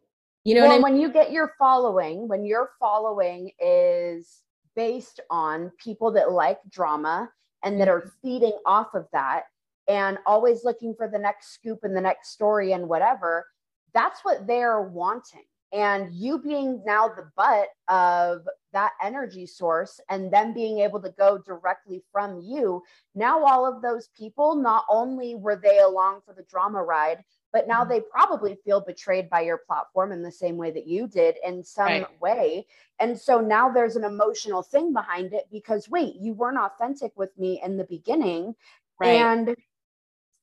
You 0.45 0.55
know 0.55 0.63
well, 0.63 0.73
I 0.73 0.75
mean? 0.75 0.83
when 0.83 1.01
you 1.01 1.11
get 1.11 1.33
your 1.33 1.55
following, 1.59 2.29
when 2.29 2.45
your 2.45 2.71
following 2.79 3.51
is 3.59 4.43
based 4.77 5.21
on 5.31 5.73
people 5.83 6.13
that 6.13 6.31
like 6.31 6.61
drama 6.71 7.31
and 7.65 7.81
that 7.81 7.89
are 7.89 8.03
mm-hmm. 8.03 8.09
feeding 8.23 8.59
off 8.67 8.95
of 8.95 9.07
that 9.13 9.45
and 9.89 10.19
always 10.27 10.65
looking 10.65 10.95
for 10.95 11.09
the 11.09 11.19
next 11.19 11.55
scoop 11.55 11.81
and 11.83 11.97
the 11.97 12.01
next 12.01 12.31
story 12.31 12.73
and 12.73 12.89
whatever, 12.89 13.47
that's 13.93 14.25
what 14.25 14.47
they're 14.47 14.83
wanting 14.83 15.45
and 15.73 16.15
you 16.15 16.39
being 16.39 16.83
now 16.87 17.09
the 17.09 17.29
butt 17.37 17.69
of 17.89 18.47
that 18.73 18.93
energy 19.03 19.47
source 19.47 20.01
and 20.09 20.33
them 20.33 20.53
being 20.53 20.81
able 20.81 21.01
to 21.01 21.11
go 21.19 21.39
directly 21.39 22.03
from 22.13 22.41
you 22.41 22.83
now 23.15 23.45
all 23.45 23.67
of 23.67 23.83
those 23.83 24.09
people 24.17 24.55
not 24.55 24.85
only 24.89 25.35
were 25.35 25.57
they 25.57 25.79
along 25.81 26.21
for 26.25 26.35
the 26.35 26.45
drama 26.45 26.83
ride 26.83 27.23
but 27.53 27.67
now 27.67 27.81
mm-hmm. 27.81 27.91
they 27.91 28.01
probably 28.01 28.57
feel 28.65 28.81
betrayed 28.81 29.29
by 29.29 29.41
your 29.41 29.59
platform 29.59 30.13
in 30.13 30.23
the 30.23 30.31
same 30.31 30.57
way 30.57 30.71
that 30.71 30.87
you 30.87 31.09
did 31.09 31.37
in 31.45 31.65
some 31.65 31.87
right. 31.87 32.21
way 32.21 32.67
and 33.01 33.19
so 33.19 33.41
now 33.41 33.69
there's 33.69 33.97
an 33.97 34.05
emotional 34.05 34.63
thing 34.63 34.93
behind 34.93 35.33
it 35.33 35.45
because 35.51 35.89
wait 35.89 36.15
you 36.21 36.33
weren't 36.33 36.59
authentic 36.59 37.13
with 37.17 37.37
me 37.39 37.61
in 37.65 37.77
the 37.77 37.85
beginning 37.85 38.55
right. 39.01 39.09
and 39.09 39.57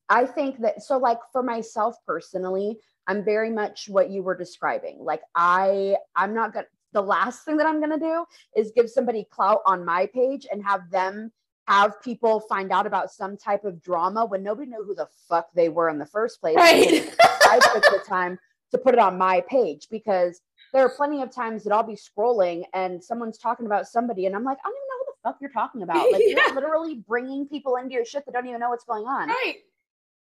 I 0.08 0.26
think 0.26 0.60
that 0.60 0.82
so 0.82 0.98
like 0.98 1.18
for 1.32 1.42
myself 1.42 1.96
personally, 2.06 2.78
I'm 3.06 3.24
very 3.24 3.50
much 3.50 3.88
what 3.88 4.10
you 4.10 4.22
were 4.22 4.36
describing. 4.36 4.98
Like 5.00 5.22
I 5.34 5.96
I'm 6.16 6.34
not 6.34 6.52
gonna 6.52 6.66
the 6.92 7.02
last 7.02 7.44
thing 7.44 7.56
that 7.56 7.66
I'm 7.66 7.80
gonna 7.80 7.98
do 7.98 8.24
is 8.56 8.72
give 8.74 8.88
somebody 8.90 9.26
clout 9.30 9.60
on 9.66 9.84
my 9.84 10.06
page 10.06 10.46
and 10.50 10.62
have 10.64 10.90
them 10.90 11.32
have 11.66 12.00
people 12.02 12.40
find 12.40 12.70
out 12.70 12.86
about 12.86 13.10
some 13.10 13.36
type 13.36 13.64
of 13.64 13.80
drama 13.82 14.24
when 14.24 14.42
nobody 14.42 14.70
knew 14.70 14.84
who 14.84 14.94
the 14.94 15.08
fuck 15.28 15.48
they 15.54 15.68
were 15.68 15.88
in 15.88 15.98
the 15.98 16.06
first 16.06 16.40
place. 16.40 16.56
Right. 16.56 17.14
I 17.20 17.58
took 17.72 17.82
the 17.84 18.02
time 18.06 18.38
to 18.70 18.78
put 18.78 18.92
it 18.94 19.00
on 19.00 19.16
my 19.16 19.42
page 19.48 19.88
because 19.90 20.40
there 20.72 20.84
are 20.84 20.90
plenty 20.90 21.22
of 21.22 21.30
times 21.30 21.64
that 21.64 21.72
I'll 21.72 21.82
be 21.82 21.96
scrolling 21.96 22.64
and 22.74 23.02
someone's 23.02 23.38
talking 23.38 23.64
about 23.64 23.86
somebody 23.86 24.26
and 24.26 24.34
I'm 24.36 24.44
like, 24.44 24.58
I 24.64 24.68
don't 24.68 24.76
even 24.76 24.86
know 24.88 24.98
who 24.98 25.04
the 25.06 25.28
fuck 25.28 25.38
you're 25.40 25.50
talking 25.50 25.82
about. 25.82 26.12
Like 26.12 26.22
Yeah. 26.26 26.46
you're 26.46 26.54
literally 26.54 26.96
bringing 27.08 27.46
people 27.46 27.76
into 27.76 27.94
your 27.94 28.04
shit 28.04 28.26
that 28.26 28.32
don't 28.32 28.46
even 28.46 28.60
know 28.60 28.70
what's 28.70 28.84
going 28.84 29.04
on. 29.04 29.28
Right. 29.28 29.58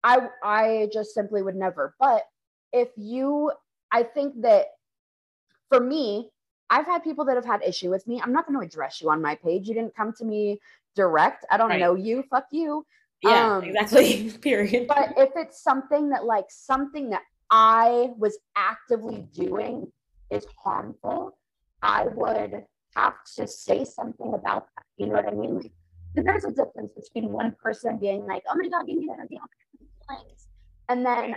I 0.08 0.30
I 0.43 0.89
just 0.93 1.14
simply 1.14 1.41
would 1.41 1.55
never. 1.55 1.95
But 1.99 2.24
if 2.72 2.89
you 2.95 3.51
I 3.91 4.03
think 4.03 4.41
that 4.41 4.68
for 5.70 5.80
me, 5.82 6.30
I've 6.70 6.86
had 6.86 7.03
people 7.03 7.26
that 7.26 7.36
have 7.36 7.45
had 7.45 7.62
issue 7.64 7.89
with 7.89 8.08
me. 8.08 8.22
I'm 8.22 8.32
not 8.34 8.45
going 8.47 8.60
to 8.60 8.66
address 8.66 9.01
you 9.01 9.10
on 9.10 9.22
my 9.22 9.36
page. 9.36 9.68
You 9.68 9.74
didn't 9.74 9.95
come 9.95 10.14
to 10.18 10.26
me 10.26 10.60
direct. 10.95 11.45
I 11.51 11.58
don't 11.58 11.70
Right. 11.70 11.80
know 11.80 11.95
you. 11.95 12.24
Fuck 12.30 12.47
you. 12.51 12.86
Yeah, 13.22 13.58
Um, 13.58 13.64
exactly. 13.64 14.32
Period. 14.41 14.88
But 14.88 15.14
if 15.18 15.32
it's 15.36 15.62
something 15.62 16.10
that 16.10 16.24
like 16.26 16.45
something 16.49 17.10
that 17.10 17.24
I 17.49 18.12
was 18.18 18.38
actively 18.55 19.28
doing 19.34 19.91
is 20.30 20.45
harmful, 20.64 21.38
I 21.82 22.05
would 22.16 22.64
have 22.95 23.16
to 23.36 23.47
say 23.47 23.84
something 23.86 24.34
about 24.34 24.68
that. 24.76 24.86
You 24.97 25.08
know 25.08 25.14
what 25.14 25.28
I 25.28 25.32
mean? 25.32 25.55
Like, 25.55 25.72
there's 26.16 26.45
a 26.45 26.51
difference 26.51 26.91
between 26.95 27.32
one 27.32 27.55
person 27.62 27.97
being 27.97 28.26
like, 28.26 28.43
"Oh 28.49 28.55
my 28.55 28.68
god, 28.70 28.88
give 28.88 28.95
you 29.01 29.01
need 29.01 29.39
energy," 30.10 30.36
and 30.89 31.05
then 31.05 31.36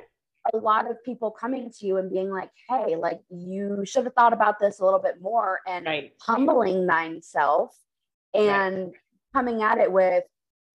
a 0.54 0.56
lot 0.56 0.90
of 0.90 1.02
people 1.04 1.30
coming 1.30 1.70
to 1.70 1.86
you 1.86 1.98
and 1.98 2.10
being 2.10 2.30
like, 2.30 2.50
"Hey, 2.68 2.96
like 2.96 3.20
you 3.28 3.84
should 3.84 4.04
have 4.04 4.14
thought 4.14 4.32
about 4.32 4.58
this 4.58 4.80
a 4.80 4.84
little 4.84 5.00
bit 5.00 5.20
more," 5.20 5.60
and 5.66 5.86
right. 5.86 6.12
humbling 6.20 6.86
thyself 6.86 7.76
Right. 8.34 8.42
and 8.42 8.94
coming 9.34 9.62
at 9.62 9.78
it 9.78 9.90
with 9.90 10.24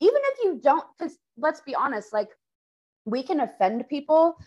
even 0.01 0.21
if 0.25 0.43
you 0.43 0.59
don't 0.61 0.85
because 0.97 1.17
let's 1.37 1.61
be 1.61 1.73
honest 1.73 2.11
like 2.11 2.29
we 3.05 3.23
can 3.23 3.39
offend 3.41 3.87
people 3.87 4.37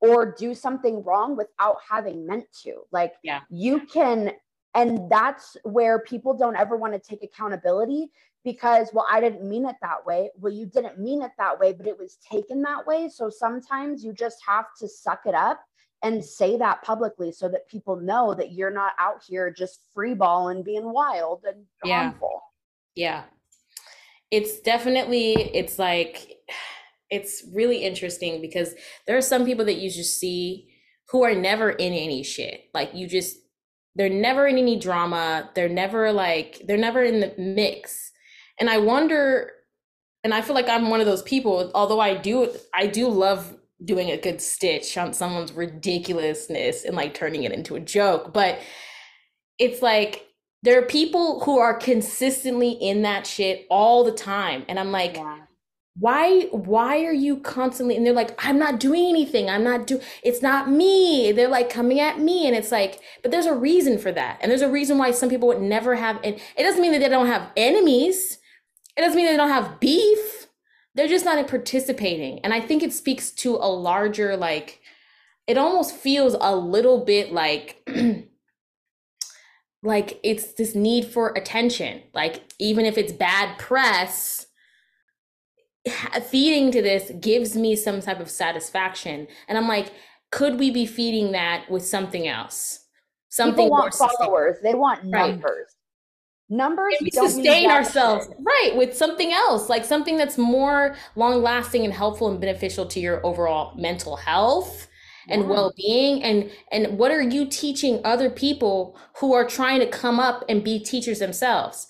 or 0.00 0.34
do 0.36 0.54
something 0.54 1.02
wrong 1.04 1.36
without 1.36 1.76
having 1.88 2.26
meant 2.26 2.46
to 2.64 2.82
like 2.90 3.14
Yeah. 3.22 3.42
you 3.48 3.80
can 3.86 4.32
and 4.74 5.10
that's 5.10 5.56
where 5.62 6.00
people 6.00 6.34
don't 6.34 6.56
ever 6.56 6.76
want 6.76 6.92
to 6.94 6.98
take 6.98 7.22
accountability 7.22 8.10
because 8.44 8.90
well 8.92 9.06
i 9.10 9.20
didn't 9.20 9.46
mean 9.48 9.66
it 9.66 9.76
that 9.82 10.04
way 10.06 10.30
well 10.36 10.52
you 10.52 10.66
didn't 10.66 10.98
mean 10.98 11.22
it 11.22 11.32
that 11.38 11.58
way 11.58 11.72
but 11.72 11.86
it 11.86 11.98
was 11.98 12.18
taken 12.30 12.62
that 12.62 12.86
way 12.86 13.08
so 13.08 13.28
sometimes 13.28 14.04
you 14.04 14.12
just 14.12 14.38
have 14.46 14.66
to 14.78 14.88
suck 14.88 15.20
it 15.26 15.34
up 15.34 15.60
and 16.02 16.24
say 16.24 16.56
that 16.56 16.80
publicly 16.82 17.32
so 17.32 17.48
that 17.48 17.68
people 17.68 17.96
know 17.96 18.32
that 18.32 18.52
you're 18.52 18.70
not 18.70 18.92
out 18.98 19.20
here 19.26 19.50
just 19.50 19.80
free 19.92 20.14
balling 20.14 20.62
being 20.62 20.92
wild 20.92 21.44
and 21.44 21.64
Yeah. 21.84 22.02
harmful 22.02 22.40
Yeah. 22.94 23.24
It's 24.30 24.60
definitely 24.60 25.32
it's 25.54 25.78
like 25.78 26.36
it's 27.10 27.44
really 27.54 27.78
interesting 27.78 28.40
because 28.42 28.74
there 29.06 29.16
are 29.16 29.22
some 29.22 29.44
people 29.46 29.64
that 29.64 29.78
you 29.78 29.90
just 29.90 30.18
see 30.18 30.68
who 31.08 31.24
are 31.24 31.34
never 31.34 31.70
in 31.70 31.92
any 31.94 32.22
shit. 32.22 32.64
Like 32.74 32.94
you 32.94 33.06
just 33.06 33.38
they're 33.94 34.10
never 34.10 34.46
in 34.46 34.58
any 34.58 34.78
drama. 34.78 35.50
They're 35.54 35.68
never 35.68 36.12
like 36.12 36.62
they're 36.66 36.76
never 36.76 37.02
in 37.02 37.20
the 37.20 37.34
mix. 37.38 38.12
And 38.60 38.68
I 38.68 38.78
wonder 38.78 39.52
and 40.24 40.34
I 40.34 40.42
feel 40.42 40.54
like 40.54 40.68
I'm 40.68 40.90
one 40.90 41.00
of 41.00 41.06
those 41.06 41.22
people 41.22 41.70
although 41.74 42.00
I 42.00 42.14
do 42.14 42.50
I 42.74 42.86
do 42.86 43.08
love 43.08 43.56
doing 43.84 44.10
a 44.10 44.16
good 44.16 44.40
stitch 44.40 44.98
on 44.98 45.12
someone's 45.12 45.52
ridiculousness 45.52 46.84
and 46.84 46.96
like 46.96 47.14
turning 47.14 47.44
it 47.44 47.52
into 47.52 47.76
a 47.76 47.80
joke, 47.80 48.32
but 48.32 48.58
it's 49.58 49.82
like 49.82 50.26
there 50.62 50.78
are 50.78 50.86
people 50.86 51.40
who 51.40 51.58
are 51.58 51.74
consistently 51.74 52.70
in 52.70 53.02
that 53.02 53.26
shit 53.26 53.66
all 53.70 54.04
the 54.04 54.12
time 54.12 54.64
and 54.68 54.78
i'm 54.78 54.92
like 54.92 55.16
yeah. 55.16 55.40
Why 56.00 56.42
why 56.52 57.04
are 57.04 57.12
you 57.12 57.38
constantly 57.40 57.96
and 57.96 58.06
they're 58.06 58.12
like 58.12 58.38
i'm 58.46 58.56
not 58.56 58.78
doing 58.78 59.08
anything. 59.08 59.50
I'm 59.50 59.64
not 59.64 59.88
do 59.88 60.00
it's 60.22 60.42
not 60.42 60.70
me. 60.70 61.32
They're 61.32 61.48
like 61.48 61.70
coming 61.70 61.98
at 61.98 62.20
me 62.20 62.46
and 62.46 62.54
it's 62.54 62.70
like 62.70 63.00
but 63.22 63.32
there's 63.32 63.46
a 63.46 63.54
reason 63.54 63.98
for 63.98 64.12
that 64.12 64.38
and 64.40 64.48
there's 64.48 64.62
a 64.62 64.70
reason 64.70 64.96
why 64.96 65.10
some 65.10 65.28
people 65.28 65.48
would 65.48 65.60
never 65.60 65.96
have 65.96 66.20
and 66.22 66.36
it 66.56 66.62
doesn't 66.62 66.80
mean 66.80 66.92
that 66.92 67.00
they 67.00 67.08
don't 67.08 67.26
have 67.26 67.50
enemies 67.56 68.37
it 68.98 69.02
doesn't 69.02 69.16
mean 69.16 69.26
they 69.26 69.36
don't 69.36 69.48
have 69.48 69.78
beef. 69.78 70.48
They're 70.94 71.06
just 71.06 71.24
not 71.24 71.46
participating. 71.46 72.40
And 72.40 72.52
i 72.52 72.60
think 72.60 72.82
it 72.82 72.92
speaks 72.92 73.30
to 73.42 73.54
a 73.54 73.70
larger 73.70 74.36
like 74.36 74.80
it 75.46 75.56
almost 75.56 75.94
feels 75.94 76.36
a 76.40 76.54
little 76.54 77.04
bit 77.04 77.32
like 77.32 77.88
like 79.82 80.18
it's 80.24 80.52
this 80.54 80.74
need 80.74 81.06
for 81.06 81.28
attention. 81.30 82.02
Like 82.12 82.42
even 82.58 82.84
if 82.84 82.98
it's 82.98 83.12
bad 83.12 83.56
press 83.58 84.46
feeding 86.24 86.72
to 86.72 86.82
this 86.82 87.12
gives 87.20 87.56
me 87.56 87.76
some 87.76 88.00
type 88.00 88.18
of 88.18 88.28
satisfaction. 88.28 89.28
And 89.46 89.56
i'm 89.56 89.68
like 89.68 89.92
could 90.30 90.58
we 90.58 90.70
be 90.70 90.84
feeding 90.84 91.32
that 91.32 91.70
with 91.70 91.86
something 91.86 92.26
else? 92.26 92.80
Something 93.30 93.66
people 93.66 93.70
want 93.70 93.94
followers. 93.94 94.56
They 94.62 94.74
want 94.74 95.00
Right. 95.04 95.40
Numbers 96.48 96.94
numbers 96.94 96.94
we 97.00 97.10
don't 97.10 97.28
sustain 97.30 97.70
ourselves 97.70 98.28
right 98.40 98.72
with 98.76 98.96
something 98.96 99.32
else 99.32 99.68
like 99.68 99.84
something 99.84 100.16
that's 100.16 100.38
more 100.38 100.96
long 101.16 101.42
lasting 101.42 101.84
and 101.84 101.92
helpful 101.92 102.28
and 102.30 102.40
beneficial 102.40 102.86
to 102.86 103.00
your 103.00 103.24
overall 103.26 103.74
mental 103.76 104.16
health 104.16 104.88
and 105.30 105.42
Yeah. 105.42 105.48
well-being. 105.48 106.22
And 106.22 106.50
and 106.72 106.98
what 106.98 107.10
are 107.10 107.20
you 107.22 107.46
teaching 107.46 108.00
other 108.04 108.30
people 108.30 108.98
who 109.20 109.34
are 109.34 109.44
trying 109.46 109.80
to 109.80 109.86
come 109.86 110.18
up 110.18 110.42
and 110.48 110.64
be 110.64 110.78
teachers 110.78 111.18
themselves? 111.18 111.86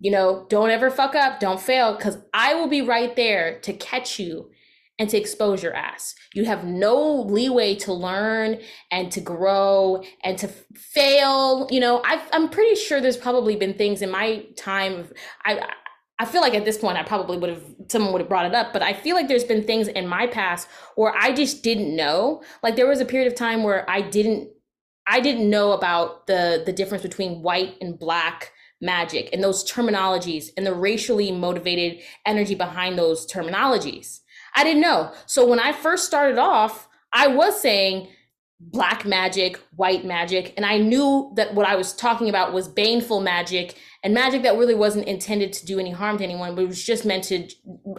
You 0.00 0.10
know 0.12 0.46
don't 0.50 0.70
ever 0.70 0.90
fuck 0.90 1.14
up 1.14 1.40
don't 1.40 1.60
fail 1.60 1.94
because 1.96 2.18
i 2.34 2.54
will 2.54 2.68
be 2.68 2.82
right 2.82 3.14
there 3.16 3.60
to 3.60 3.72
catch 3.72 4.18
you 4.18 4.50
and 4.98 5.10
to 5.10 5.16
expose 5.16 5.62
your 5.62 5.74
ass 5.74 6.14
you 6.34 6.44
have 6.44 6.64
no 6.64 7.22
leeway 7.22 7.74
to 7.74 7.92
learn 7.92 8.58
and 8.90 9.10
to 9.10 9.20
grow 9.20 10.02
and 10.22 10.38
to 10.38 10.48
fail 10.74 11.66
you 11.70 11.80
know 11.80 12.00
i 12.04 12.20
i'm 12.32 12.48
pretty 12.48 12.74
sure 12.74 13.00
there's 13.00 13.16
probably 13.16 13.56
been 13.56 13.74
things 13.74 14.02
in 14.02 14.10
my 14.10 14.44
time 14.56 15.08
i 15.44 15.68
I 16.18 16.26
feel 16.26 16.42
like 16.42 16.54
at 16.54 16.64
this 16.64 16.78
point 16.78 16.96
I 16.96 17.02
probably 17.02 17.38
would 17.38 17.50
have 17.50 17.64
someone 17.88 18.12
would 18.12 18.20
have 18.20 18.28
brought 18.28 18.46
it 18.46 18.54
up, 18.54 18.72
but 18.72 18.82
I 18.82 18.92
feel 18.92 19.16
like 19.16 19.26
there's 19.26 19.44
been 19.44 19.64
things 19.64 19.88
in 19.88 20.06
my 20.06 20.26
past 20.26 20.68
where 20.94 21.12
I 21.12 21.32
just 21.32 21.64
didn't 21.64 21.94
know. 21.94 22.42
Like 22.62 22.76
there 22.76 22.86
was 22.86 23.00
a 23.00 23.04
period 23.04 23.26
of 23.26 23.36
time 23.36 23.64
where 23.64 23.88
I 23.90 24.00
didn't 24.00 24.48
I 25.06 25.20
didn't 25.20 25.50
know 25.50 25.72
about 25.72 26.26
the 26.26 26.62
the 26.64 26.72
difference 26.72 27.02
between 27.02 27.42
white 27.42 27.74
and 27.80 27.98
black 27.98 28.52
magic 28.80 29.30
and 29.32 29.42
those 29.42 29.68
terminologies 29.70 30.50
and 30.56 30.64
the 30.64 30.74
racially 30.74 31.32
motivated 31.32 32.02
energy 32.26 32.54
behind 32.54 32.96
those 32.96 33.30
terminologies. 33.30 34.20
I 34.54 34.64
didn't 34.64 34.82
know. 34.82 35.12
So 35.26 35.46
when 35.46 35.60
I 35.60 35.72
first 35.72 36.04
started 36.04 36.38
off, 36.38 36.88
I 37.12 37.26
was 37.28 37.60
saying 37.60 38.08
black 38.60 39.04
magic, 39.04 39.60
white 39.76 40.04
magic, 40.04 40.54
and 40.56 40.64
I 40.64 40.78
knew 40.78 41.32
that 41.36 41.54
what 41.54 41.66
I 41.66 41.76
was 41.76 41.92
talking 41.92 42.28
about 42.28 42.52
was 42.52 42.68
baneful 42.68 43.20
magic 43.20 43.76
and 44.02 44.14
magic 44.14 44.42
that 44.42 44.56
really 44.56 44.74
wasn't 44.74 45.06
intended 45.06 45.52
to 45.54 45.66
do 45.66 45.78
any 45.78 45.90
harm 45.90 46.18
to 46.18 46.24
anyone, 46.24 46.54
but 46.54 46.66
was 46.66 46.82
just 46.82 47.04
meant 47.04 47.24
to 47.24 47.48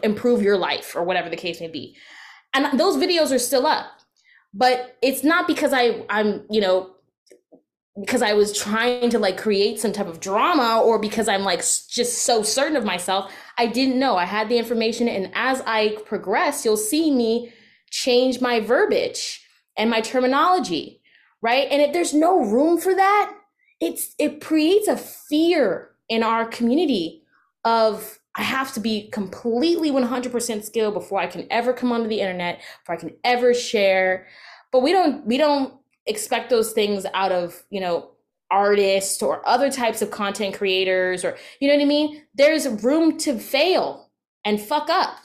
improve 0.04 0.42
your 0.42 0.58
life 0.58 0.96
or 0.96 1.04
whatever 1.04 1.30
the 1.30 1.36
case 1.36 1.60
may 1.60 1.68
be. 1.68 1.96
And 2.54 2.80
those 2.80 2.96
videos 2.96 3.34
are 3.34 3.40
still 3.40 3.66
up. 3.68 3.88
But 4.54 4.98
it's 5.02 5.24
not 5.24 5.48
because 5.48 5.74
I 5.74 6.06
I'm, 6.10 6.46
you 6.50 6.62
know, 6.62 6.96
because 8.00 8.22
I 8.22 8.34
was 8.34 8.58
trying 8.58 9.10
to 9.10 9.20
like 9.20 9.38
create 9.38 9.80
some 9.80 9.92
type 9.92 10.08
of 10.08 10.20
drama 10.20 10.82
or 10.82 11.00
because 11.00 11.28
I'm 11.28 11.44
like 11.44 11.60
just 11.60 12.24
so 12.24 12.44
certain 12.44 12.78
of 12.78 12.86
myself. 12.86 13.32
I 13.58 13.68
didn't 13.68 14.00
know. 14.00 14.18
I 14.18 14.26
had 14.26 14.50
the 14.50 14.58
information 14.58 15.08
and 15.08 15.32
as 15.34 15.62
I 15.66 15.98
progress, 16.06 16.66
you'll 16.66 16.78
see 16.78 17.12
me 17.12 17.54
change 17.90 18.42
my 18.42 18.60
verbiage 18.60 19.42
and 19.78 19.90
my 19.90 20.02
terminology, 20.02 21.02
right? 21.42 21.68
And 21.72 21.82
if 21.82 21.94
there's 21.94 22.14
no 22.14 22.44
room 22.44 22.80
for 22.80 22.94
that, 22.94 23.34
it's 23.82 24.16
it 24.20 24.42
creates 24.42 24.88
a 24.88 24.98
fear 24.98 25.92
in 26.10 26.24
our 26.24 26.46
community 26.46 27.24
of 27.64 28.20
I 28.38 28.44
have 28.44 28.74
to 28.74 28.80
be 28.80 29.10
completely 29.12 29.92
100% 29.92 30.64
skilled 30.64 30.94
before 30.94 31.20
I 31.20 31.28
can 31.28 31.48
ever 31.50 31.72
come 31.72 31.92
onto 31.92 32.10
the 32.10 32.20
internet, 32.20 32.62
before 32.82 32.96
I 32.96 33.00
can 33.00 33.12
ever 33.24 33.54
share. 33.54 34.28
But 34.72 34.82
we 34.82 34.92
don't 34.92 35.26
we 35.26 35.38
don't 35.38 35.74
expect 36.06 36.50
those 36.50 36.74
things 36.74 37.06
out 37.14 37.32
of, 37.32 37.64
you 37.70 37.80
know, 37.80 38.12
artists 38.52 39.22
or 39.22 39.48
other 39.48 39.72
types 39.72 40.02
of 40.02 40.12
content 40.12 40.56
creators 40.56 41.26
or 41.26 41.38
you 41.60 41.68
know 41.68 41.76
what 41.76 41.82
I 41.82 41.86
mean? 41.86 42.24
There's 42.34 42.68
room 42.84 43.18
to 43.20 43.38
fail 43.40 44.12
and 44.44 44.62
fuck 44.62 44.90
up. 44.90 45.18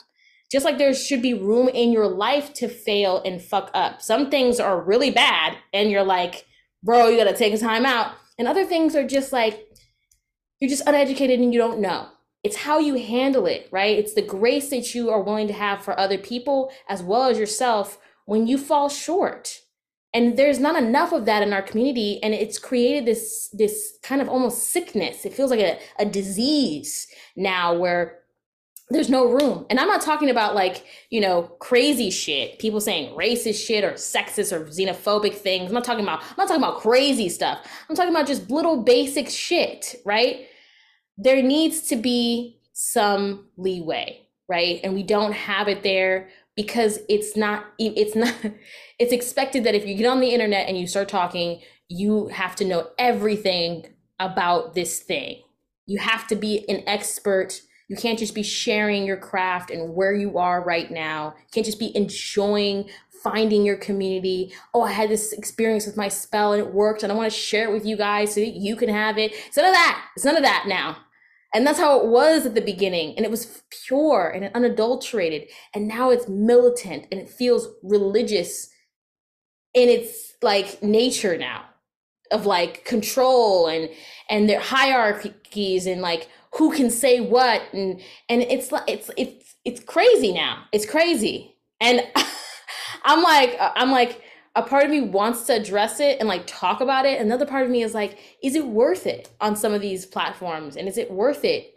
Just 0.51 0.65
like 0.65 0.79
there 0.79 0.93
should 0.95 1.23
be 1.23 1.35
room 1.35 1.69
in 1.69 1.93
your 1.93 2.09
life 2.09 2.53
to 2.55 2.69
fail 2.69 3.23
and 3.25 3.41
fuck 3.41 3.71
up. 3.73 4.03
Some 4.03 4.31
things 4.31 4.59
are 4.59 4.81
really 4.81 5.11
bad 5.11 5.57
and 5.73 5.91
you're 5.91 6.03
like, 6.03 6.47
bro, 6.83 7.09
you 7.09 7.17
gotta 7.17 7.37
take 7.37 7.55
a 7.55 7.59
time 7.59 7.87
out. 7.87 8.15
And 8.39 8.49
other 8.49 8.65
things 8.65 8.97
are 8.97 9.07
just 9.07 9.33
like, 9.33 9.69
you're 10.59 10.71
just 10.71 10.87
uneducated 10.87 11.39
and 11.41 11.53
you 11.53 11.61
don't 11.61 11.81
know. 11.81 12.09
it's 12.43 12.57
how 12.57 12.79
you 12.79 12.95
handle 12.95 13.47
it, 13.47 13.69
right? 13.71 13.99
It's 13.99 14.15
the 14.15 14.23
grace 14.23 14.71
that 14.71 14.95
you 14.95 15.11
are 15.11 15.21
willing 15.21 15.47
to 15.49 15.53
have 15.53 15.83
for 15.83 15.99
other 15.99 16.19
people 16.19 16.73
as 16.89 17.03
well 17.03 17.25
as 17.25 17.39
yourself 17.39 17.99
when 18.25 18.47
you 18.47 18.57
fall 18.57 18.89
short. 18.89 19.61
And 20.13 20.37
there's 20.37 20.59
not 20.59 20.81
enough 20.81 21.13
of 21.13 21.25
that 21.27 21.43
in 21.43 21.53
our 21.53 21.63
community. 21.63 22.21
And 22.23 22.35
it's 22.35 22.59
created 22.59 23.07
this, 23.07 23.49
this 23.53 23.99
kind 24.03 24.21
of 24.21 24.29
almost 24.29 24.71
sickness. 24.71 25.25
It 25.25 25.35
feels 25.35 25.51
like 25.51 25.61
a, 25.61 25.79
a 25.99 26.05
disease 26.05 27.07
now 27.37 27.77
where 27.77 28.21
there's 28.91 29.09
no 29.09 29.31
room. 29.31 29.67
And 29.71 29.79
I'm 29.79 29.87
not 29.87 30.03
talking 30.03 30.31
about 30.31 30.55
like, 30.57 30.85
you 31.11 31.21
know, 31.21 31.43
crazy 31.61 32.11
shit, 32.11 32.59
people 32.59 32.81
saying 32.81 33.17
racist 33.17 33.65
shit 33.65 33.85
or 33.85 33.93
sexist 33.93 34.53
or 34.53 34.65
xenophobic 34.65 35.35
things. 35.35 35.69
I'm 35.69 35.75
not 35.75 35.85
talking 35.85 36.05
about 36.05 36.23
I'm 36.23 36.35
not 36.37 36.49
talking 36.49 36.63
about 36.63 36.81
crazy 36.81 37.29
stuff. 37.29 37.65
I'm 37.89 37.95
talking 37.95 38.13
about 38.13 38.27
just 38.27 38.51
little 38.51 38.83
basic 38.83 39.29
shit, 39.29 39.95
right? 40.05 40.47
There 41.17 41.41
needs 41.41 41.83
to 41.83 41.97
be 41.97 42.61
some 42.73 43.47
leeway, 43.57 44.27
right? 44.49 44.81
And 44.83 44.95
we 44.95 45.05
don't 45.05 45.33
have 45.33 45.69
it 45.69 45.85
there 45.85 46.31
because 46.57 46.99
it's 47.09 47.37
not 47.37 47.67
it's 47.79 48.15
not 48.17 48.35
it's 48.99 49.13
expected 49.13 49.65
that 49.65 49.75
if 49.75 49.87
you 49.87 49.95
get 49.95 50.07
on 50.07 50.21
the 50.21 50.31
internet 50.31 50.69
and 50.69 50.79
you 50.79 50.87
start 50.87 51.09
talking, 51.09 51.61
you 51.89 52.29
have 52.29 52.57
to 52.57 52.65
know 52.65 52.89
everything 52.99 53.87
about 54.19 54.75
this 54.75 55.01
thing. 55.01 55.43
You 55.87 55.99
have 55.99 56.27
to 56.29 56.37
be 56.37 56.69
an 56.69 56.85
expert 56.87 57.63
you 57.91 57.97
can't 57.97 58.21
just 58.21 58.37
be 58.37 58.45
sharing 58.45 59.05
your 59.05 59.17
craft 59.17 59.73
and 59.73 59.97
where 59.97 60.15
you 60.15 60.39
are 60.39 60.63
right 60.63 60.89
now. 60.93 61.35
You 61.37 61.51
can't 61.53 61.67
just 61.67 61.81
be 61.81 61.95
enjoying 61.97 62.89
finding 63.25 63.65
your 63.65 63.77
community. 63.77 64.53
Oh, 64.73 64.83
I 64.83 64.93
had 64.93 65.11
this 65.11 65.33
experience 65.33 65.87
with 65.87 65.97
my 65.97 66.07
spell 66.07 66.53
and 66.53 66.63
it 66.63 66.73
worked, 66.73 67.03
and 67.03 67.11
I 67.11 67.17
want 67.17 67.33
to 67.33 67.37
share 67.37 67.69
it 67.69 67.73
with 67.73 67.85
you 67.85 67.97
guys 67.97 68.35
so 68.35 68.41
that 68.41 68.55
you 68.55 68.77
can 68.77 68.89
have 68.89 69.19
it. 69.19 69.33
It's 69.33 69.57
none 69.57 69.67
of 69.67 69.75
that. 69.75 70.07
It's 70.15 70.25
none 70.25 70.37
of 70.37 70.45
that 70.45 70.67
now. 70.69 70.99
And 71.55 71.67
that's 71.67 71.81
how 71.81 71.99
it 72.01 72.07
was 72.07 72.47
at 72.47 72.55
the 72.55 72.61
beginning. 72.61 73.17
And 73.17 73.25
it 73.25 73.31
was 73.31 73.63
pure 73.87 74.29
and 74.29 74.51
unadulterated. 74.55 75.49
And 75.75 75.89
now 75.89 76.11
it's 76.11 76.29
militant 76.29 77.07
and 77.11 77.21
it 77.21 77.29
feels 77.29 77.69
religious 77.83 78.71
in 79.75 79.89
its 79.89 80.35
like 80.43 80.83
nature 80.83 81.37
now 81.37 81.65
of 82.31 82.47
like 82.47 82.85
control 82.85 83.67
and 83.67 83.89
and 84.29 84.49
their 84.49 84.61
hierarchies 84.61 85.87
and 85.87 86.01
like 86.01 86.29
who 86.55 86.73
can 86.73 86.91
say 86.91 87.21
what 87.21 87.63
and 87.73 88.01
and 88.29 88.43
it's 88.43 88.73
like 88.73 88.85
it's 88.89 89.11
it's 89.17 89.55
it's 89.65 89.81
crazy 89.81 90.33
now 90.33 90.65
it's 90.73 90.87
crazy 90.87 91.55
and 91.81 92.03
i'm 93.05 93.23
like 93.23 93.57
i'm 93.61 93.91
like 93.91 94.23
a 94.57 94.63
part 94.63 94.85
of 94.85 94.91
me 94.91 95.01
wants 95.01 95.43
to 95.47 95.55
address 95.55 96.01
it 96.01 96.19
and 96.19 96.29
like 96.29 96.43
talk 96.47 96.81
about 96.81 97.07
it. 97.07 97.21
Another 97.21 97.47
part 97.47 97.65
of 97.65 97.71
me 97.71 97.83
is 97.83 97.95
like 97.95 98.19
is 98.43 98.55
it 98.55 98.67
worth 98.67 99.07
it 99.07 99.31
on 99.41 99.57
some 99.57 99.73
of 99.73 99.81
these 99.81 100.07
platforms? 100.07 100.77
And 100.77 100.89
is 100.89 100.99
it 100.99 101.11
worth 101.11 101.45
it 101.45 101.75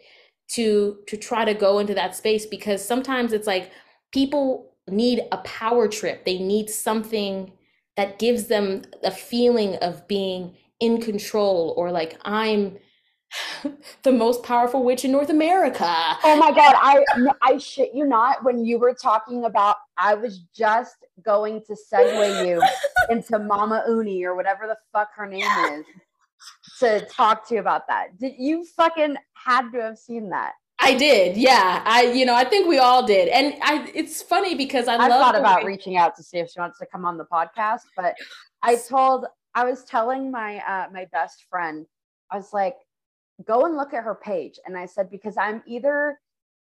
to 0.49 0.97
to 1.07 1.17
try 1.17 1.45
to 1.45 1.53
go 1.53 1.79
into 1.79 1.93
that 1.93 2.15
space? 2.15 2.45
Because 2.45 2.83
sometimes 2.83 3.33
it's 3.33 3.47
like 3.47 3.71
people 4.11 4.75
need 4.89 5.21
a 5.31 5.37
power 5.37 5.87
trip. 5.87 6.25
They 6.25 6.39
need 6.39 6.69
something 6.69 7.51
that 7.95 8.19
gives 8.19 8.47
them 8.47 8.83
a 9.03 9.11
feeling 9.11 9.75
of 9.75 10.07
being 10.07 10.55
in 10.79 10.99
control 10.99 11.73
or 11.77 11.91
like 11.91 12.19
i'm 12.25 12.77
the 14.03 14.11
most 14.11 14.43
powerful 14.43 14.83
witch 14.83 15.05
in 15.05 15.11
North 15.11 15.29
America. 15.29 15.85
Oh 16.23 16.37
my 16.37 16.51
god, 16.51 16.75
I 16.77 17.03
I 17.41 17.57
shit 17.57 17.91
you 17.93 18.05
not. 18.05 18.43
When 18.43 18.65
you 18.65 18.77
were 18.79 18.93
talking 18.93 19.45
about, 19.45 19.77
I 19.97 20.13
was 20.13 20.39
just 20.55 20.97
going 21.23 21.61
to 21.67 21.75
segue 21.91 22.47
you 22.47 22.61
into 23.09 23.39
Mama 23.39 23.83
Uni 23.87 24.23
or 24.23 24.35
whatever 24.35 24.67
the 24.67 24.77
fuck 24.91 25.09
her 25.15 25.27
name 25.27 25.47
is 25.71 25.85
to 26.79 27.05
talk 27.05 27.47
to 27.47 27.55
you 27.55 27.59
about 27.59 27.87
that. 27.87 28.17
Did 28.19 28.33
you 28.37 28.65
fucking 28.65 29.17
had 29.33 29.71
to 29.71 29.81
have 29.81 29.97
seen 29.97 30.29
that? 30.29 30.53
I 30.79 30.95
did, 30.95 31.37
yeah. 31.37 31.81
I, 31.85 32.11
you 32.11 32.25
know, 32.25 32.35
I 32.35 32.43
think 32.43 32.67
we 32.67 32.77
all 32.77 33.05
did, 33.05 33.29
and 33.29 33.55
I. 33.61 33.89
It's 33.95 34.21
funny 34.21 34.53
because 34.53 34.87
I, 34.89 34.95
I 34.95 35.07
thought 35.07 35.35
about 35.35 35.63
way- 35.63 35.71
reaching 35.71 35.95
out 35.95 36.15
to 36.17 36.23
see 36.23 36.39
if 36.39 36.49
she 36.49 36.59
wants 36.59 36.77
to 36.79 36.85
come 36.85 37.05
on 37.05 37.17
the 37.17 37.25
podcast, 37.25 37.81
but 37.95 38.15
I 38.61 38.75
told, 38.75 39.25
I 39.55 39.63
was 39.63 39.85
telling 39.85 40.29
my 40.29 40.57
uh, 40.57 40.87
my 40.91 41.05
best 41.13 41.45
friend, 41.49 41.85
I 42.31 42.35
was 42.35 42.51
like, 42.51 42.75
go 43.45 43.65
and 43.65 43.75
look 43.75 43.93
at 43.93 44.03
her 44.03 44.15
page. 44.15 44.59
And 44.65 44.77
I 44.77 44.85
said, 44.85 45.09
because 45.09 45.37
I'm 45.37 45.63
either 45.65 46.19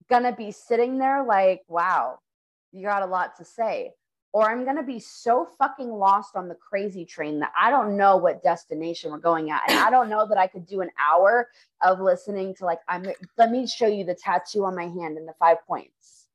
going 0.09 0.23
to 0.23 0.33
be 0.33 0.51
sitting 0.51 0.97
there 0.97 1.23
like, 1.23 1.61
wow, 1.67 2.19
you 2.71 2.85
got 2.85 3.03
a 3.03 3.05
lot 3.05 3.35
to 3.37 3.45
say, 3.45 3.93
or 4.31 4.49
I'm 4.49 4.63
going 4.63 4.75
to 4.75 4.83
be 4.83 4.99
so 4.99 5.47
fucking 5.57 5.89
lost 5.89 6.35
on 6.35 6.47
the 6.47 6.55
crazy 6.55 7.03
train 7.03 7.39
that 7.39 7.51
I 7.59 7.71
don't 7.71 7.97
know 7.97 8.17
what 8.17 8.43
destination 8.43 9.11
we're 9.11 9.17
going 9.17 9.49
at. 9.49 9.63
And 9.67 9.79
I 9.79 9.89
don't 9.89 10.09
know 10.09 10.27
that 10.27 10.37
I 10.37 10.45
could 10.45 10.67
do 10.67 10.81
an 10.81 10.91
hour 10.99 11.49
of 11.81 11.99
listening 11.99 12.53
to 12.55 12.65
like, 12.65 12.79
I'm, 12.87 13.05
let 13.37 13.51
me 13.51 13.65
show 13.65 13.87
you 13.87 14.03
the 14.03 14.13
tattoo 14.13 14.65
on 14.65 14.75
my 14.75 14.87
hand 14.87 15.17
and 15.17 15.27
the 15.27 15.33
five 15.39 15.57
points. 15.65 16.27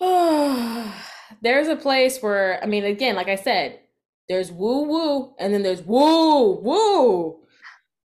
there's 1.40 1.68
a 1.68 1.76
place 1.76 2.20
where, 2.20 2.62
I 2.62 2.66
mean, 2.66 2.84
again, 2.84 3.14
like 3.14 3.28
I 3.28 3.36
said, 3.36 3.80
there's 4.28 4.50
woo 4.50 4.82
woo 4.82 5.34
and 5.38 5.54
then 5.54 5.62
there's 5.62 5.82
woo 5.82 6.56
woo 6.56 7.38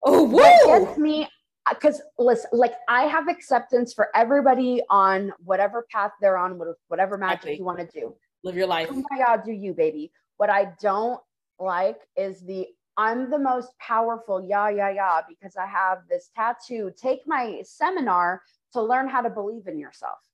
Oh, 0.03 0.25
whoa! 0.25 0.85
gets 0.85 0.99
me 0.99 1.25
uh, 1.67 1.75
because 1.75 2.01
listen, 2.19 2.51
like 2.53 2.75
I 2.89 3.03
have 3.03 3.29
acceptance 3.29 3.93
for 3.93 4.09
everybody 4.15 4.83
on 4.91 5.33
whatever 5.45 5.87
path 5.91 6.13
they're 6.21 6.37
on, 6.37 6.61
whatever 6.89 7.19
magic 7.19 7.37
exactly. 7.37 7.59
you 7.59 7.65
want 7.65 7.79
to 7.79 8.01
do. 8.01 8.15
Live 8.45 8.57
your 8.57 8.67
life. 8.67 8.89
Oh 8.91 9.03
my 9.11 9.19
God, 9.19 9.43
do 9.45 9.53
you, 9.53 9.75
baby? 9.75 10.13
What 10.37 10.51
I 10.51 10.73
don't 10.81 11.21
like 11.59 12.01
is 12.17 12.41
the 12.41 12.67
I'm 12.97 13.31
the 13.31 13.39
most 13.39 13.71
powerful, 13.79 14.45
yeah, 14.45 14.71
yeah, 14.71 14.91
yeah, 14.91 15.21
because 15.29 15.57
I 15.57 15.67
have 15.67 15.99
this 16.09 16.31
tattoo. 16.35 16.93
Take 17.01 17.21
my 17.27 17.63
seminar 17.65 18.43
to 18.73 18.83
learn 18.83 19.09
how 19.09 19.21
to 19.21 19.31
believe 19.31 19.67
in 19.67 19.79
yourself. 19.79 20.19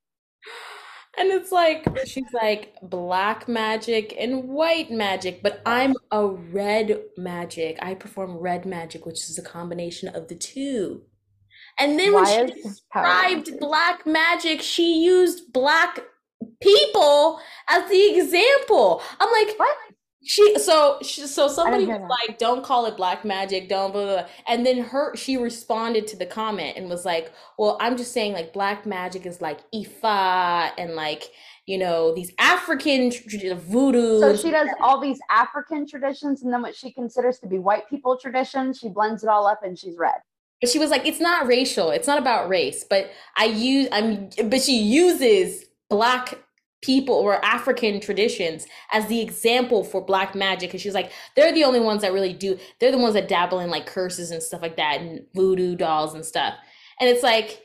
And 1.19 1.31
it's 1.31 1.53
like, 1.53 1.87
she's 2.07 2.33
like 2.33 2.75
black 2.83 3.49
magic 3.49 4.15
and 4.19 4.45
white 4.45 4.91
magic, 4.91 5.43
but 5.43 5.62
I'm 5.65 5.95
a 6.11 6.27
red 6.27 7.01
magic. 7.17 7.79
I 7.81 7.95
perform 7.95 8.39
red 8.39 8.67
magic, 8.67 9.07
which 9.07 9.21
is 9.21 9.39
a 9.39 9.43
combination 9.43 10.09
of 10.09 10.29
the 10.29 10.35
two. 10.35 11.03
And 11.79 11.99
then 11.99 12.12
Why 12.12 12.23
when 12.23 12.49
she 12.49 12.62
described 12.62 13.59
black 13.61 14.07
magic, 14.07 14.62
she 14.62 15.05
used 15.05 15.53
black 15.53 16.01
people 16.61 17.41
as 17.69 17.89
the 17.91 18.17
example. 18.19 19.03
I'm 19.21 19.31
like, 19.33 19.59
what? 19.59 19.77
She 20.25 20.59
so 20.59 20.99
she, 21.03 21.27
so 21.27 21.49
somebody 21.49 21.85
was 21.85 22.01
like 22.01 22.39
don't 22.39 22.64
call 22.64 22.87
it 22.87 22.97
black 22.97 23.25
magic 23.25 23.68
don't 23.68 23.93
blah, 23.93 24.05
blah, 24.05 24.14
blah. 24.22 24.29
And 24.49 24.64
then 24.64 24.79
her 24.79 25.14
she 25.14 25.37
responded 25.37 26.07
to 26.09 26.16
the 26.16 26.25
comment 26.25 26.77
and 26.77 26.89
was 26.89 27.05
like 27.05 27.33
well 27.59 27.77
i'm 27.81 27.97
just 27.97 28.12
saying 28.12 28.33
like 28.33 28.53
black 28.53 28.87
magic 28.87 29.27
is 29.27 29.43
like 29.43 29.61
ifa 29.72 30.72
and 30.79 30.95
like 30.95 31.31
you 31.66 31.77
know 31.77 32.14
these 32.14 32.33
african 32.39 33.11
voodoo 33.11 34.20
so 34.20 34.35
she 34.35 34.51
does 34.51 34.68
all 34.81 34.99
these 34.99 35.18
african 35.31 35.87
traditions 35.87 36.43
and 36.43 36.53
then 36.53 36.62
what 36.62 36.75
she 36.75 36.91
considers 36.91 37.39
to 37.39 37.47
be 37.47 37.59
white 37.59 37.89
people 37.91 38.16
traditions 38.16 38.79
she 38.79 38.89
blends 38.89 39.22
it 39.22 39.29
all 39.29 39.47
up 39.47 39.61
and 39.62 39.79
she's 39.79 39.97
red. 39.97 40.14
But 40.61 40.70
she 40.70 40.79
was 40.79 40.91
like 40.91 41.05
it's 41.05 41.20
not 41.20 41.47
racial 41.47 41.91
it's 41.91 42.07
not 42.07 42.18
about 42.18 42.49
race 42.49 42.85
but 42.89 43.11
i 43.37 43.45
use 43.45 43.89
i'm 43.93 44.31
but 44.49 44.62
she 44.62 44.79
uses 44.79 45.66
black 45.91 46.39
people 46.85 47.14
or 47.14 47.43
African 47.45 47.99
traditions 47.99 48.66
as 48.93 49.07
the 49.07 49.20
example 49.20 49.82
for 49.82 50.05
black 50.05 50.35
magic. 50.35 50.72
And 50.72 50.80
she's 50.80 50.95
like, 50.95 51.11
they're 51.35 51.53
the 51.53 51.64
only 51.64 51.80
ones 51.80 52.03
that 52.03 52.12
really 52.12 52.35
do, 52.35 52.59
they're 52.78 52.93
the 52.93 52.99
ones 52.99 53.14
that 53.14 53.26
dabble 53.26 53.61
in 53.61 53.70
like 53.70 53.87
curses 53.87 54.30
and 54.30 54.43
stuff 54.43 54.61
like 54.61 54.76
that 54.76 55.01
and 55.01 55.24
voodoo 55.35 55.76
dolls 55.76 56.14
and 56.14 56.24
stuff. 56.24 56.55
And 57.01 57.09
it's 57.09 57.22
like, 57.22 57.62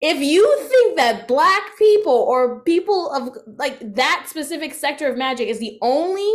if 0.00 0.18
you 0.18 0.68
think 0.68 0.96
that 0.96 1.28
black 1.28 1.62
people 1.78 2.12
or 2.12 2.60
people 2.60 3.10
of 3.10 3.36
like 3.58 3.78
that 3.94 4.26
specific 4.28 4.74
sector 4.74 5.08
of 5.08 5.16
magic 5.16 5.48
is 5.48 5.60
the 5.60 5.78
only, 5.80 6.34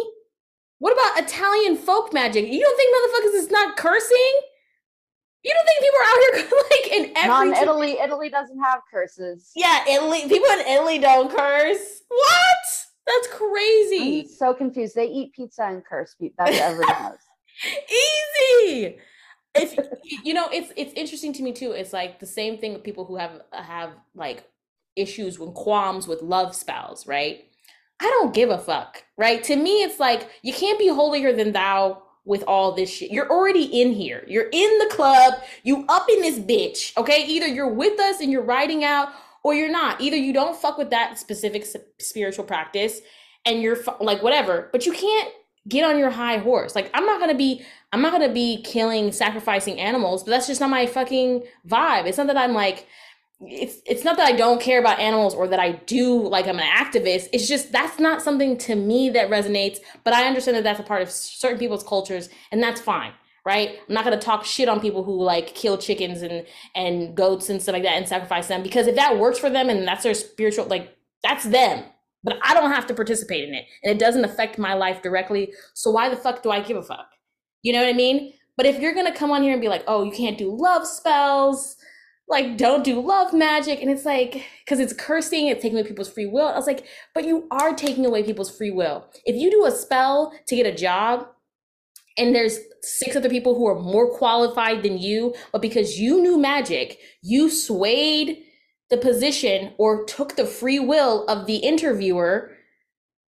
what 0.80 0.94
about 0.94 1.24
Italian 1.24 1.76
folk 1.78 2.14
magic? 2.14 2.46
You 2.48 2.62
don't 2.62 2.78
think 2.78 2.96
motherfuckers 2.96 3.40
is 3.40 3.52
not 3.52 3.78
cursing? 3.78 4.42
You 5.44 5.54
don't 5.54 5.66
think 5.66 5.80
people 5.82 6.00
are 6.00 6.10
out 6.10 6.20
here 6.36 6.64
like 6.72 6.92
in 6.92 7.18
every 7.18 7.52
non 7.52 7.62
Italy? 7.62 7.98
Italy 8.00 8.30
doesn't 8.30 8.60
have 8.60 8.80
curses. 8.90 9.52
Yeah, 9.56 9.84
Italy. 9.90 10.22
People 10.30 10.50
in 10.50 10.60
Italy 10.62 11.00
don't 11.00 11.30
curse. 11.30 12.02
What? 12.08 12.58
That's 13.06 13.28
crazy. 13.28 14.22
I'm 14.22 14.28
so 14.28 14.54
confused. 14.54 14.96
They 14.96 15.08
eat 15.08 15.34
pizza 15.34 15.64
and 15.64 15.84
curse. 15.84 16.16
That's 16.38 16.58
everyone 16.58 16.88
knows. 17.04 17.18
Easy. 17.66 18.98
If 19.56 19.78
you 20.24 20.34
know, 20.34 20.48
it's 20.52 20.72
it's 20.78 20.94
interesting 20.94 21.34
to 21.34 21.44
me 21.44 21.52
too. 21.52 21.74
It's 21.74 21.94
like 21.94 22.20
the 22.20 22.26
same 22.26 22.58
thing 22.58 22.74
with 22.74 22.84
people 22.84 23.06
who 23.06 23.18
have 23.18 23.42
have 23.52 23.92
like 24.16 24.48
issues 24.96 25.38
with 25.38 25.54
qualms 25.54 26.08
with 26.08 26.22
love 26.22 26.56
spells, 26.56 27.06
right? 27.06 27.46
I 28.00 28.06
don't 28.06 28.34
give 28.34 28.50
a 28.50 28.58
fuck, 28.58 29.04
right? 29.18 29.44
To 29.44 29.56
me, 29.56 29.84
it's 29.84 30.00
like 30.00 30.30
you 30.42 30.54
can't 30.54 30.80
be 30.80 30.88
holier 30.88 31.34
than 31.34 31.52
thou 31.52 32.03
with 32.26 32.44
all 32.48 32.74
this 32.74 32.90
shit. 32.90 33.12
You're 33.12 33.30
already 33.30 33.64
in 33.64 33.92
here. 33.92 34.24
You're 34.28 34.50
in 34.52 34.78
the 34.80 34.90
club. 34.92 35.36
You 35.64 35.86
up 35.90 36.08
in 36.10 36.22
this 36.22 36.40
bitch. 36.40 36.96
Okay. 36.98 37.26
Either 37.26 37.48
you're 37.48 37.74
with 37.74 38.00
us 38.00 38.22
and 38.22 38.32
you're 38.32 38.44
riding 38.44 38.84
out 38.84 39.10
or 39.44 39.54
you're 39.54 39.72
not. 39.72 40.00
Either 40.00 40.16
you 40.16 40.34
don't 40.34 40.56
fuck 40.56 40.78
with 40.78 40.90
that 40.92 41.20
specific 41.20 41.66
spiritual 42.00 42.46
practice 42.46 43.02
and 43.46 43.62
you're 43.62 43.78
like 44.00 44.24
whatever, 44.24 44.70
but 44.72 44.86
you 44.86 44.94
can't 44.94 45.34
get 45.68 45.84
on 45.84 45.98
your 45.98 46.10
high 46.10 46.38
horse. 46.38 46.76
Like 46.76 46.90
I'm 46.94 47.06
not 47.06 47.20
going 47.20 47.32
to 47.32 47.38
be 47.38 47.66
I'm 47.92 48.02
not 48.02 48.12
going 48.12 48.28
to 48.28 48.34
be 48.34 48.62
killing 48.64 49.12
sacrificing 49.12 49.80
animals, 49.80 50.24
but 50.24 50.32
that's 50.32 50.48
just 50.48 50.62
not 50.62 50.70
my 50.70 50.86
fucking 50.86 51.44
vibe. 51.68 52.06
It's 52.06 52.18
not 52.18 52.28
that 52.28 52.38
I'm 52.38 52.54
like 52.54 52.88
it's 53.48 53.82
it's 53.86 54.04
not 54.04 54.18
that 54.18 54.28
I 54.28 54.36
don't 54.36 54.62
care 54.62 54.80
about 54.80 55.00
animals 55.00 55.34
or 55.34 55.48
that 55.48 55.60
I 55.60 55.74
do 55.74 56.28
like 56.28 56.48
I'm 56.48 56.60
an 56.60 56.66
activist. 56.66 57.30
It's 57.34 57.48
just 57.48 57.72
that's 57.72 58.00
not 58.00 58.22
something 58.22 58.58
to 58.60 58.76
me 58.76 59.10
that 59.12 59.30
resonates. 59.30 59.80
But 60.04 60.14
I 60.14 60.28
understand 60.28 60.58
that 60.58 60.64
that's 60.64 60.80
a 60.80 60.84
part 60.84 61.02
of 61.02 61.12
certain 61.12 61.60
people's 61.60 61.84
cultures, 61.84 62.30
and 62.52 62.62
that's 62.62 62.82
fine, 62.82 63.14
right? 63.46 63.80
I'm 63.88 63.94
not 63.94 64.04
gonna 64.04 64.20
talk 64.20 64.46
shit 64.46 64.70
on 64.70 64.80
people 64.80 65.04
who 65.04 65.22
like 65.22 65.56
kill 65.56 65.78
chickens 65.78 66.22
and 66.22 66.46
and 66.76 67.16
goats 67.16 67.50
and 67.50 67.62
stuff 67.62 67.74
like 67.74 67.84
that 67.84 67.98
and 67.98 68.08
sacrifice 68.08 68.48
them 68.48 68.64
because 68.64 68.88
if 68.88 68.96
that 68.96 69.18
works 69.18 69.40
for 69.40 69.50
them 69.50 69.70
and 69.70 69.88
that's 69.88 70.04
their 70.04 70.14
spiritual 70.14 70.66
like 70.66 70.96
that's 71.24 71.46
them. 71.46 71.86
But 72.26 72.40
I 72.42 72.54
don't 72.54 72.72
have 72.72 72.88
to 72.88 72.94
participate 72.94 73.48
in 73.48 73.54
it, 73.54 73.66
and 73.84 73.92
it 73.92 74.00
doesn't 74.00 74.26
affect 74.26 74.58
my 74.58 74.74
life 74.74 75.02
directly. 75.02 75.54
So 75.74 75.92
why 75.92 76.10
the 76.10 76.16
fuck 76.16 76.42
do 76.42 76.52
I 76.52 76.62
give 76.62 76.78
a 76.78 76.84
fuck? 76.84 77.08
You 77.62 77.74
know 77.74 77.80
what 77.80 77.90
I 77.90 77.94
mean? 77.94 78.34
But 78.56 78.66
if 78.66 78.80
you're 78.80 78.94
gonna 78.94 79.16
come 79.16 79.32
on 79.32 79.44
here 79.44 79.52
and 79.52 79.62
be 79.62 79.68
like, 79.68 79.84
oh, 79.88 80.04
you 80.04 80.12
can't 80.12 80.38
do 80.38 80.56
love 80.56 80.88
spells 80.88 81.78
like 82.34 82.58
don't 82.58 82.84
do 82.84 83.00
love 83.00 83.34
magic. 83.34 83.82
And 83.82 83.90
it's 83.90 84.06
like 84.06 84.46
because 84.66 84.80
it's 84.80 84.94
cursing 84.94 85.48
it's 85.48 85.62
taking 85.62 85.78
away 85.78 85.88
people's 85.88 86.12
free 86.12 86.26
will. 86.26 86.48
I 86.48 86.56
was 86.56 86.68
like 86.68 86.86
but 87.14 87.26
you 87.26 87.48
are 87.52 87.74
taking 87.74 88.06
away 88.06 88.24
people's 88.24 88.56
free 88.56 88.72
will. 88.72 89.08
If 89.26 89.36
you 89.36 89.50
do 89.50 89.66
a 89.66 89.72
spell 89.72 90.34
to 90.48 90.56
get 90.56 90.66
a 90.66 90.76
job 90.76 91.28
and 92.18 92.36
there's 92.36 92.60
six 92.82 93.16
other 93.16 93.30
people 93.30 93.56
who 93.56 93.68
are 93.68 93.80
more 93.80 94.16
qualified 94.18 94.84
than 94.84 94.98
you 94.98 95.34
but 95.52 95.62
because 95.62 96.00
you 96.00 96.22
knew 96.22 96.38
magic 96.38 97.00
you 97.22 97.50
swayed 97.50 98.44
the 98.90 98.98
position 98.98 99.74
or 99.78 100.04
took 100.06 100.36
the 100.36 100.46
free 100.46 100.80
will 100.80 101.26
of 101.28 101.48
the 101.48 101.58
interviewer 101.58 102.52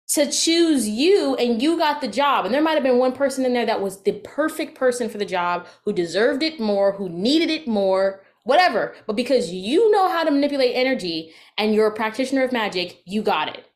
to 0.07 0.30
choose 0.30 0.88
you 0.88 1.34
and 1.36 1.62
you 1.62 1.78
got 1.78 2.00
the 2.00 2.09
job. 2.09 2.44
And 2.44 2.52
there 2.52 2.62
might 2.62 2.74
have 2.74 2.82
been 2.82 2.98
one 2.98 3.12
person 3.12 3.44
in 3.44 3.55
there 3.55 3.64
that 3.66 3.80
was 3.80 4.02
the 4.02 4.12
perfect 4.20 4.76
person 4.76 5.09
for 5.09 5.18
the 5.18 5.24
job 5.24 5.66
who 5.84 5.92
deserved 5.92 6.42
it 6.42 6.61
more 6.61 6.92
who 6.92 7.09
needed 7.09 7.50
it 7.50 7.66
more 7.66 8.20
whatever. 8.45 8.95
But 9.07 9.16
because 9.16 9.51
you 9.51 9.90
know 9.90 10.09
how 10.09 10.24
to 10.24 10.30
manipulate 10.30 10.76
energy 10.76 11.32
and 11.59 11.74
you're 11.74 11.88
a 11.88 11.95
practitioner 11.95 12.45
of 12.45 12.53
magic, 12.53 13.03
you 13.05 13.22
got 13.22 13.49
it. 13.49 13.66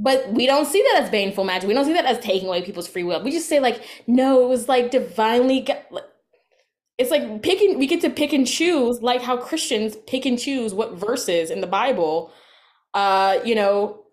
But 0.00 0.32
we 0.32 0.46
don't 0.46 0.66
see 0.66 0.82
that 0.92 1.02
as 1.02 1.10
baneful 1.10 1.42
magic. 1.42 1.66
We 1.66 1.74
don't 1.74 1.84
see 1.84 1.94
that 1.94 2.04
as 2.04 2.20
taking 2.20 2.46
away 2.46 2.62
people's 2.62 2.86
free 2.86 3.02
will. 3.02 3.22
We 3.22 3.32
just 3.32 3.48
say 3.48 3.58
like, 3.58 3.84
no, 4.06 4.44
it 4.44 4.48
was 4.48 4.68
like 4.68 4.92
divinely. 4.92 5.66
It's 6.98 7.10
like 7.10 7.42
picking. 7.42 7.78
We 7.78 7.88
get 7.88 8.00
to 8.02 8.10
pick 8.10 8.32
and 8.32 8.46
choose, 8.46 9.02
like 9.02 9.22
how 9.22 9.36
Christians 9.36 9.96
pick 10.06 10.24
and 10.24 10.38
choose 10.38 10.72
what 10.72 10.92
verses 10.94 11.50
in 11.50 11.60
the 11.60 11.66
Bible, 11.66 12.32
uh, 12.94 13.38
you 13.44 13.56
know, 13.56 14.04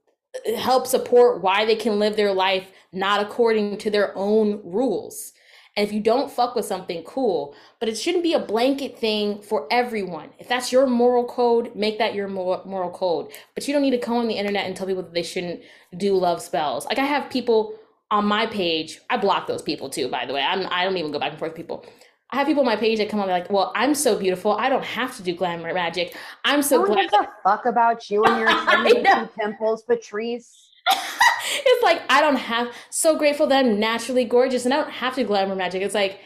help 0.58 0.88
support 0.88 1.42
why 1.44 1.66
they 1.66 1.76
can 1.76 2.00
live 2.00 2.16
their 2.16 2.34
life 2.34 2.72
not 2.92 3.22
according 3.22 3.78
to 3.78 3.92
their 3.92 4.16
own 4.18 4.62
rules. 4.64 5.34
And 5.78 5.86
if 5.86 5.94
you 5.94 6.00
don't 6.00 6.32
fuck 6.32 6.56
with 6.56 6.66
something, 6.66 7.04
cool. 7.04 7.54
But 7.80 7.90
it 7.90 7.98
shouldn't 7.98 8.24
be 8.24 8.34
a 8.34 8.40
blanket 8.40 8.98
thing 8.98 9.42
for 9.42 9.68
everyone. 9.70 10.30
If 10.40 10.48
that's 10.48 10.72
your 10.72 10.88
moral 10.88 11.26
code, 11.26 11.76
make 11.76 11.98
that 11.98 12.16
your 12.16 12.28
moral 12.28 12.92
code. 12.92 13.32
But 13.54 13.68
you 13.68 13.74
don't 13.74 13.82
need 13.82 13.92
to 13.92 13.98
come 13.98 14.18
on 14.18 14.28
the 14.28 14.36
internet 14.36 14.66
and 14.66 14.76
tell 14.76 14.88
people 14.88 15.04
that 15.04 15.14
they 15.14 15.24
shouldn't 15.24 15.62
do 15.98 16.16
love 16.16 16.42
spells. 16.42 16.86
Like 16.86 17.00
I 17.00 17.06
have 17.06 17.30
people 17.30 17.78
on 18.10 18.26
my 18.26 18.46
page. 18.46 19.00
I 19.10 19.18
block 19.18 19.48
those 19.48 19.62
people 19.62 19.90
too, 19.90 20.08
by 20.08 20.26
the 20.26 20.34
way. 20.34 20.42
I'm 20.42 20.68
I 20.72 20.86
don't 20.86 20.98
even 20.98 21.12
go 21.12 21.20
back 21.20 21.32
and 21.32 21.40
forth 21.40 21.52
with 21.52 21.58
people. 21.58 21.86
I 22.32 22.38
have 22.38 22.48
people 22.48 22.62
on 22.62 22.66
my 22.66 22.76
page 22.76 22.98
that 22.98 23.10
come 23.10 23.20
on 23.20 23.28
like, 23.28 23.50
well, 23.52 23.72
I'm 23.76 23.94
so 23.94 24.18
beautiful. 24.18 24.54
I 24.54 24.68
don't 24.68 24.84
have 24.84 25.16
to 25.18 25.24
do 25.24 25.36
glamour 25.36 25.74
magic. 25.74 26.16
I'm 26.44 26.62
so 26.62 26.84
glad. 26.84 27.02
gives 27.02 27.14
a 27.14 27.30
fuck 27.44 27.66
about 27.66 28.10
you 28.10 28.24
and 28.24 28.40
your 28.40 28.50
72 28.72 29.30
pimples, 29.40 29.84
Patrice. 29.84 30.70
it's 31.66 31.84
like 31.84 32.02
I 32.10 32.22
don't 32.22 32.38
have 32.38 32.74
so 32.90 33.18
grateful 33.18 33.48
that 33.48 33.66
I'm 33.66 33.80
naturally 33.80 34.26
gorgeous 34.26 34.66
and 34.66 34.74
I 34.74 34.78
don't 34.78 34.92
have 34.92 35.16
to 35.16 35.24
glamour 35.24 35.56
magic. 35.56 35.82
It's 35.82 35.96
like 35.96 36.20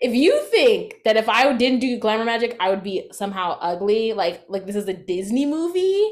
if 0.00 0.14
you 0.14 0.42
think 0.50 0.96
that 1.04 1.16
if 1.16 1.28
I 1.28 1.52
didn't 1.52 1.78
do 1.78 1.98
glamour 1.98 2.24
magic, 2.24 2.56
I 2.58 2.70
would 2.70 2.82
be 2.82 3.08
somehow 3.12 3.58
ugly, 3.60 4.12
like 4.12 4.44
like 4.48 4.66
this 4.66 4.76
is 4.76 4.88
a 4.88 4.94
Disney 4.94 5.46
movie. 5.46 6.02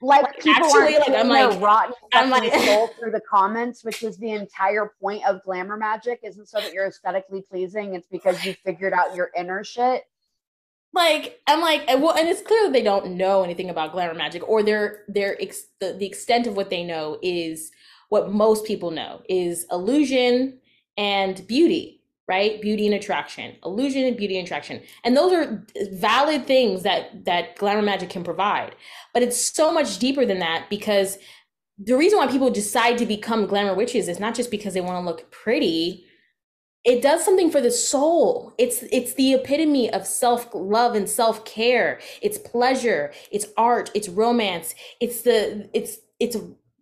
Like, 0.00 0.22
like 0.22 0.38
people 0.38 0.66
actually, 0.66 0.98
like 0.98 1.10
I'm 1.10 1.28
like 1.28 1.60
rotten 1.60 1.94
I'm 2.12 2.30
like 2.30 2.52
soul 2.66 2.88
through 2.98 3.10
the 3.10 3.22
comments, 3.28 3.84
which 3.84 4.02
is 4.02 4.16
the 4.18 4.30
entire 4.30 4.92
point 5.00 5.26
of 5.26 5.42
glamour 5.42 5.76
magic, 5.76 6.20
isn't 6.22 6.48
so 6.48 6.60
that 6.60 6.72
you're 6.72 6.86
aesthetically 6.86 7.42
pleasing. 7.42 7.94
It's 7.94 8.06
because 8.06 8.44
you 8.44 8.54
figured 8.64 8.92
out 8.92 9.16
your 9.16 9.30
inner 9.36 9.64
shit 9.64 10.04
like 10.94 11.38
i'm 11.46 11.60
like 11.60 11.86
well 11.86 12.16
and 12.16 12.28
it's 12.28 12.40
clear 12.42 12.64
that 12.64 12.72
they 12.72 12.82
don't 12.82 13.12
know 13.12 13.42
anything 13.42 13.68
about 13.68 13.92
glamour 13.92 14.14
magic 14.14 14.46
or 14.48 14.62
their 14.62 15.04
their 15.08 15.40
ex, 15.40 15.64
the, 15.80 15.92
the 15.92 16.06
extent 16.06 16.46
of 16.46 16.56
what 16.56 16.70
they 16.70 16.82
know 16.82 17.18
is 17.22 17.70
what 18.08 18.32
most 18.32 18.64
people 18.64 18.90
know 18.90 19.22
is 19.28 19.66
illusion 19.70 20.58
and 20.96 21.46
beauty 21.46 21.98
right? 22.28 22.60
Beauty 22.60 22.86
and 22.86 22.94
attraction 22.94 23.56
illusion 23.64 24.04
and 24.04 24.16
beauty 24.16 24.38
and 24.38 24.46
attraction. 24.46 24.82
And 25.02 25.16
those 25.16 25.32
are 25.32 25.66
valid 25.92 26.46
things 26.46 26.82
that 26.82 27.24
that 27.24 27.56
glamour 27.56 27.82
magic 27.82 28.10
can 28.10 28.22
provide. 28.22 28.76
But 29.14 29.22
it's 29.22 29.40
so 29.40 29.72
much 29.72 29.98
deeper 29.98 30.26
than 30.26 30.38
that 30.40 30.66
because 30.70 31.18
the 31.78 31.96
reason 31.96 32.18
why 32.18 32.26
people 32.26 32.50
decide 32.50 32.98
to 32.98 33.06
become 33.06 33.46
glamour 33.46 33.74
witches 33.74 34.08
is 34.08 34.20
not 34.20 34.34
just 34.34 34.50
because 34.50 34.74
they 34.74 34.80
want 34.80 35.02
to 35.02 35.08
look 35.08 35.30
pretty. 35.30 36.04
It 36.84 37.02
does 37.02 37.24
something 37.24 37.50
for 37.50 37.60
the 37.60 37.70
soul. 37.70 38.54
It's 38.58 38.82
it's 38.92 39.14
the 39.14 39.34
epitome 39.34 39.90
of 39.90 40.06
self-love 40.06 40.94
and 40.94 41.08
self-care. 41.08 42.00
It's 42.22 42.38
pleasure. 42.38 43.12
It's 43.30 43.46
art. 43.56 43.90
It's 43.94 44.08
romance. 44.08 44.74
It's 45.00 45.22
the 45.22 45.68
it's 45.72 45.98
it's 46.20 46.36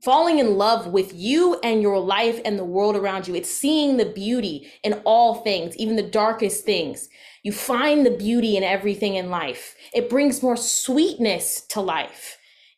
falling 0.06 0.38
in 0.38 0.56
love 0.56 0.86
with 0.86 1.12
you 1.12 1.58
and 1.64 1.82
your 1.82 1.98
life 1.98 2.40
and 2.44 2.56
the 2.56 2.64
world 2.64 2.94
around 2.94 3.26
you. 3.26 3.34
It's 3.34 3.50
seeing 3.50 3.96
the 3.96 4.06
beauty 4.06 4.70
in 4.84 4.92
all 5.04 5.42
things 5.42 5.76
even 5.78 5.96
the 5.96 6.02
darkest 6.04 6.64
things. 6.64 7.08
You 7.42 7.50
find 7.50 8.06
the 8.06 8.12
beauty 8.12 8.56
in 8.56 8.62
everything 8.62 9.16
in 9.16 9.30
life. 9.30 9.74
It 9.92 10.08
brings 10.08 10.44
more 10.44 10.56
sweetness 10.56 11.62
to 11.70 11.80
life 11.80 12.35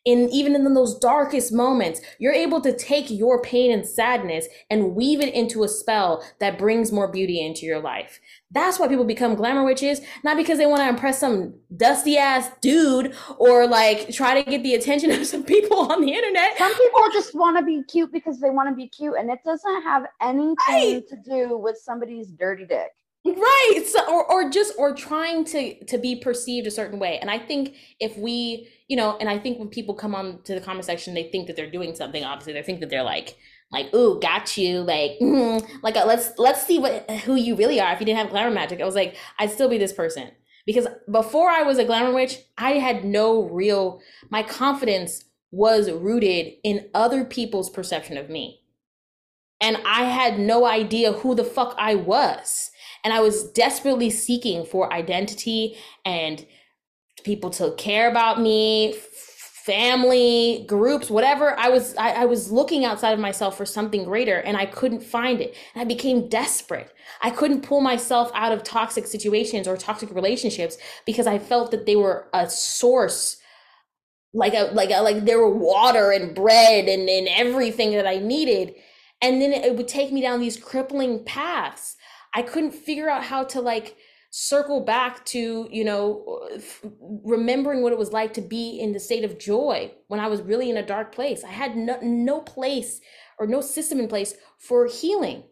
in 0.09 0.27
even 0.29 0.55
in 0.55 0.73
those 0.73 0.97
darkest 0.97 1.53
moments, 1.53 2.01
you're 2.17 2.33
able 2.33 2.59
to 2.61 2.75
take 2.75 3.11
your 3.11 3.41
pain 3.43 3.71
and 3.71 3.87
sadness 3.87 4.47
and 4.69 4.95
weave 4.95 5.21
it 5.21 5.33
into 5.35 5.63
a 5.63 5.69
spell 5.69 6.23
that 6.39 6.57
brings 6.57 6.91
more 6.91 7.07
beauty 7.07 7.45
into 7.45 7.65
your 7.65 7.79
life. 7.79 8.19
That's 8.51 8.79
why 8.79 8.87
people 8.87 9.05
become 9.05 9.35
glamour 9.35 9.63
witches, 9.63 10.01
not 10.23 10.35
because 10.35 10.57
they 10.57 10.65
want 10.65 10.81
to 10.81 10.89
impress 10.89 11.19
some 11.19 11.53
dusty 11.77 12.17
ass 12.17 12.49
dude 12.61 13.13
or 13.37 13.67
like 13.67 14.09
try 14.09 14.41
to 14.41 14.49
get 14.49 14.63
the 14.63 14.73
attention 14.73 15.11
of 15.19 15.27
some 15.27 15.43
people 15.43 15.91
on 15.91 16.01
the 16.01 16.11
internet. 16.11 16.57
Some 16.57 16.73
people 16.73 17.01
just 17.13 17.35
want 17.35 17.57
to 17.57 17.63
be 17.63 17.83
cute 17.83 18.11
because 18.11 18.39
they 18.39 18.49
want 18.49 18.67
to 18.67 18.75
be 18.75 18.87
cute, 18.87 19.13
and 19.15 19.29
it 19.29 19.39
doesn't 19.45 19.83
have 19.83 20.07
anything 20.21 20.55
right. 20.67 21.07
to 21.07 21.15
do 21.17 21.55
with 21.55 21.77
somebody's 21.77 22.31
dirty 22.31 22.65
dick 22.65 22.89
right 23.25 23.83
so, 23.85 23.99
or, 24.09 24.31
or 24.31 24.49
just 24.49 24.73
or 24.77 24.95
trying 24.95 25.43
to 25.43 25.83
to 25.85 25.97
be 25.97 26.15
perceived 26.15 26.65
a 26.65 26.71
certain 26.71 26.99
way 26.99 27.17
and 27.19 27.29
i 27.29 27.37
think 27.37 27.75
if 27.99 28.17
we 28.17 28.69
you 28.87 28.95
know 28.95 29.17
and 29.19 29.29
i 29.29 29.37
think 29.37 29.59
when 29.59 29.67
people 29.67 29.93
come 29.93 30.15
on 30.15 30.41
to 30.43 30.55
the 30.55 30.61
comment 30.61 30.85
section 30.85 31.13
they 31.13 31.23
think 31.23 31.47
that 31.47 31.55
they're 31.55 31.69
doing 31.69 31.95
something 31.95 32.23
obviously 32.23 32.53
they 32.53 32.63
think 32.63 32.79
that 32.79 32.89
they're 32.89 33.03
like 33.03 33.37
like 33.71 33.93
ooh 33.93 34.19
got 34.21 34.57
you 34.57 34.81
like 34.81 35.11
mm, 35.21 35.65
like 35.83 35.95
uh, 35.97 36.05
let's 36.05 36.31
let's 36.37 36.65
see 36.65 36.79
what 36.79 37.09
who 37.11 37.35
you 37.35 37.55
really 37.55 37.79
are 37.79 37.93
if 37.93 37.99
you 37.99 38.05
didn't 38.05 38.19
have 38.19 38.29
glamour 38.29 38.51
magic. 38.51 38.81
I 38.81 38.85
was 38.85 38.95
like 38.95 39.15
i'd 39.37 39.51
still 39.51 39.69
be 39.69 39.77
this 39.77 39.93
person 39.93 40.31
because 40.65 40.87
before 41.11 41.49
i 41.49 41.61
was 41.61 41.77
a 41.77 41.85
glamour 41.85 42.13
witch 42.13 42.37
i 42.57 42.73
had 42.73 43.03
no 43.03 43.43
real 43.49 44.01
my 44.29 44.43
confidence 44.43 45.25
was 45.51 45.91
rooted 45.91 46.53
in 46.63 46.89
other 46.93 47.25
people's 47.25 47.69
perception 47.69 48.17
of 48.17 48.29
me 48.29 48.61
and 49.59 49.77
i 49.85 50.03
had 50.03 50.39
no 50.39 50.65
idea 50.65 51.11
who 51.11 51.33
the 51.35 51.43
fuck 51.43 51.75
i 51.79 51.95
was 51.95 52.71
and 53.03 53.13
I 53.13 53.19
was 53.19 53.51
desperately 53.51 54.09
seeking 54.09 54.65
for 54.65 54.91
identity 54.91 55.77
and 56.05 56.45
people 57.23 57.49
to 57.51 57.73
care 57.75 58.09
about 58.09 58.41
me, 58.41 58.95
family, 59.65 60.65
groups, 60.67 61.09
whatever. 61.09 61.57
I 61.59 61.69
was 61.69 61.95
I, 61.95 62.23
I 62.23 62.25
was 62.25 62.51
looking 62.51 62.85
outside 62.85 63.11
of 63.11 63.19
myself 63.19 63.57
for 63.57 63.65
something 63.65 64.03
greater 64.03 64.39
and 64.39 64.57
I 64.57 64.65
couldn't 64.65 65.03
find 65.03 65.41
it. 65.41 65.55
And 65.73 65.81
I 65.81 65.85
became 65.85 66.27
desperate. 66.27 66.93
I 67.21 67.29
couldn't 67.29 67.61
pull 67.61 67.81
myself 67.81 68.31
out 68.33 68.51
of 68.51 68.63
toxic 68.63 69.05
situations 69.05 69.67
or 69.67 69.77
toxic 69.77 70.11
relationships 70.11 70.77
because 71.05 71.27
I 71.27 71.39
felt 71.39 71.71
that 71.71 71.85
they 71.85 71.95
were 71.95 72.27
a 72.33 72.49
source 72.49 73.37
like 74.33 74.53
a 74.53 74.71
like 74.73 74.91
a, 74.91 75.01
like 75.01 75.25
there 75.25 75.39
were 75.39 75.53
water 75.53 76.11
and 76.11 76.35
bread 76.35 76.87
and, 76.87 77.09
and 77.09 77.27
everything 77.27 77.91
that 77.91 78.07
I 78.07 78.17
needed. 78.17 78.75
And 79.21 79.41
then 79.41 79.51
it 79.51 79.75
would 79.75 79.87
take 79.87 80.11
me 80.11 80.21
down 80.21 80.39
these 80.39 80.57
crippling 80.57 81.23
paths 81.25 81.97
I 82.33 82.41
couldn't 82.41 82.71
figure 82.71 83.09
out 83.09 83.23
how 83.23 83.43
to 83.45 83.61
like 83.61 83.97
circle 84.31 84.81
back 84.81 85.25
to, 85.25 85.67
you 85.71 85.83
know, 85.83 86.47
f- 86.55 86.85
remembering 86.99 87.81
what 87.81 87.91
it 87.91 87.97
was 87.97 88.11
like 88.11 88.33
to 88.33 88.41
be 88.41 88.79
in 88.79 88.91
the 88.91 88.99
state 88.99 89.23
of 89.23 89.39
joy 89.39 89.91
when 90.07 90.19
I 90.19 90.27
was 90.27 90.41
really 90.41 90.69
in 90.69 90.77
a 90.77 90.85
dark 90.85 91.13
place. 91.13 91.43
I 91.43 91.49
had 91.49 91.75
no, 91.75 91.99
no 92.01 92.41
place 92.41 93.01
or 93.39 93.47
no 93.47 93.61
system 93.61 93.99
in 93.99 94.07
place 94.07 94.35
for 94.59 94.85
healing. 94.85 95.43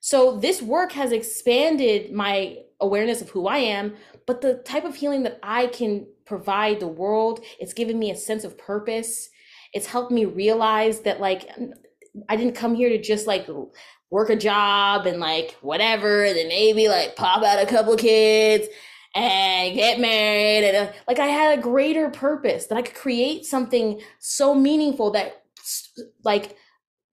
So 0.00 0.38
this 0.38 0.62
work 0.62 0.92
has 0.92 1.12
expanded 1.12 2.12
my 2.12 2.58
awareness 2.80 3.20
of 3.20 3.30
who 3.30 3.46
I 3.48 3.58
am, 3.58 3.96
but 4.26 4.40
the 4.40 4.54
type 4.54 4.84
of 4.84 4.94
healing 4.94 5.22
that 5.24 5.38
I 5.42 5.66
can 5.66 6.06
provide 6.24 6.80
the 6.80 6.88
world, 6.88 7.40
it's 7.58 7.72
given 7.72 7.98
me 7.98 8.10
a 8.10 8.16
sense 8.16 8.44
of 8.44 8.56
purpose. 8.56 9.28
It's 9.72 9.86
helped 9.86 10.12
me 10.12 10.24
realize 10.24 11.00
that 11.00 11.20
like 11.20 11.48
I 12.28 12.36
didn't 12.36 12.54
come 12.54 12.74
here 12.74 12.88
to 12.88 13.00
just 13.00 13.26
like 13.26 13.46
work 14.10 14.30
a 14.30 14.36
job 14.36 15.06
and 15.06 15.20
like 15.20 15.56
whatever, 15.60 16.24
and 16.24 16.36
then 16.36 16.48
maybe 16.48 16.88
like 16.88 17.16
pop 17.16 17.42
out 17.42 17.62
a 17.62 17.66
couple 17.66 17.96
kids 17.96 18.66
and 19.14 19.74
get 19.74 19.98
married 19.98 20.62
and 20.62 20.76
uh, 20.76 20.92
like 21.08 21.18
i 21.18 21.26
had 21.26 21.58
a 21.58 21.62
greater 21.62 22.10
purpose 22.10 22.66
that 22.66 22.76
i 22.76 22.82
could 22.82 22.94
create 22.94 23.46
something 23.46 23.98
so 24.18 24.54
meaningful 24.54 25.10
that 25.10 25.42
like 26.22 26.54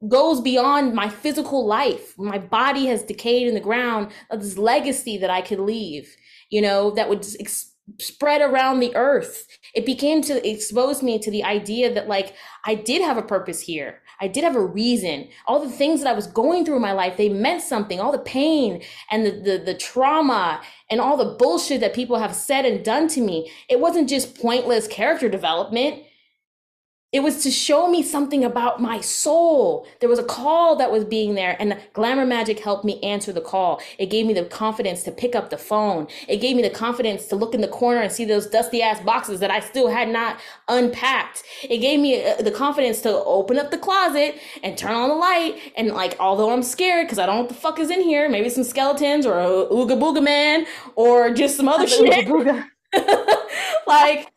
goes 0.08 0.42
beyond 0.42 0.94
my 0.94 1.08
physical 1.10 1.66
life. 1.66 2.18
My 2.18 2.38
body 2.38 2.88
has 2.88 3.04
decayed 3.04 3.48
in 3.48 3.54
the 3.54 3.60
ground 3.60 4.12
of 4.30 4.42
this 4.42 4.58
legacy 4.58 5.18
that 5.18 5.30
i 5.30 5.42
could 5.42 5.60
leave 5.60 6.16
you 6.50 6.62
know 6.62 6.92
that 6.92 7.10
would 7.10 7.26
ex- 7.40 7.72
spread 8.00 8.42
around 8.42 8.80
the 8.80 8.96
earth. 8.96 9.46
It 9.74 9.86
began 9.86 10.22
to 10.24 10.50
expose 10.50 11.04
me 11.04 11.20
to 11.20 11.32
the 11.32 11.44
idea 11.44 11.94
that 11.94 12.08
like 12.08 12.36
i 12.66 12.76
did 12.76 13.02
have 13.02 13.18
a 13.18 13.24
purpose 13.24 13.62
here 13.62 14.02
i 14.24 14.28
did 14.28 14.44
have 14.44 14.56
a 14.56 14.66
reason. 14.66 15.28
All 15.46 15.60
the 15.60 15.70
things 15.70 16.02
that 16.02 16.10
i 16.10 16.14
was 16.14 16.28
going 16.28 16.64
through 16.64 16.78
in 16.78 16.82
my 16.82 16.94
life 16.94 17.18
they 17.18 17.30
meant 17.30 17.62
something. 17.62 18.00
All 18.00 18.12
the 18.12 18.20
pain 18.20 18.82
and 19.12 19.26
the 19.26 19.32
the, 19.32 19.58
the 19.58 19.74
trauma 19.74 20.62
and 20.90 21.02
all 21.02 21.18
the 21.18 21.36
bullshit 21.42 21.82
that 21.82 21.94
people 21.94 22.18
have 22.18 22.36
said 22.36 22.66
and 22.66 22.84
done 22.84 23.08
to 23.10 23.22
me 23.22 23.52
it 23.70 23.80
wasn't 23.80 24.10
just 24.10 24.40
pointless 24.40 24.88
character 24.88 25.28
development 25.30 26.04
it 27.14 27.22
was 27.22 27.44
to 27.44 27.52
show 27.52 27.88
me 27.88 28.02
something 28.02 28.44
about 28.44 28.82
my 28.82 29.00
soul. 29.00 29.86
There 30.00 30.10
was 30.10 30.18
a 30.18 30.24
call 30.24 30.76
that 30.78 30.92
was 30.92 31.06
being 31.06 31.36
there, 31.36 31.56
and 31.60 31.80
Glamour 31.94 32.26
Magic 32.26 32.60
helped 32.60 32.84
me 32.84 33.00
answer 33.02 33.32
the 33.32 33.40
call. 33.40 33.80
It 34.00 34.08
gave 34.08 34.26
me 34.26 34.34
the 34.34 34.46
confidence 34.46 35.04
to 35.04 35.12
pick 35.12 35.36
up 35.36 35.52
the 35.52 35.58
phone. 35.58 36.08
It 36.28 36.38
gave 36.38 36.56
me 36.56 36.64
the 36.64 36.72
confidence 36.72 37.28
to 37.28 37.36
look 37.36 37.54
in 37.54 37.62
the 37.62 37.68
corner 37.68 38.02
and 38.02 38.12
see 38.12 38.26
those 38.26 38.48
dusty 38.48 38.82
ass 38.82 39.00
boxes 39.00 39.40
that 39.42 39.52
I 39.52 39.60
still 39.60 39.90
had 39.90 40.10
not 40.10 40.40
unpacked. 40.68 41.44
It 41.70 41.78
gave 41.78 42.00
me 42.00 42.26
uh, 42.26 42.42
the 42.42 42.52
confidence 42.52 43.02
to 43.02 43.10
open 43.10 43.60
up 43.60 43.70
the 43.70 43.78
closet 43.78 44.40
and 44.64 44.76
turn 44.76 44.96
on 44.96 45.10
the 45.10 45.16
light. 45.16 45.60
And 45.78 45.90
like, 45.90 46.16
although 46.20 46.52
I'm 46.52 46.64
scared 46.64 47.06
because 47.06 47.20
I 47.20 47.28
don't 47.28 47.36
know 47.36 47.42
what 47.42 47.50
the 47.50 47.56
fuck 47.56 47.78
is 47.78 47.92
in 47.92 48.02
here, 48.02 48.28
maybe 48.28 48.50
some 48.50 48.64
skeletons 48.64 49.28
or 49.28 49.40
a 49.40 49.46
ooga 49.46 50.00
booga 50.00 50.24
man 50.24 50.66
or 50.96 51.32
just 51.32 51.58
some 51.58 51.70
other 51.70 51.86
shit. 51.86 52.28
like 53.88 54.33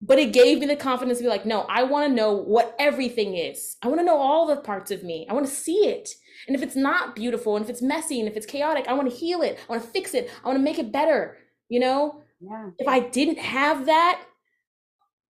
but 0.00 0.18
it 0.18 0.32
gave 0.32 0.60
me 0.60 0.66
the 0.66 0.76
confidence 0.76 1.18
to 1.18 1.24
be 1.24 1.28
like, 1.28 1.44
no, 1.44 1.62
I 1.62 1.82
want 1.82 2.08
to 2.08 2.14
know 2.14 2.32
what 2.32 2.76
everything 2.78 3.36
is. 3.36 3.76
I 3.82 3.88
want 3.88 4.00
to 4.00 4.04
know 4.04 4.16
all 4.16 4.46
the 4.46 4.56
parts 4.56 4.90
of 4.90 5.02
me. 5.02 5.26
I 5.28 5.32
want 5.32 5.46
to 5.46 5.52
see 5.52 5.86
it. 5.88 6.10
And 6.46 6.56
if 6.56 6.62
it's 6.62 6.76
not 6.76 7.16
beautiful 7.16 7.56
and 7.56 7.64
if 7.64 7.70
it's 7.70 7.82
messy 7.82 8.20
and 8.20 8.28
if 8.28 8.36
it's 8.36 8.46
chaotic, 8.46 8.86
I 8.86 8.92
want 8.92 9.10
to 9.10 9.16
heal 9.16 9.42
it. 9.42 9.58
I 9.68 9.72
want 9.72 9.82
to 9.82 9.88
fix 9.88 10.14
it. 10.14 10.30
I 10.44 10.46
want 10.46 10.58
to 10.58 10.64
make 10.64 10.78
it 10.78 10.92
better. 10.92 11.36
You 11.68 11.80
know? 11.80 12.22
Yeah. 12.40 12.70
If 12.78 12.86
I 12.86 13.00
didn't 13.00 13.38
have 13.38 13.86
that, 13.86 14.22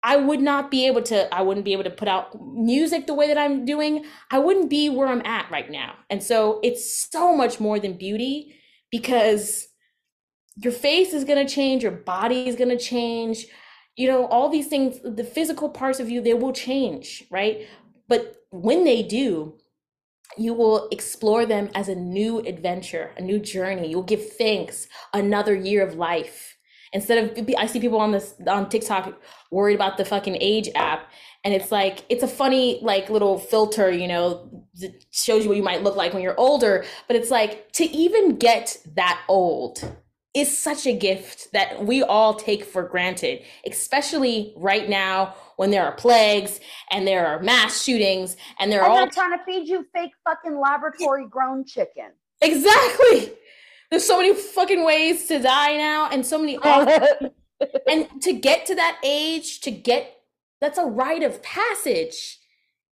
I 0.03 0.17
would 0.17 0.41
not 0.41 0.69
be 0.69 0.85
able 0.85 1.01
to, 1.03 1.33
I 1.33 1.41
wouldn't 1.41 1.65
be 1.65 1.73
able 1.73 1.85
to 1.85 1.89
put 1.89 2.07
out 2.07 2.39
music 2.39 3.07
the 3.07 3.13
way 3.13 3.27
that 3.27 3.37
I'm 3.37 3.65
doing. 3.65 4.05
I 4.29 4.39
wouldn't 4.39 4.69
be 4.69 4.89
where 4.89 5.07
I'm 5.07 5.25
at 5.25 5.49
right 5.49 5.71
now. 5.71 5.95
And 6.09 6.21
so 6.21 6.59
it's 6.61 7.09
so 7.09 7.35
much 7.35 7.59
more 7.59 7.79
than 7.79 7.97
beauty 7.97 8.55
because 8.91 9.67
your 10.57 10.73
face 10.73 11.13
is 11.13 11.23
going 11.23 11.45
to 11.45 11.51
change, 11.53 11.83
your 11.83 11.91
body 11.91 12.47
is 12.47 12.55
going 12.55 12.69
to 12.69 12.77
change 12.77 13.45
you 13.97 14.07
know 14.07 14.25
all 14.27 14.47
these 14.49 14.67
things 14.67 14.99
the 15.03 15.23
physical 15.23 15.69
parts 15.69 15.99
of 15.99 16.09
you 16.09 16.21
they 16.21 16.33
will 16.33 16.53
change 16.53 17.23
right? 17.29 17.67
But 18.07 18.37
when 18.51 18.85
they 18.85 19.03
do 19.03 19.57
you 20.37 20.53
will 20.53 20.87
explore 20.91 21.45
them 21.45 21.69
as 21.73 21.89
a 21.89 21.95
new 21.95 22.39
adventure 22.39 23.11
a 23.17 23.21
new 23.21 23.39
journey. 23.39 23.89
You'll 23.89 24.03
give 24.03 24.33
thanks 24.33 24.87
another 25.13 25.55
year 25.55 25.85
of 25.85 25.95
life. 25.95 26.55
Instead 26.93 27.37
of 27.37 27.49
i 27.57 27.65
see 27.65 27.81
people 27.81 27.99
on 27.99 28.11
this 28.11 28.35
on 28.47 28.69
tiktok 28.69 29.21
worried 29.51 29.75
about 29.75 29.97
the 29.97 30.05
fucking 30.05 30.37
age 30.39 30.69
app 30.75 31.09
and 31.43 31.53
it's 31.53 31.71
like 31.71 32.03
it's 32.09 32.23
a 32.23 32.27
funny 32.27 32.79
like 32.81 33.09
little 33.09 33.37
filter 33.37 33.91
you 33.91 34.07
know 34.07 34.49
that 34.75 35.05
shows 35.11 35.43
you 35.43 35.49
what 35.49 35.57
you 35.57 35.63
might 35.63 35.83
look 35.83 35.95
like 35.95 36.13
when 36.13 36.21
you're 36.21 36.39
older 36.39 36.85
but 37.07 37.15
it's 37.15 37.31
like 37.31 37.71
to 37.71 37.83
even 37.85 38.37
get 38.37 38.77
that 38.95 39.21
old 39.27 39.95
is 40.33 40.55
such 40.55 40.85
a 40.85 40.93
gift 40.93 41.51
that 41.53 41.85
we 41.85 42.03
all 42.03 42.33
take 42.33 42.63
for 42.63 42.83
granted, 42.83 43.41
especially 43.65 44.53
right 44.55 44.87
now 44.87 45.33
when 45.55 45.71
there 45.71 45.83
are 45.83 45.93
plagues 45.93 46.59
and 46.91 47.07
there 47.07 47.25
are 47.25 47.41
mass 47.41 47.83
shootings 47.83 48.37
and 48.59 48.71
they're 48.71 48.83
I'm 48.83 48.91
all 48.91 48.97
not 48.97 49.13
trying 49.13 49.37
to 49.37 49.43
feed 49.45 49.67
you 49.67 49.85
fake 49.93 50.11
fucking 50.23 50.59
laboratory 50.59 51.25
grown 51.27 51.65
chicken. 51.65 52.11
exactly. 52.41 53.33
There's 53.89 54.03
so 54.03 54.17
many 54.17 54.33
fucking 54.33 54.83
ways 54.83 55.27
to 55.27 55.39
die 55.39 55.77
now, 55.77 56.09
and 56.09 56.25
so 56.25 56.37
many 56.37 56.59
and 57.89 58.21
to 58.21 58.33
get 58.33 58.65
to 58.65 58.75
that 58.75 58.99
age, 59.03 59.61
to 59.61 59.71
get 59.71 60.13
that's 60.59 60.77
a 60.77 60.85
rite 60.85 61.23
of 61.23 61.41
passage. 61.41 62.39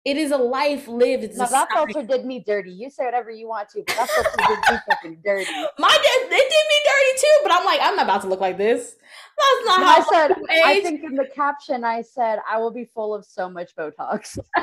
It 0.05 0.19
is 0.19 0.33
a 0.33 0.37
life 0.37 0.87
lived. 0.87 1.25
It's 1.25 1.39
now 1.39 1.47
that 1.47 1.71
filter 1.73 2.03
did 2.03 2.27
me 2.27 2.41
dirty. 2.41 2.71
You 2.71 2.91
say 2.91 3.07
whatever 3.07 3.31
you 3.31 3.49
want 3.49 3.71
to, 3.71 3.83
but 3.87 3.97
that 3.97 4.11
filter 4.11 4.37
did 4.37 4.75
me 4.75 4.81
fucking 4.89 5.21
dirty. 5.25 5.51
My 5.79 5.89
dad, 5.89 6.31
they 6.31 6.37
did 6.37 6.51
me 6.51 6.79
dirty 6.85 7.21
too, 7.21 7.39
but 7.43 7.53
I'm 7.53 7.65
like, 7.65 7.81
I'm 7.83 7.97
not 7.97 8.05
about 8.05 8.21
to 8.23 8.29
look 8.29 8.41
like 8.41 8.59
this. 8.59 8.97
That's 9.39 9.67
not 9.67 9.81
No, 9.81 9.87
how 9.87 10.01
I 10.01 10.05
said, 10.13 10.37
I 10.65 10.81
think 10.81 11.05
in 11.05 11.15
the 11.15 11.27
caption, 11.35 11.85
I 11.85 12.03
said, 12.03 12.41
I 12.49 12.59
will 12.59 12.71
be 12.71 12.85
full 12.85 13.15
of 13.15 13.25
so 13.25 13.49
much 13.49 13.75
Botox. 13.75 14.39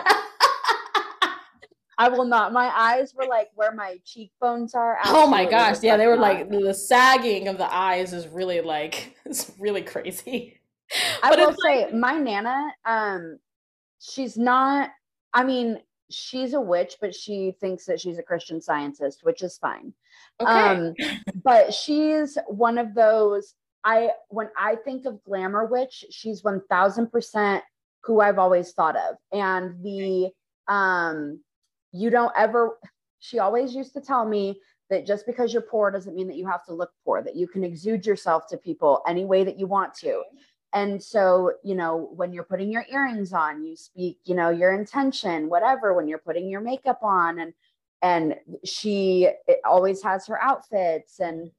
I 1.98 2.10
will 2.10 2.26
not. 2.26 2.52
My 2.52 2.68
eyes 2.76 3.14
were 3.14 3.28
like 3.28 3.50
where 3.54 3.74
my 3.74 4.00
cheekbones 4.06 4.74
are. 4.74 4.98
Oh 5.06 5.28
my 5.28 5.46
gosh, 5.46 5.84
yeah, 5.84 5.98
they 5.98 6.08
were 6.08 6.18
like 6.18 6.50
the 6.50 6.74
sagging 6.74 7.48
of 7.48 7.58
the 7.60 7.72
eyes 7.72 8.12
is 8.14 8.28
really 8.28 8.62
like 8.62 9.16
it's 9.26 9.52
really 9.60 9.82
crazy. 9.84 10.60
I 11.22 11.30
But 11.30 11.39
will 11.39 11.56
say, 11.64 11.92
my 11.92 12.18
nana, 12.18 12.74
um, 12.86 13.39
she's 14.00 14.38
not. 14.38 14.89
I 15.34 15.44
mean, 15.44 15.80
she's 16.10 16.54
a 16.54 16.62
witch, 16.62 16.98
but 17.02 17.16
she 17.16 17.56
thinks 17.60 17.86
that 17.86 18.00
she's 18.00 18.18
a 18.18 18.24
Christian 18.24 18.62
scientist, 18.62 19.22
which 19.24 19.42
is 19.42 19.58
fine. 19.58 19.94
Okay. 20.40 20.52
Um, 20.52 20.94
but 21.44 21.74
she's 21.74 22.38
one 22.48 22.78
of 22.78 22.94
those. 22.94 23.56
I 23.84 24.12
when 24.30 24.50
I 24.58 24.76
think 24.76 25.06
of 25.06 25.24
glamour 25.24 25.66
witch, 25.66 26.06
she's 26.12 26.44
one 26.44 26.62
thousand 26.70 27.12
percent 27.12 27.64
who 28.04 28.20
I've 28.20 28.40
always 28.40 28.72
thought 28.74 28.96
of, 28.96 29.16
and 29.32 29.84
the 29.84 30.30
um, 30.68 31.42
you 31.92 32.10
don't 32.10 32.34
ever. 32.38 32.78
She 33.20 33.40
always 33.40 33.74
used 33.76 33.94
to 33.94 34.02
tell 34.02 34.26
me 34.26 34.60
that 34.90 35.06
just 35.06 35.26
because 35.26 35.54
you're 35.54 35.62
poor 35.62 35.90
doesn't 35.92 36.16
mean 36.16 36.28
that 36.28 36.38
you 36.38 36.48
have 36.48 36.66
to 36.66 36.74
look 36.74 36.92
poor. 37.06 37.24
That 37.24 37.36
you 37.36 37.48
can 37.48 37.64
exude 37.64 38.06
yourself 38.06 38.48
to 38.50 38.58
people 38.58 39.02
any 39.08 39.26
way 39.26 39.44
that 39.44 39.60
you 39.60 39.66
want 39.66 39.94
to. 39.96 40.22
And 40.74 41.03
so, 41.03 41.53
you 41.63 41.76
know, 41.76 42.09
when 42.15 42.32
you're 42.32 42.43
putting 42.45 42.72
your 42.72 42.86
earrings 42.89 43.34
on, 43.34 43.65
you 43.65 43.76
speak, 43.76 44.19
you 44.24 44.36
know, 44.36 44.49
your 44.49 44.74
intention, 44.74 45.49
whatever, 45.49 45.93
when 45.93 46.07
you're 46.07 46.17
putting 46.17 46.49
your 46.49 46.61
makeup 46.61 46.99
on 47.03 47.39
and 47.39 47.53
and 48.03 48.36
she 48.63 49.30
always 49.63 50.01
has 50.01 50.26
her 50.26 50.41
outfits 50.41 51.19
and 51.19 51.51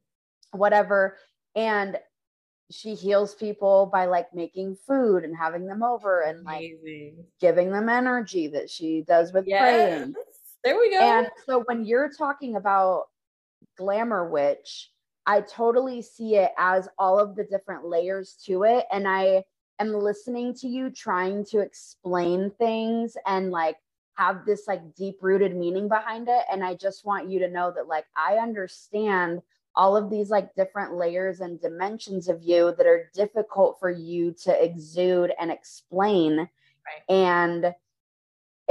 whatever 0.51 1.17
and 1.55 1.99
she 2.71 2.95
heals 2.95 3.35
people 3.35 3.87
by 3.93 4.07
like 4.07 4.35
making 4.35 4.75
food 4.87 5.25
and 5.25 5.37
having 5.37 5.67
them 5.67 5.83
over 5.85 6.23
and 6.23 6.43
like 6.43 6.65
Amazing. 6.83 7.25
giving 7.41 7.71
them 7.71 7.89
energy 7.89 8.49
that 8.49 8.69
she 8.69 9.05
does 9.07 9.33
with 9.33 9.47
Yes. 9.47 9.61
praying 9.61 10.15
There 10.65 10.77
we 10.79 10.91
go. 10.91 10.99
and 11.01 11.29
so 11.47 11.63
when 11.67 11.85
you're 11.85 12.11
talking 12.11 12.57
about 12.57 13.05
glamour 13.77 14.29
witch, 14.29 14.91
I 15.27 15.41
totally 15.43 16.03
see 16.03 16.37
it 16.37 16.53
as 16.59 16.89
all 16.99 17.19
of 17.19 17.37
the 17.37 17.45
different 17.45 17.87
layers 17.87 18.37
to 18.47 18.65
it. 18.65 18.87
And 18.91 19.07
I 19.07 19.45
am 19.79 19.93
listening 19.93 20.55
to 20.55 20.69
you 20.69 20.91
trying 20.91 21.45
to 21.47 21.61
explain 21.61 22.51
things 22.59 23.17
and 23.27 23.51
like 23.51 23.77
have 24.15 24.45
this 24.45 24.67
like 24.67 24.95
deep 24.95 25.19
rooted 25.21 25.57
meaning 25.57 25.89
behind 25.89 26.29
it. 26.29 26.45
And 26.51 26.65
I 26.65 26.75
just 26.75 27.05
want 27.05 27.31
you 27.31 27.39
to 27.41 27.49
know 27.49 27.73
that 27.75 27.89
like 27.89 28.07
I 28.17 28.37
understand 28.37 29.43
all 29.75 29.97
of 29.97 30.11
these 30.11 30.29
like 30.29 30.55
different 30.55 30.95
layers 30.95 31.41
and 31.41 31.61
dimensions 31.61 32.29
of 32.29 32.43
you 32.43 32.75
that 32.77 32.87
are 32.87 33.11
difficult 33.15 33.79
for 33.81 33.91
you 33.91 34.33
to 34.45 34.65
exude 34.65 35.33
and 35.41 35.51
explain. 35.51 36.49
And 37.09 37.75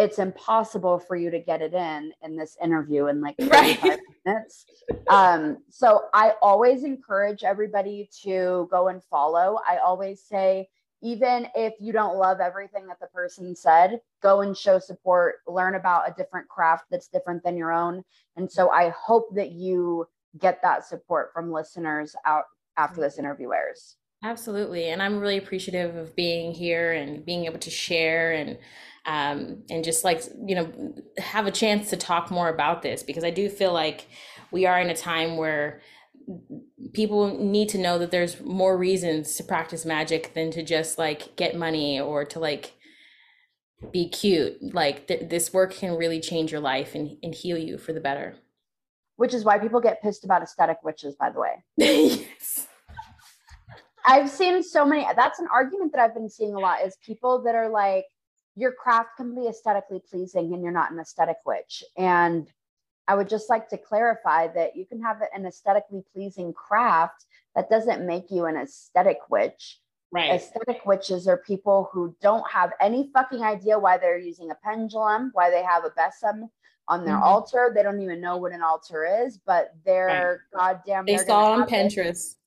it's 0.01 0.17
impossible 0.17 0.97
for 0.97 1.15
you 1.15 1.29
to 1.29 1.39
get 1.39 1.61
it 1.61 1.75
in 1.75 2.11
in 2.23 2.35
this 2.35 2.57
interview 2.61 3.05
in 3.05 3.21
like 3.21 3.35
Right. 3.39 3.99
minutes. 4.25 4.65
Um, 5.07 5.59
so 5.69 6.05
I 6.13 6.33
always 6.41 6.83
encourage 6.83 7.43
everybody 7.43 8.09
to 8.23 8.67
go 8.71 8.87
and 8.87 9.03
follow. 9.03 9.59
I 9.67 9.77
always 9.77 10.23
say, 10.23 10.69
even 11.03 11.47
if 11.55 11.73
you 11.79 11.93
don't 11.93 12.17
love 12.17 12.39
everything 12.39 12.87
that 12.87 12.99
the 12.99 13.07
person 13.07 13.55
said, 13.55 14.01
go 14.21 14.41
and 14.41 14.57
show 14.57 14.79
support, 14.79 15.35
learn 15.47 15.75
about 15.75 16.09
a 16.09 16.13
different 16.15 16.47
craft 16.47 16.85
that's 16.89 17.07
different 17.07 17.43
than 17.43 17.57
your 17.57 17.71
own. 17.71 18.03
And 18.35 18.51
so 18.51 18.69
I 18.69 18.89
hope 18.89 19.35
that 19.35 19.51
you 19.51 20.07
get 20.39 20.61
that 20.63 20.85
support 20.85 21.31
from 21.33 21.51
listeners 21.51 22.15
out 22.25 22.45
after 22.77 23.01
this 23.01 23.19
interview 23.19 23.51
airs. 23.51 23.97
Absolutely. 24.23 24.89
And 24.89 25.01
I'm 25.01 25.19
really 25.19 25.37
appreciative 25.37 25.95
of 25.95 26.15
being 26.15 26.53
here 26.53 26.91
and 26.91 27.25
being 27.25 27.45
able 27.45 27.59
to 27.59 27.69
share 27.69 28.31
and 28.31 28.57
um 29.07 29.63
and 29.71 29.83
just 29.83 30.03
like 30.03 30.21
you 30.45 30.53
know 30.53 30.71
have 31.17 31.47
a 31.47 31.51
chance 31.51 31.89
to 31.89 31.97
talk 31.97 32.29
more 32.29 32.49
about 32.49 32.83
this 32.83 33.01
because 33.01 33.23
I 33.23 33.31
do 33.31 33.49
feel 33.49 33.73
like 33.73 34.07
we 34.51 34.67
are 34.67 34.79
in 34.79 34.91
a 34.91 34.95
time 34.95 35.37
where 35.37 35.81
people 36.93 37.35
need 37.39 37.69
to 37.69 37.79
know 37.79 37.97
that 37.97 38.11
there's 38.11 38.39
more 38.41 38.77
reasons 38.77 39.35
to 39.35 39.43
practice 39.43 39.85
magic 39.85 40.33
than 40.35 40.51
to 40.51 40.61
just 40.63 40.99
like 40.99 41.35
get 41.35 41.55
money 41.55 41.99
or 41.99 42.25
to 42.25 42.39
like 42.39 42.73
be 43.91 44.07
cute. 44.07 44.73
Like 44.73 45.07
th- 45.07 45.29
this 45.29 45.51
work 45.51 45.73
can 45.73 45.95
really 45.95 46.19
change 46.19 46.51
your 46.51 46.61
life 46.61 46.93
and, 46.93 47.17
and 47.23 47.33
heal 47.33 47.57
you 47.57 47.77
for 47.77 47.93
the 47.93 47.99
better. 47.99 48.35
Which 49.15 49.33
is 49.33 49.43
why 49.43 49.57
people 49.59 49.81
get 49.81 50.01
pissed 50.01 50.23
about 50.23 50.43
aesthetic 50.43 50.77
witches, 50.83 51.15
by 51.15 51.31
the 51.31 51.39
way. 51.39 51.63
yes. 51.77 52.67
I've 54.05 54.29
seen 54.29 54.63
so 54.63 54.85
many. 54.85 55.05
That's 55.15 55.39
an 55.39 55.47
argument 55.51 55.91
that 55.93 56.01
I've 56.01 56.13
been 56.13 56.29
seeing 56.29 56.53
a 56.53 56.59
lot 56.59 56.81
is 56.85 56.97
people 57.05 57.41
that 57.43 57.55
are 57.55 57.69
like, 57.69 58.05
your 58.55 58.73
craft 58.73 59.09
can 59.17 59.33
be 59.33 59.47
aesthetically 59.47 60.01
pleasing 60.09 60.53
and 60.53 60.61
you're 60.61 60.71
not 60.71 60.91
an 60.91 60.99
aesthetic 60.99 61.37
witch. 61.45 61.83
And 61.97 62.51
I 63.07 63.15
would 63.15 63.29
just 63.29 63.49
like 63.49 63.69
to 63.69 63.77
clarify 63.77 64.47
that 64.49 64.75
you 64.75 64.85
can 64.85 65.01
have 65.01 65.21
an 65.33 65.45
aesthetically 65.45 66.03
pleasing 66.13 66.53
craft 66.53 67.25
that 67.55 67.69
doesn't 67.69 68.05
make 68.05 68.29
you 68.29 68.45
an 68.45 68.57
aesthetic 68.57 69.19
witch. 69.29 69.79
Right. 70.11 70.31
Aesthetic 70.31 70.85
witches 70.85 71.27
are 71.27 71.37
people 71.37 71.89
who 71.93 72.15
don't 72.21 72.49
have 72.51 72.71
any 72.81 73.09
fucking 73.13 73.41
idea 73.41 73.79
why 73.79 73.97
they're 73.97 74.19
using 74.19 74.51
a 74.51 74.55
pendulum, 74.55 75.29
why 75.33 75.49
they 75.49 75.63
have 75.63 75.85
a 75.85 75.89
besom 75.91 76.49
on 76.89 77.05
their 77.05 77.15
Mhm. 77.15 77.23
altar. 77.23 77.71
They 77.73 77.83
don't 77.83 78.01
even 78.01 78.19
know 78.19 78.35
what 78.37 78.51
an 78.51 78.61
altar 78.61 79.05
is, 79.05 79.37
but 79.37 79.71
they're 79.85 80.45
goddamn. 80.53 81.05
They 81.05 81.17
saw 81.17 81.53
on 81.53 81.67
Pinterest. 81.67 82.33
it. 82.33 82.40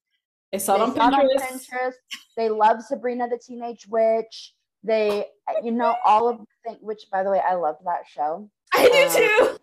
They 0.54 0.60
saw 0.60 0.76
it 0.76 0.82
on 0.82 0.94
saw 0.94 1.08
it 1.08 1.14
on 1.14 1.26
Pinterest. 1.28 1.94
They 2.36 2.48
love 2.48 2.80
Sabrina 2.80 3.28
the 3.28 3.40
Teenage 3.44 3.88
Witch. 3.88 4.54
They, 4.84 5.26
you 5.64 5.72
know, 5.72 5.96
all 6.04 6.28
of 6.28 6.38
the 6.38 6.46
things, 6.64 6.78
which 6.80 7.06
by 7.10 7.24
the 7.24 7.30
way, 7.30 7.40
I 7.44 7.54
loved 7.54 7.80
that 7.84 8.06
show. 8.06 8.48
I 8.72 8.88
do 8.88 8.92
Uh, 9.02 9.16
too. 9.18 9.58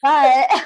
But 0.00 0.64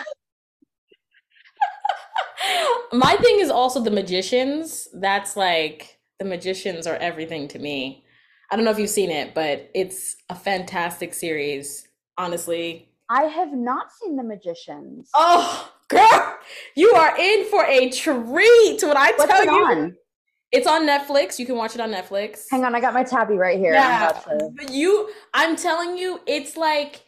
My 2.93 3.17
thing 3.17 3.41
is 3.41 3.49
also 3.49 3.81
the 3.81 3.91
magicians. 3.91 4.89
That's 4.93 5.39
like 5.39 6.01
the 6.19 6.27
magicians 6.27 6.87
are 6.87 6.97
everything 6.97 7.49
to 7.49 7.59
me. 7.59 8.05
I 8.51 8.57
don't 8.57 8.67
know 8.67 8.71
if 8.73 8.79
you've 8.79 8.91
seen 8.91 9.11
it, 9.11 9.35
but 9.35 9.71
it's 9.75 10.17
a 10.29 10.35
fantastic 10.35 11.15
series. 11.15 11.89
Honestly, 12.19 12.91
I 13.09 13.23
have 13.23 13.55
not 13.55 13.91
seen 13.91 14.17
The 14.17 14.23
Magicians. 14.23 15.09
oh 15.15 15.73
girl, 15.89 16.37
you 16.75 16.91
are 16.93 17.17
in 17.19 17.45
for 17.47 17.65
a 17.65 17.91
treat. 17.91 18.83
When 18.83 18.97
I 18.97 19.13
What's 19.17 19.31
tell 19.31 19.43
it 19.43 19.47
you, 19.47 19.65
on? 19.65 19.97
it's 20.53 20.67
on 20.67 20.87
Netflix. 20.87 21.39
You 21.39 21.47
can 21.47 21.57
watch 21.57 21.75
it 21.75 21.81
on 21.81 21.91
Netflix. 21.91 22.45
Hang 22.51 22.65
on, 22.65 22.75
I 22.75 22.81
got 22.81 22.95
my 22.95 23.05
tabby 23.05 23.35
right 23.35 23.59
here. 23.59 23.75
I'm 23.75 23.81
Yeah, 23.81 24.23
but 24.57 24.71
you, 24.71 25.11
I'm 25.35 25.57
telling 25.57 25.99
you, 25.99 26.21
it's 26.27 26.57
like 26.57 27.05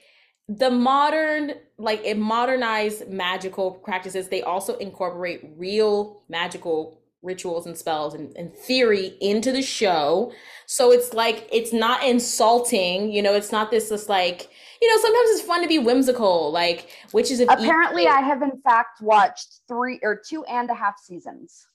the 0.48 0.70
modern, 0.70 1.52
like 1.78 2.02
it 2.04 2.18
modernized 2.18 3.08
magical 3.08 3.72
practices. 3.72 4.28
They 4.28 4.42
also 4.42 4.76
incorporate 4.76 5.40
real 5.56 6.22
magical 6.28 7.00
rituals 7.22 7.66
and 7.66 7.76
spells 7.76 8.14
and, 8.14 8.34
and 8.36 8.52
theory 8.54 9.16
into 9.20 9.52
the 9.52 9.62
show. 9.62 10.32
So 10.66 10.90
it's 10.90 11.12
like 11.12 11.48
it's 11.52 11.72
not 11.72 12.02
insulting, 12.02 13.12
you 13.12 13.22
know, 13.22 13.34
it's 13.34 13.52
not 13.52 13.70
this 13.70 13.90
this 13.90 14.08
like, 14.08 14.49
you 14.80 14.88
know, 14.88 15.00
sometimes 15.00 15.30
it's 15.30 15.42
fun 15.42 15.62
to 15.62 15.68
be 15.68 15.78
whimsical, 15.78 16.50
like 16.52 16.88
witches 17.12 17.40
of 17.40 17.48
Apparently, 17.50 18.06
I 18.06 18.20
have 18.20 18.42
in 18.42 18.60
fact 18.62 19.00
watched 19.00 19.60
three 19.68 20.00
or 20.02 20.20
two 20.26 20.44
and 20.44 20.70
a 20.70 20.74
half 20.74 20.98
seasons. 20.98 21.66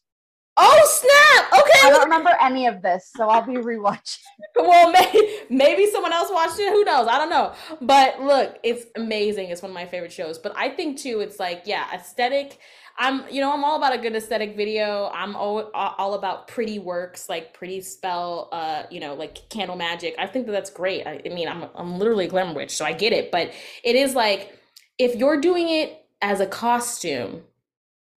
Oh 0.58 0.88
snap! 0.88 1.62
Okay, 1.62 1.88
I 1.88 1.90
don't 1.90 2.06
remember 2.06 2.32
any 2.42 2.66
of 2.66 2.82
this, 2.82 3.12
so 3.14 3.28
I'll 3.30 3.46
be 3.46 3.54
rewatching. 3.54 4.20
Well, 4.58 4.90
maybe 4.90 5.28
maybe 5.50 5.86
someone 5.92 6.14
else 6.14 6.30
watched 6.32 6.60
it. 6.60 6.70
Who 6.72 6.86
knows? 6.86 7.08
I 7.08 7.18
don't 7.18 7.30
know. 7.30 7.54
But 7.82 8.22
look, 8.22 8.58
it's 8.64 8.86
amazing. 8.96 9.50
It's 9.50 9.62
one 9.62 9.72
of 9.72 9.76
my 9.76 9.86
favorite 9.86 10.14
shows. 10.14 10.38
But 10.38 10.54
I 10.56 10.70
think 10.70 10.98
too, 10.98 11.20
it's 11.20 11.40
like 11.40 11.64
yeah, 11.66 11.86
aesthetic. 11.94 12.60
I'm 12.98 13.24
you 13.30 13.42
know 13.42 13.52
I'm 13.52 13.64
all 13.64 13.76
about 13.76 13.94
a 13.94 13.98
good 13.98 14.16
aesthetic 14.16 14.56
video. 14.56 15.10
I'm 15.14 15.36
all 15.36 15.70
all 15.74 16.14
about 16.14 16.48
pretty 16.48 16.80
works, 16.80 17.28
like 17.28 17.54
pretty 17.54 17.82
spell. 17.82 18.50
Uh, 18.52 18.84
you 18.90 19.00
know, 19.00 19.16
like 19.16 19.50
candle 19.50 19.76
magic. 19.76 20.16
I 20.18 20.28
think 20.28 20.46
that 20.46 20.54
that's 20.54 20.70
great. 20.70 21.06
I, 21.06 21.22
I 21.26 21.30
mean, 21.30 21.48
I'm 21.48 21.66
I'm 21.76 22.00
literally 22.00 22.26
a 22.26 22.30
glamour 22.30 22.54
witch, 22.54 22.76
so 22.76 22.86
I 22.86 22.94
get 22.94 23.12
it. 23.12 23.32
But 23.32 23.52
it 23.84 23.96
is 23.96 24.16
like 24.16 24.58
if 24.98 25.16
you're 25.16 25.42
doing 25.42 25.70
it 25.70 26.06
as 26.22 26.40
a 26.40 26.46
costume 26.46 27.44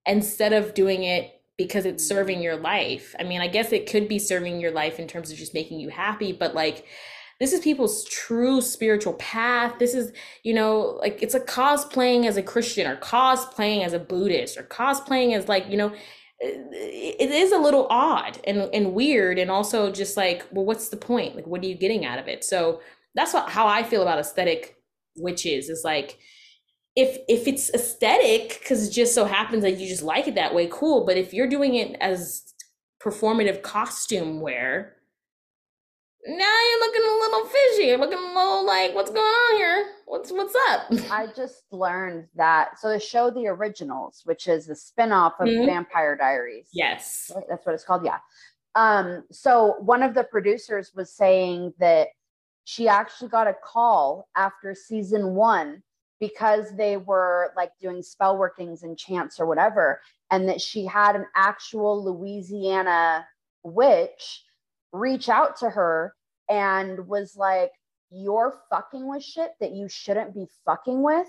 instead 0.07 0.53
of 0.53 0.75
doing 0.75 1.03
it 1.03 1.43
because 1.57 1.85
it's 1.85 2.07
serving 2.07 2.41
your 2.41 2.57
life. 2.57 3.17
I 3.19 3.25
mean, 3.25 3.41
I 3.41 3.49
guess 3.49 3.73
it 3.73 3.91
could 3.91 4.09
be 4.09 4.21
serving 4.21 4.61
your 4.61 4.71
life 4.71 5.01
in 5.01 5.09
terms 5.09 5.33
of 5.33 5.37
just 5.37 5.55
making 5.55 5.81
you 5.81 5.89
happy, 5.89 6.33
but 6.33 6.55
like 6.55 6.87
this 7.41 7.53
is 7.53 7.61
people's 7.61 8.05
true 8.05 8.61
spiritual 8.61 9.13
path. 9.15 9.79
This 9.79 9.95
is, 9.95 10.13
you 10.43 10.55
know, 10.55 10.99
like 11.01 11.23
it's 11.23 11.35
a 11.35 11.41
cosplaying 11.41 12.27
as 12.27 12.37
a 12.37 12.43
Christian 12.43 12.91
or 12.91 12.97
cosplaying 12.97 13.85
as 13.85 13.93
a 13.93 13.99
Buddhist 13.99 14.59
or 14.59 14.65
cosplaying 14.65 15.37
as 15.37 15.49
like, 15.49 15.69
you 15.69 15.77
know, 15.77 15.93
it 16.41 17.31
is 17.31 17.53
a 17.53 17.59
little 17.59 17.87
odd 17.91 18.39
and, 18.45 18.69
and 18.73 18.93
weird 18.93 19.39
and 19.39 19.51
also 19.51 19.91
just 19.91 20.17
like, 20.17 20.47
well, 20.51 20.65
what's 20.65 20.89
the 20.89 20.97
point? 20.97 21.37
Like, 21.37 21.47
what 21.47 21.63
are 21.63 21.67
you 21.67 21.75
getting 21.75 22.05
out 22.05 22.19
of 22.19 22.29
it? 22.29 22.45
So 22.45 22.81
that's 23.15 23.33
what, 23.35 23.49
how 23.51 23.67
I 23.67 23.83
feel 23.83 24.03
about 24.03 24.19
aesthetic 24.19 24.77
witches 25.17 25.69
is 25.69 25.83
like, 25.85 26.19
if 26.97 27.19
if 27.29 27.47
it's 27.47 27.71
aesthetic 27.75 28.59
because 28.59 28.89
it 28.89 28.91
just 28.91 29.15
so 29.15 29.25
happens 29.25 29.63
that 29.63 29.79
you 29.79 29.87
just 29.87 30.03
like 30.03 30.27
it 30.27 30.35
that 30.35 30.53
way 30.53 30.69
cool 30.69 31.07
but 31.07 31.17
if 31.17 31.33
you're 31.33 31.49
doing 31.49 31.77
it 31.77 31.97
as 32.01 32.43
performative 33.01 33.63
costume 33.63 34.41
wear 34.41 34.97
now 36.27 36.61
you're 36.71 36.81
looking 36.81 37.03
a 37.03 37.19
little 37.21 37.47
fishy 37.47 37.83
you're 37.85 37.99
looking 37.99 38.19
a 38.19 38.35
little 38.35 38.67
like 38.67 38.95
what's 38.95 39.11
going 39.11 39.23
on 39.23 39.57
here 39.57 39.87
what's 40.07 40.31
what's 40.33 40.55
up 40.71 40.87
I 41.13 41.29
just 41.35 41.63
learned 41.71 42.27
that. 42.35 42.79
So 42.81 42.89
the 42.91 42.99
show 43.01 43.31
The 43.31 43.47
Originals, 43.47 44.23
which 44.25 44.49
is 44.49 44.67
the 44.67 44.75
spin-off 44.75 45.35
of 45.41 45.47
Mhm. 45.49 45.67
Vampire 45.67 46.17
Diaries. 46.17 46.69
yes 46.73 47.31
That's 47.49 47.65
what 47.65 47.75
it's 47.75 47.85
called. 47.85 48.05
Yeah. 48.05 48.19
Um, 48.75 49.25
so 49.31 49.77
one 49.81 50.03
of 50.03 50.15
the 50.15 50.25
producers 50.25 50.93
was 50.95 51.13
saying 51.13 51.73
that 51.79 52.09
she 52.65 52.87
actually 52.89 53.29
got 53.31 53.47
a 53.49 53.55
call 53.65 54.29
after 54.37 54.75
season 54.75 55.35
one 55.35 55.83
because 56.21 56.75
they 56.77 56.97
were 56.97 57.53
like 57.57 57.71
doing 57.81 58.03
spell 58.03 58.37
workings 58.37 58.83
and 58.83 58.99
chants 58.99 59.39
or 59.41 59.47
whatever, 59.47 60.01
and 60.31 60.49
that 60.49 60.61
she 60.61 60.85
had 60.85 61.17
an 61.17 61.27
actual 61.37 62.05
Louisiana 62.05 63.27
witch 63.63 64.45
reach 64.93 65.29
out 65.29 65.57
to 65.59 65.71
her 65.71 66.15
and 66.49 67.07
was 67.07 67.37
like, 67.37 67.73
You're 68.11 68.55
fucking 68.71 69.09
with 69.09 69.23
shit 69.23 69.51
that 69.61 69.73
you 69.73 69.89
shouldn't 69.89 70.35
be 70.35 70.47
fucking 70.65 71.03
with. 71.03 71.29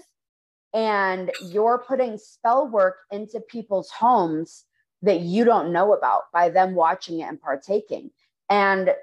And 0.73 1.31
you're 1.47 1.83
putting 1.87 2.17
spell 2.17 2.67
work 2.67 2.97
into 3.11 3.39
people's 3.39 3.89
homes 3.89 4.65
that 5.01 5.21
you 5.21 5.45
don't 5.45 5.71
know 5.71 5.93
about 5.93 6.23
by 6.33 6.49
them 6.49 6.75
watching 6.75 7.19
it 7.19 7.23
and 7.23 7.41
partaking. 7.41 8.11
And 8.49 8.93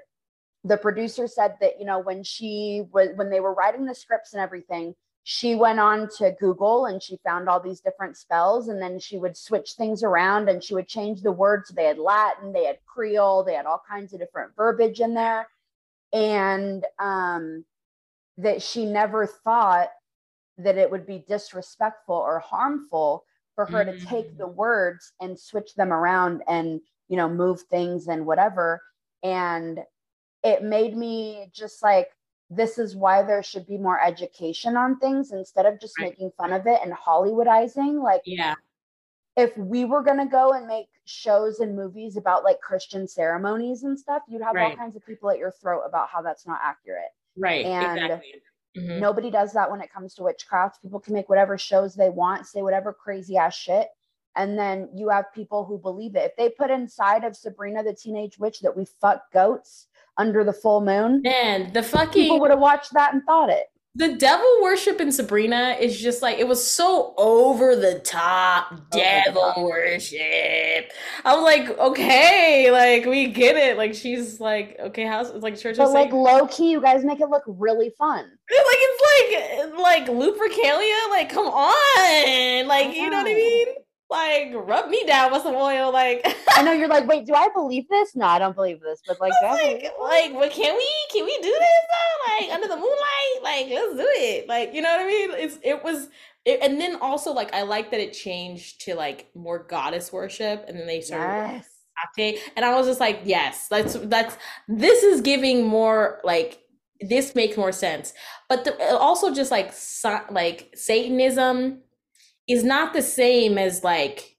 the 0.63 0.77
producer 0.77 1.27
said 1.27 1.55
that, 1.61 1.79
you 1.79 1.85
know, 1.85 1.99
when 1.99 2.23
she 2.23 2.83
was, 2.91 3.09
when 3.15 3.29
they 3.29 3.39
were 3.39 3.53
writing 3.53 3.85
the 3.85 3.95
scripts 3.95 4.33
and 4.33 4.41
everything, 4.41 4.95
she 5.29 5.55
went 5.55 5.77
on 5.77 6.07
to 6.17 6.33
Google 6.39 6.85
and 6.85 7.03
she 7.03 7.17
found 7.17 7.49
all 7.49 7.59
these 7.59 7.81
different 7.81 8.15
spells. 8.15 8.69
And 8.69 8.81
then 8.81 8.97
she 8.97 9.17
would 9.17 9.35
switch 9.35 9.73
things 9.73 10.01
around 10.01 10.47
and 10.47 10.63
she 10.63 10.73
would 10.73 10.87
change 10.87 11.21
the 11.21 11.33
words. 11.33 11.67
They 11.69 11.83
had 11.83 11.97
Latin, 11.97 12.53
they 12.53 12.63
had 12.63 12.77
Creole, 12.85 13.43
they 13.43 13.55
had 13.55 13.65
all 13.65 13.83
kinds 13.89 14.13
of 14.13 14.21
different 14.21 14.55
verbiage 14.55 15.01
in 15.01 15.13
there. 15.13 15.49
And 16.13 16.85
um, 16.97 17.65
that 18.37 18.61
she 18.61 18.85
never 18.85 19.27
thought 19.27 19.89
that 20.59 20.77
it 20.77 20.89
would 20.89 21.05
be 21.05 21.25
disrespectful 21.27 22.15
or 22.15 22.39
harmful 22.39 23.25
for 23.53 23.65
her 23.65 23.83
to 23.83 23.99
take 24.05 24.31
Mm. 24.31 24.37
the 24.37 24.47
words 24.47 25.11
and 25.19 25.37
switch 25.37 25.75
them 25.75 25.91
around 25.91 26.41
and 26.47 26.79
you 27.09 27.17
know 27.17 27.27
move 27.27 27.63
things 27.63 28.07
and 28.07 28.25
whatever 28.25 28.81
and 29.23 29.83
it 30.43 30.63
made 30.63 30.95
me 30.95 31.49
just 31.53 31.83
like 31.83 32.07
this 32.49 32.77
is 32.77 32.95
why 32.95 33.21
there 33.23 33.43
should 33.43 33.65
be 33.67 33.77
more 33.77 34.01
education 34.01 34.77
on 34.77 34.97
things 34.99 35.31
instead 35.31 35.65
of 35.65 35.79
just 35.79 35.99
Right. 35.99 36.11
making 36.11 36.31
fun 36.37 36.53
of 36.53 36.65
it 36.67 36.79
and 36.83 36.93
hollywoodizing 36.93 38.01
like 38.03 38.21
yeah 38.25 38.55
if 39.35 39.55
we 39.57 39.85
were 39.85 40.01
going 40.01 40.17
to 40.17 40.25
go 40.25 40.53
and 40.53 40.65
make 40.67 40.87
shows 41.05 41.59
and 41.59 41.75
movies 41.75 42.17
about 42.17 42.43
like 42.43 42.59
christian 42.61 43.07
ceremonies 43.07 43.83
and 43.83 43.99
stuff 43.99 44.21
you'd 44.27 44.41
have 44.41 44.55
all 44.57 44.75
kinds 44.75 44.95
of 44.95 45.05
people 45.05 45.29
at 45.29 45.37
your 45.37 45.51
throat 45.51 45.83
about 45.85 46.09
how 46.09 46.21
that's 46.21 46.45
not 46.47 46.59
accurate 46.63 47.11
right 47.37 47.65
And 47.65 47.97
exactly 48.03 48.41
Mhm. 48.77 48.99
Nobody 48.99 49.31
does 49.31 49.53
that 49.53 49.71
when 49.71 49.81
it 49.81 49.91
comes 49.91 50.13
to 50.15 50.23
witchcraft. 50.23 50.83
People 50.83 50.99
can 50.99 51.13
make 51.15 51.29
whatever 51.29 51.57
shows 51.57 51.95
they 51.95 52.09
want, 52.11 52.45
say 52.45 52.61
whatever 52.61 52.93
crazy 52.93 53.35
ass 53.35 53.55
shit. 53.55 53.89
And 54.35 54.57
then 54.59 54.89
you 54.93 55.09
have 55.09 55.33
people 55.33 55.65
who 55.65 55.79
believe 55.79 56.15
it. 56.15 56.25
If 56.29 56.35
they 56.35 56.49
put 56.49 56.69
inside 56.69 57.23
of 57.23 57.35
Sabrina 57.35 57.81
the 57.83 57.95
Teenage 57.95 58.37
Witch 58.37 58.59
that 58.59 58.77
we 58.77 58.85
fuck 58.85 59.31
goats 59.31 59.87
under 60.17 60.43
the 60.43 60.53
full 60.53 60.81
moon, 60.81 61.21
man 61.23 61.71
the 61.73 61.83
fucking 61.83 62.11
people 62.23 62.39
would 62.39 62.51
have 62.51 62.59
watched 62.59 62.93
that 62.93 63.13
and 63.13 63.23
thought 63.25 63.49
it. 63.49 63.67
the 63.95 64.13
devil 64.15 64.45
worship 64.61 65.01
in 65.01 65.11
Sabrina 65.11 65.75
is 65.79 65.99
just 65.99 66.21
like 66.21 66.37
it 66.37 66.47
was 66.47 66.65
so 66.65 67.13
over 67.17 67.75
the 67.75 67.99
top 67.99 68.71
Over 68.71 68.81
the 68.91 68.97
devil 69.25 69.41
top. 69.41 69.57
worship. 69.57 70.91
I 71.25 71.35
was 71.35 71.43
like, 71.43 71.77
okay, 71.79 72.69
like 72.71 73.05
we 73.05 73.27
get 73.27 73.55
it. 73.55 73.75
Like 73.77 73.93
she's 73.95 74.39
like, 74.39 74.77
okay, 74.79 75.03
how's 75.05 75.29
it's 75.31 75.43
like 75.43 75.57
church 75.57 75.77
But 75.77 75.87
is 75.87 75.93
like 75.93 76.11
low 76.11 76.45
key, 76.47 76.71
you 76.71 76.81
guys 76.81 77.03
make 77.03 77.19
it 77.21 77.29
look 77.29 77.43
really 77.47 77.91
fun. 77.97 78.19
like 78.49 78.81
it's 78.87 79.73
like 79.73 79.79
like 79.79 80.05
Lupercalia. 80.07 81.09
Like 81.09 81.29
come 81.29 81.47
on, 81.47 82.67
like 82.67 82.95
you 82.95 83.09
know 83.09 83.17
what 83.17 83.27
I 83.31 83.33
mean? 83.33 83.67
Like 84.09 84.53
rub 84.53 84.89
me 84.89 85.03
down 85.05 85.33
with 85.33 85.41
some 85.41 85.55
oil. 85.55 85.91
Like 85.91 86.25
I 86.55 86.63
know 86.63 86.71
you're 86.71 86.87
like, 86.87 87.07
wait, 87.07 87.25
do 87.25 87.33
I 87.33 87.49
believe 87.53 87.87
this? 87.89 88.15
No, 88.15 88.25
I 88.25 88.39
don't 88.39 88.55
believe 88.55 88.79
this. 88.79 89.01
But 89.05 89.19
like, 89.19 89.33
like, 89.43 89.91
like, 90.01 90.33
but 90.33 90.51
can 90.51 90.77
we 90.77 90.89
can 91.11 91.25
we 91.25 91.37
do 91.37 91.51
this 91.51 91.59
though? 91.59 92.45
Like 92.45 92.53
under 92.53 92.67
the 92.67 92.75
moonlight, 92.75 93.43
like 93.43 93.67
let's 93.69 93.95
do 93.95 94.07
it. 94.07 94.47
Like 94.47 94.73
you 94.73 94.81
know 94.81 94.89
what 94.89 95.01
I 95.01 95.07
mean? 95.07 95.29
It's 95.31 95.59
it 95.61 95.83
was, 95.83 96.07
it, 96.45 96.59
and 96.61 96.79
then 96.79 96.97
also 97.01 97.33
like 97.33 97.53
I 97.53 97.63
like 97.63 97.91
that 97.91 97.99
it 97.99 98.13
changed 98.13 98.81
to 98.81 98.95
like 98.95 99.29
more 99.35 99.59
goddess 99.59 100.13
worship, 100.13 100.65
and 100.67 100.79
then 100.79 100.87
they 100.87 101.01
started 101.01 101.55
yes. 101.55 101.69
Tate. 102.15 102.39
And 102.55 102.63
I 102.63 102.75
was 102.75 102.87
just 102.87 102.99
like, 102.99 103.21
yes, 103.25 103.67
that's 103.67 103.95
that's 103.95 104.37
this 104.67 105.03
is 105.03 105.21
giving 105.21 105.65
more 105.65 106.21
like 106.23 106.59
this 107.01 107.35
makes 107.35 107.57
more 107.57 107.71
sense. 107.71 108.13
But 108.49 108.63
the, 108.63 108.97
also 108.97 109.33
just 109.33 109.51
like 109.51 109.73
like 110.31 110.71
Satanism 110.75 111.79
is 112.47 112.63
not 112.63 112.93
the 112.93 113.01
same 113.01 113.57
as 113.57 113.83
like 113.83 114.37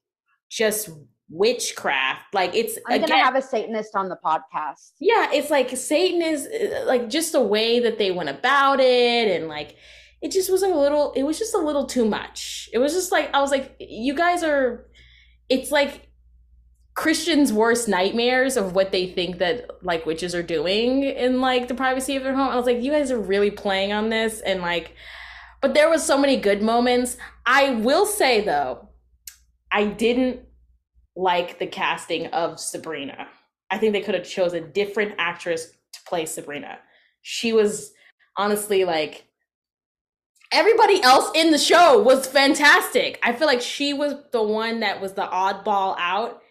just 0.49 0.89
witchcraft. 1.29 2.33
Like 2.33 2.55
it's 2.55 2.77
I'm 2.87 3.01
gonna 3.01 3.23
have 3.23 3.35
a 3.35 3.41
Satanist 3.41 3.95
on 3.95 4.09
the 4.09 4.17
podcast. 4.23 4.91
Yeah, 4.99 5.31
it's 5.31 5.49
like 5.49 5.75
Satan 5.77 6.21
is 6.21 6.47
uh, 6.47 6.85
like 6.85 7.09
just 7.09 7.31
the 7.31 7.41
way 7.41 7.79
that 7.79 7.97
they 7.97 8.11
went 8.11 8.29
about 8.29 8.79
it 8.79 9.39
and 9.39 9.47
like 9.47 9.75
it 10.21 10.31
just 10.31 10.51
was 10.51 10.63
a 10.63 10.67
little 10.67 11.13
it 11.13 11.23
was 11.23 11.37
just 11.37 11.53
a 11.53 11.59
little 11.59 11.85
too 11.85 12.05
much. 12.05 12.69
It 12.73 12.79
was 12.79 12.93
just 12.93 13.11
like 13.11 13.33
I 13.33 13.41
was 13.41 13.51
like, 13.51 13.75
you 13.79 14.15
guys 14.15 14.43
are 14.43 14.87
it's 15.49 15.71
like 15.71 16.07
Christians' 16.95 17.53
worst 17.53 17.87
nightmares 17.87 18.57
of 18.57 18.75
what 18.75 18.91
they 18.91 19.07
think 19.07 19.37
that 19.37 19.69
like 19.83 20.05
witches 20.05 20.35
are 20.35 20.43
doing 20.43 21.03
in 21.03 21.39
like 21.39 21.67
the 21.67 21.75
privacy 21.75 22.15
of 22.15 22.23
their 22.23 22.35
home. 22.35 22.49
I 22.49 22.55
was 22.55 22.65
like, 22.65 22.81
you 22.81 22.91
guys 22.91 23.11
are 23.11 23.19
really 23.19 23.51
playing 23.51 23.93
on 23.93 24.09
this 24.09 24.41
and 24.41 24.61
like 24.61 24.95
but 25.61 25.73
there 25.73 25.89
was 25.89 26.05
so 26.05 26.17
many 26.17 26.37
good 26.37 26.61
moments. 26.61 27.17
I 27.45 27.71
will 27.75 28.05
say 28.05 28.41
though, 28.41 28.89
I 29.71 29.85
didn't 29.85 30.41
like 31.15 31.59
the 31.59 31.67
casting 31.67 32.27
of 32.27 32.59
Sabrina. 32.59 33.27
I 33.69 33.77
think 33.77 33.93
they 33.93 34.01
could 34.01 34.15
have 34.15 34.27
chose 34.27 34.53
a 34.53 34.61
different 34.61 35.15
actress 35.17 35.67
to 35.93 35.99
play 36.05 36.25
Sabrina. 36.25 36.79
She 37.21 37.53
was 37.53 37.91
honestly 38.37 38.85
like 38.85 39.25
everybody 40.51 41.01
else 41.03 41.29
in 41.35 41.51
the 41.51 41.57
show 41.57 42.01
was 42.01 42.25
fantastic. 42.25 43.19
I 43.21 43.33
feel 43.33 43.47
like 43.47 43.61
she 43.61 43.93
was 43.93 44.15
the 44.31 44.41
one 44.41 44.79
that 44.79 44.99
was 44.99 45.13
the 45.13 45.27
oddball 45.27 45.95
out 45.99 46.41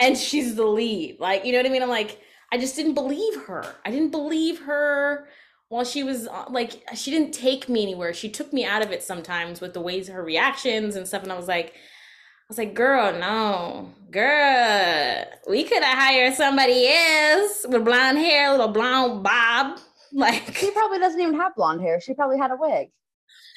and 0.00 0.16
she's 0.16 0.56
the 0.56 0.66
lead. 0.66 1.18
Like, 1.20 1.44
you 1.44 1.52
know 1.52 1.58
what 1.58 1.66
I 1.66 1.70
mean? 1.70 1.82
I'm 1.82 1.88
like 1.88 2.20
I 2.52 2.58
just 2.58 2.76
didn't 2.76 2.94
believe 2.94 3.34
her. 3.46 3.64
I 3.84 3.90
didn't 3.90 4.10
believe 4.10 4.60
her 4.60 5.28
while 5.68 5.84
she 5.84 6.02
was 6.02 6.28
uh, 6.28 6.44
like 6.48 6.82
she 6.94 7.10
didn't 7.10 7.32
take 7.32 7.68
me 7.68 7.82
anywhere. 7.82 8.14
She 8.14 8.28
took 8.28 8.52
me 8.52 8.64
out 8.64 8.82
of 8.82 8.92
it 8.92 9.02
sometimes 9.02 9.60
with 9.60 9.74
the 9.74 9.80
ways 9.80 10.08
her 10.08 10.22
reactions 10.22 10.96
and 10.96 11.06
stuff 11.06 11.22
and 11.22 11.32
I 11.32 11.36
was 11.36 11.48
like 11.48 11.74
I 11.74 12.50
was 12.50 12.58
like, 12.58 12.74
girl, 12.74 13.12
no, 13.18 13.92
girl, 14.08 15.24
we 15.48 15.64
could 15.64 15.82
have 15.82 15.98
hired 15.98 16.34
somebody 16.34 16.86
else 16.88 17.66
with 17.68 17.84
blonde 17.84 18.18
hair, 18.18 18.52
little 18.52 18.68
blonde 18.68 19.22
bob. 19.22 19.80
Like 20.12 20.56
she 20.56 20.70
probably 20.70 20.98
doesn't 20.98 21.20
even 21.20 21.34
have 21.34 21.56
blonde 21.56 21.82
hair. 21.82 22.00
She 22.00 22.14
probably 22.14 22.38
had 22.38 22.52
a 22.52 22.56
wig. 22.56 22.90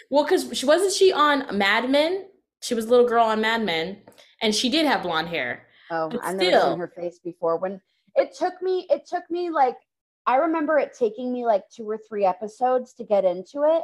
Well, 0.10 0.24
because 0.24 0.58
she 0.58 0.66
wasn't 0.66 0.92
she 0.92 1.14
on 1.14 1.58
Mad 1.58 1.90
Men? 1.90 2.26
She 2.62 2.74
was 2.74 2.88
a 2.88 2.90
little 2.90 3.08
girl 3.08 3.24
on 3.26 3.40
Mad 3.40 3.64
Men, 3.64 4.02
and 4.42 4.54
she 4.54 4.68
did 4.68 4.86
have 4.88 5.04
blonde 5.04 5.30
hair. 5.30 5.68
Oh, 5.92 6.12
I've 6.22 6.36
never 6.36 6.60
seen 6.60 6.80
her 6.80 6.92
face 6.94 7.20
before. 7.24 7.58
When 7.58 7.80
it 8.16 8.36
took 8.36 8.62
me, 8.62 8.88
it 8.90 9.08
took 9.08 9.24
me 9.30 9.52
like 9.52 9.76
I 10.30 10.36
remember 10.36 10.78
it 10.78 10.94
taking 10.94 11.34
me 11.34 11.44
like 11.44 11.64
two 11.72 11.90
or 11.90 11.98
three 11.98 12.24
episodes 12.24 12.94
to 12.94 13.04
get 13.04 13.26
into 13.26 13.64
it 13.64 13.82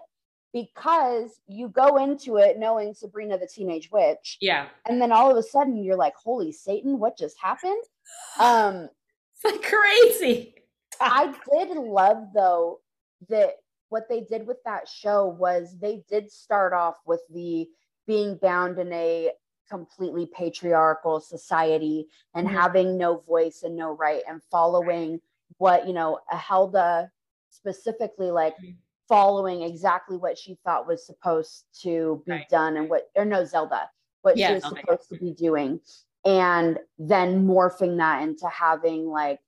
because 0.53 1.39
you 1.47 1.69
go 1.69 1.97
into 1.97 2.37
it 2.37 2.59
knowing 2.59 2.93
Sabrina 2.93 3.39
the 3.39 3.47
Teenage 3.47 3.89
Witch. 3.91 4.37
Yeah. 4.41 4.67
And 4.87 5.01
then 5.01 5.11
all 5.11 5.31
of 5.31 5.37
a 5.37 5.41
sudden 5.41 5.83
you're 5.83 5.95
like, 5.95 6.13
holy 6.13 6.51
Satan, 6.51 6.99
what 6.99 7.17
just 7.17 7.35
happened? 7.41 7.83
Um 8.39 8.89
it's 9.33 9.43
like 9.43 9.63
crazy. 9.63 10.53
I 11.01 11.33
did 11.51 11.75
love 11.75 12.27
though 12.35 12.81
that 13.27 13.55
what 13.89 14.07
they 14.07 14.21
did 14.21 14.45
with 14.45 14.57
that 14.65 14.87
show 14.87 15.25
was 15.25 15.75
they 15.81 16.03
did 16.07 16.31
start 16.31 16.73
off 16.73 16.97
with 17.07 17.21
the 17.33 17.67
being 18.05 18.37
bound 18.39 18.77
in 18.77 18.93
a 18.93 19.31
completely 19.67 20.27
patriarchal 20.27 21.19
society 21.19 22.05
and 22.35 22.47
mm-hmm. 22.47 22.55
having 22.55 22.97
no 22.99 23.17
voice 23.27 23.63
and 23.63 23.75
no 23.75 23.93
right 23.93 24.21
and 24.29 24.43
following 24.51 25.19
what 25.57 25.87
you 25.87 25.93
know 25.93 26.19
Hilda 26.31 27.11
specifically 27.49 28.31
like 28.31 28.55
mm-hmm 28.57 28.71
following 29.07 29.61
exactly 29.61 30.17
what 30.17 30.37
she 30.37 30.57
thought 30.63 30.87
was 30.87 31.05
supposed 31.05 31.65
to 31.81 32.21
be 32.25 32.31
right. 32.31 32.49
done 32.49 32.77
and 32.77 32.89
what 32.89 33.09
or 33.15 33.25
no 33.25 33.45
Zelda 33.45 33.89
what 34.21 34.37
yeah, 34.37 34.47
she 34.47 34.53
was 34.55 34.63
Zelda. 34.63 34.79
supposed 34.81 35.09
to 35.09 35.19
be 35.19 35.31
doing. 35.31 35.79
And 36.25 36.79
then 36.97 37.45
morphing 37.45 37.97
that 37.97 38.23
into 38.23 38.47
having 38.49 39.07
like 39.07 39.39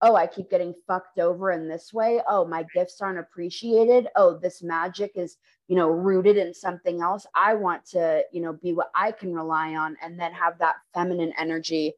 oh 0.00 0.14
I 0.14 0.26
keep 0.26 0.50
getting 0.50 0.74
fucked 0.86 1.18
over 1.18 1.50
in 1.52 1.68
this 1.68 1.92
way. 1.92 2.20
Oh 2.28 2.44
my 2.44 2.64
gifts 2.74 3.00
aren't 3.00 3.18
appreciated. 3.20 4.08
Oh 4.16 4.36
this 4.36 4.62
magic 4.62 5.12
is 5.14 5.36
you 5.68 5.76
know 5.76 5.88
rooted 5.88 6.36
in 6.36 6.52
something 6.52 7.00
else. 7.00 7.26
I 7.34 7.54
want 7.54 7.84
to 7.90 8.24
you 8.32 8.42
know 8.42 8.52
be 8.52 8.72
what 8.72 8.90
I 8.94 9.12
can 9.12 9.32
rely 9.32 9.76
on 9.76 9.96
and 10.02 10.18
then 10.18 10.32
have 10.32 10.58
that 10.58 10.76
feminine 10.92 11.32
energy. 11.38 11.94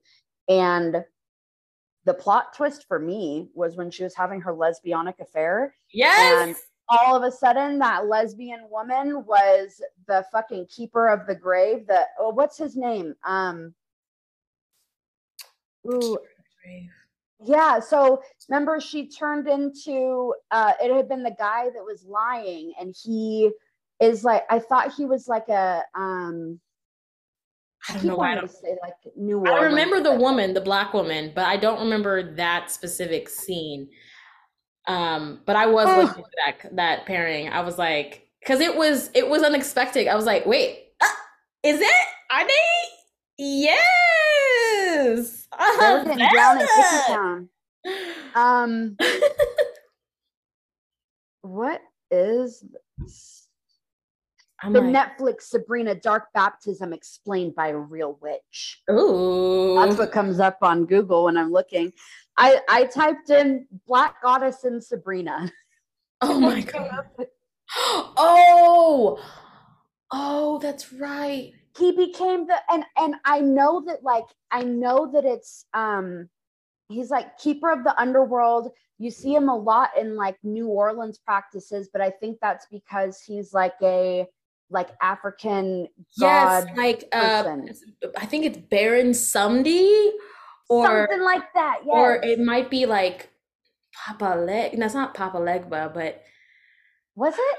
And 0.49 1.03
the 2.05 2.15
plot 2.15 2.55
twist 2.55 2.87
for 2.89 2.99
me 2.99 3.49
was 3.55 3.77
when 3.77 3.91
she 3.91 4.03
was 4.03 4.15
having 4.15 4.41
her 4.41 4.55
lesbianic 4.55 5.21
affair. 5.21 5.75
Yes. 5.93 6.49
And 6.49 6.57
all 6.91 7.17
of 7.17 7.23
a 7.23 7.31
sudden 7.31 7.79
that 7.79 8.07
lesbian 8.07 8.69
woman 8.69 9.25
was 9.25 9.81
the 10.09 10.25
fucking 10.33 10.67
keeper 10.67 11.09
of 11.09 11.27
the 11.27 11.35
grave 11.35 11.87
the 11.87 12.05
oh, 12.19 12.31
what's 12.31 12.59
his 12.59 12.77
name 12.77 13.15
um 13.25 13.73
ooh, 15.87 16.19
yeah 17.45 17.79
so 17.79 18.21
remember 18.49 18.81
she 18.81 19.09
turned 19.09 19.47
into 19.47 20.35
uh 20.51 20.73
it 20.83 20.95
had 20.95 21.09
been 21.09 21.23
the 21.23 21.37
guy 21.39 21.65
that 21.65 21.85
was 21.85 22.05
lying 22.05 22.73
and 22.79 22.95
he 23.05 23.51
is 24.01 24.25
like 24.25 24.43
i 24.51 24.59
thought 24.59 24.93
he 24.93 25.05
was 25.05 25.29
like 25.29 25.49
a 25.49 25.83
um 25.95 26.59
I 27.89 27.95
don't 27.95 28.05
know 28.05 28.17
why 28.17 28.33
I 28.33 28.35
don't 28.35 28.51
say 28.51 28.77
like 28.83 28.95
New 29.17 29.39
Orleans. 29.39 29.59
I 29.59 29.65
remember 29.65 30.01
the 30.01 30.15
woman, 30.15 30.55
the 30.55 30.61
black 30.61 30.93
woman, 30.93 31.33
but 31.35 31.47
I 31.47 31.57
don't 31.57 31.81
remember 31.81 32.35
that 32.35 32.71
specific 32.71 33.29
scene. 33.29 33.89
Um, 34.87 35.41
but 35.47 35.57
I 35.57 35.67
was 35.67 35.87
oh. 35.89 36.03
looking 36.03 36.25
for 36.25 36.31
that 36.47 36.77
that 36.77 37.07
pairing. 37.07 37.49
I 37.49 37.61
was 37.61 37.79
like, 37.79 38.29
because 38.41 38.61
it 38.61 38.77
was 38.77 39.11
it 39.15 39.29
was 39.29 39.43
unexpected. 39.43 40.09
I 40.09 40.15
was 40.15 40.27
like, 40.27 40.45
wait, 40.47 40.89
uh, 41.01 41.07
is 41.63 41.81
it? 41.81 42.07
Are 42.33 42.47
they? 42.47 42.55
Yes. 43.39 43.77
Uh, 45.61 46.05
down 46.15 46.61
in 46.61 47.49
Um, 48.35 48.97
what 51.43 51.81
is 52.11 52.65
I'm 54.63 54.73
the 54.73 54.81
like, 54.81 55.19
Netflix 55.19 55.43
Sabrina 55.43 55.95
Dark 55.95 56.33
Baptism 56.35 56.93
explained 56.93 57.55
by 57.55 57.69
a 57.69 57.77
real 57.77 58.19
witch? 58.21 58.83
Ooh, 58.91 59.75
that's 59.77 59.99
what 59.99 60.13
comes 60.13 60.39
up 60.39 60.59
on 60.63 60.85
Google 60.85 61.25
when 61.25 61.37
I'm 61.37 61.51
looking. 61.51 61.93
I 62.37 62.61
I 62.69 62.85
typed 62.85 63.31
in 63.31 63.67
Black 63.87 64.23
Goddess 64.23 64.65
and 64.65 64.83
Sabrina. 64.83 65.51
Oh 66.21 66.39
my 66.41 66.61
god. 66.61 67.07
oh, 67.77 69.19
oh, 70.11 70.59
that's 70.59 70.93
right. 70.93 71.53
He 71.79 71.93
became 71.93 72.47
the 72.47 72.57
and 72.71 72.85
and 72.99 73.15
I 73.25 73.41
know 73.41 73.83
that 73.87 74.03
like 74.03 74.27
I 74.51 74.63
know 74.63 75.11
that 75.13 75.25
it's 75.25 75.65
um 75.73 76.29
he's 76.89 77.11
like 77.11 77.39
keeper 77.39 77.71
of 77.71 77.85
the 77.85 77.99
underworld. 77.99 78.73
You 78.99 79.11
see 79.11 79.35
him 79.35 79.49
a 79.49 79.57
lot 79.57 79.91
in 79.99 80.17
like 80.17 80.37
New 80.43 80.67
Orleans 80.67 81.19
practices, 81.19 81.89
but 81.91 82.03
I 82.03 82.11
think 82.11 82.39
that's 82.43 82.67
because 82.71 83.23
he's 83.23 83.55
like 83.55 83.77
a 83.83 84.27
like 84.71 84.91
African 85.03 85.89
yes, 86.17 86.67
like 86.77 87.09
uh, 87.13 87.57
I 88.17 88.27
think 88.27 88.45
it's 88.45 88.59
Baron 88.59 89.11
Samedi 89.11 90.11
or 90.69 90.87
something 90.87 91.25
like 91.25 91.53
that. 91.55 91.81
Yes. 91.85 91.93
Or 91.95 92.15
it 92.15 92.39
might 92.39 92.71
be 92.71 92.87
like 92.87 93.31
Papa 93.95 94.39
Leg. 94.39 94.79
No, 94.79 94.87
it's 94.87 94.95
not 94.95 95.15
Papa 95.15 95.39
Legba, 95.39 95.93
but 95.93 96.23
was 97.17 97.35
it? 97.37 97.59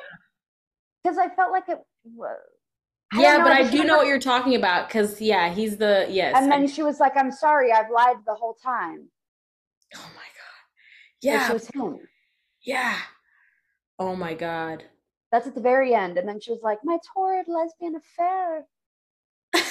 Because 1.03 1.17
I 1.17 1.29
felt 1.35 1.51
like 1.51 1.67
it 1.67 1.79
was. 2.15 2.37
yeah, 3.13 3.37
know, 3.37 3.43
but 3.43 3.51
I 3.51 3.69
do 3.69 3.83
know 3.83 3.97
what 3.97 4.07
you're 4.07 4.19
talking 4.19 4.55
about 4.55 4.87
because 4.87 5.19
yeah, 5.19 5.53
he's 5.53 5.77
the 5.77 6.07
yes. 6.09 6.35
And 6.37 6.51
then 6.51 6.63
I, 6.63 6.65
she 6.67 6.83
was 6.83 6.99
like, 6.99 7.17
"I'm 7.17 7.31
sorry, 7.31 7.71
I've 7.71 7.91
lied 7.91 8.17
the 8.25 8.33
whole 8.33 8.55
time." 8.63 9.09
Oh 9.95 10.09
my 10.15 10.21
god! 10.21 10.61
Yeah, 11.21 11.49
it 11.49 11.53
was 11.53 11.67
him. 11.67 11.99
Yeah. 12.63 12.97
Oh 13.99 14.15
my 14.15 14.33
god. 14.33 14.85
That's 15.31 15.47
at 15.47 15.55
the 15.55 15.61
very 15.61 15.93
end, 15.93 16.17
and 16.17 16.27
then 16.27 16.39
she 16.39 16.51
was 16.51 16.61
like, 16.61 16.79
"My 16.83 16.97
torrid 17.13 17.47
lesbian 17.47 17.95
affair." 17.95 18.65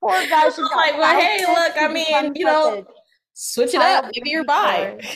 Poor 0.00 0.26
guy. 0.28 0.46
She's 0.46 0.58
like, 0.58 0.98
well, 0.98 1.20
hey, 1.20 1.44
look, 1.46 1.76
I 1.80 1.86
mean, 1.92 2.34
you 2.34 2.44
know, 2.44 2.84
switch 3.34 3.74
it 3.74 3.80
up. 3.80 4.06
Maybe 4.14 4.30
you're 4.30 4.44
bi. 4.44 4.98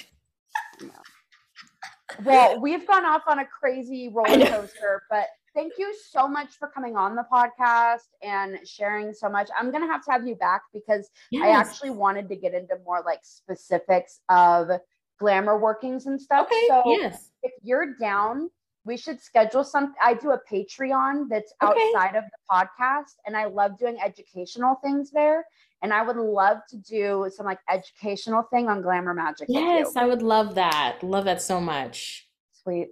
Well, 2.25 2.61
we've 2.61 2.87
gone 2.87 3.05
off 3.05 3.23
on 3.27 3.41
a 3.41 3.45
crazy 3.45 4.09
roller 4.09 4.47
coaster, 4.47 5.03
but 5.11 5.27
thank 5.55 5.75
you 5.77 5.95
so 6.11 6.27
much 6.27 6.55
for 6.59 6.69
coming 6.69 6.97
on 6.97 7.15
the 7.15 7.25
podcast 7.31 8.09
and 8.23 8.59
sharing 8.67 9.13
so 9.13 9.29
much. 9.29 9.51
I'm 9.59 9.71
gonna 9.71 9.87
have 9.87 10.03
to 10.07 10.13
have 10.13 10.27
you 10.27 10.35
back 10.35 10.63
because 10.73 11.11
yes. 11.31 11.45
I 11.45 11.49
actually 11.51 11.91
wanted 11.91 12.29
to 12.31 12.37
get 12.37 12.55
into 12.55 12.79
more 12.87 13.03
like 13.05 13.21
specifics 13.23 14.21
of 14.31 14.71
glamour 15.19 15.59
workings 15.59 16.07
and 16.07 16.21
stuff. 16.21 16.47
Okay, 16.47 16.67
so 16.69 16.83
yes. 16.87 17.31
if 17.43 17.53
you're 17.63 17.95
down 17.99 18.51
we 18.87 18.97
should 18.97 19.21
schedule 19.21 19.65
some. 19.65 19.95
I 20.01 20.15
do 20.15 20.31
a 20.31 20.41
Patreon 20.51 21.29
that's 21.29 21.53
Okay. 21.63 21.93
outside 21.93 22.15
of 22.15 22.25
the 22.25 22.39
podcast, 22.51 23.17
and 23.27 23.37
I 23.37 23.47
love 23.47 23.77
doing 23.77 23.99
educational 24.03 24.77
things 24.77 25.11
there. 25.11 25.45
And 25.83 25.93
I 25.93 26.03
would 26.03 26.17
love 26.17 26.59
to 26.71 26.77
do 26.77 27.29
some 27.35 27.45
like 27.45 27.59
educational 27.69 28.45
thing 28.45 28.69
on 28.69 28.81
Glamour 28.81 29.13
Magic. 29.13 29.49
Yes, 29.51 29.97
I 29.97 30.07
would 30.07 30.23
love 30.23 30.55
that. 30.55 31.03
Love 31.03 31.25
that 31.25 31.43
so 31.43 31.61
much. 31.61 32.29
Sweet. 32.63 32.91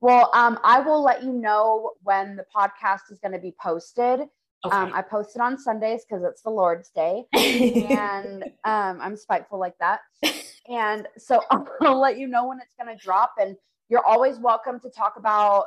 Well, 0.00 0.30
um, 0.34 0.58
I 0.64 0.80
will 0.80 1.02
let 1.02 1.22
you 1.22 1.32
know 1.32 1.92
when 2.02 2.36
the 2.36 2.44
podcast 2.54 3.10
is 3.10 3.18
going 3.20 3.32
to 3.32 3.38
be 3.38 3.54
posted. 3.62 4.20
Okay. 4.64 4.76
Um, 4.76 4.92
I 4.92 5.00
post 5.00 5.36
it 5.36 5.40
on 5.40 5.56
Sundays 5.56 6.04
because 6.06 6.24
it's 6.24 6.42
the 6.42 6.50
Lord's 6.50 6.90
Day, 6.90 7.24
and 7.32 8.44
um, 8.64 8.98
I'm 9.00 9.16
spiteful 9.16 9.58
like 9.58 9.78
that. 9.78 10.00
And 10.70 11.06
so 11.18 11.42
I'll 11.82 12.00
let 12.00 12.18
you 12.18 12.28
know 12.28 12.46
when 12.46 12.58
it's 12.58 12.74
going 12.80 12.96
to 12.96 13.02
drop. 13.02 13.34
And 13.38 13.56
you're 13.88 14.04
always 14.04 14.38
welcome 14.38 14.80
to 14.80 14.88
talk 14.88 15.14
about 15.16 15.66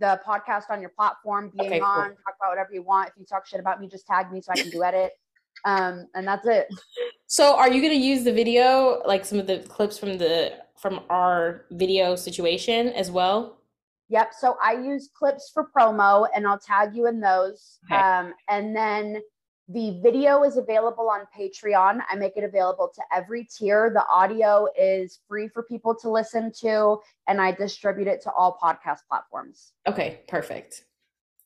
the 0.00 0.20
podcast 0.26 0.70
on 0.70 0.80
your 0.80 0.90
platform, 0.90 1.52
being 1.56 1.70
Okay, 1.70 1.80
cool. 1.80 1.88
on, 1.88 2.08
talk 2.10 2.34
about 2.40 2.50
whatever 2.50 2.70
you 2.72 2.82
want. 2.82 3.10
If 3.10 3.14
you 3.18 3.26
talk 3.26 3.46
shit 3.46 3.60
about 3.60 3.80
me, 3.80 3.88
just 3.88 4.06
tag 4.06 4.32
me 4.32 4.40
so 4.40 4.52
I 4.52 4.56
can 4.56 4.70
do 4.70 4.82
edit. 4.82 5.12
Um, 5.64 6.06
and 6.14 6.26
that's 6.26 6.46
it. 6.46 6.68
So 7.26 7.56
are 7.56 7.72
you 7.72 7.80
gonna 7.80 7.94
use 7.94 8.22
the 8.24 8.32
video, 8.32 9.02
like 9.06 9.24
some 9.24 9.38
of 9.38 9.46
the 9.46 9.58
clips 9.60 9.98
from 9.98 10.18
the 10.18 10.52
from 10.76 11.00
our 11.08 11.64
video 11.70 12.16
situation 12.16 12.88
as 12.88 13.10
well? 13.10 13.58
Yep. 14.08 14.32
So 14.38 14.56
I 14.62 14.74
use 14.74 15.10
clips 15.16 15.50
for 15.54 15.68
promo 15.76 16.26
and 16.34 16.46
I'll 16.46 16.58
tag 16.58 16.94
you 16.94 17.06
in 17.06 17.20
those. 17.20 17.78
Okay. 17.90 18.00
Um, 18.00 18.34
and 18.48 18.76
then 18.76 19.22
the 19.68 19.98
video 20.02 20.42
is 20.42 20.56
available 20.56 21.08
on 21.08 21.26
Patreon. 21.36 22.00
I 22.10 22.16
make 22.16 22.36
it 22.36 22.44
available 22.44 22.90
to 22.94 23.02
every 23.12 23.44
tier. 23.44 23.90
The 23.94 24.04
audio 24.06 24.68
is 24.78 25.20
free 25.26 25.48
for 25.48 25.62
people 25.62 25.94
to 25.96 26.10
listen 26.10 26.52
to, 26.60 26.98
and 27.28 27.40
I 27.40 27.52
distribute 27.52 28.08
it 28.08 28.20
to 28.22 28.32
all 28.32 28.58
podcast 28.62 29.00
platforms. 29.08 29.72
Okay, 29.86 30.20
perfect. 30.28 30.84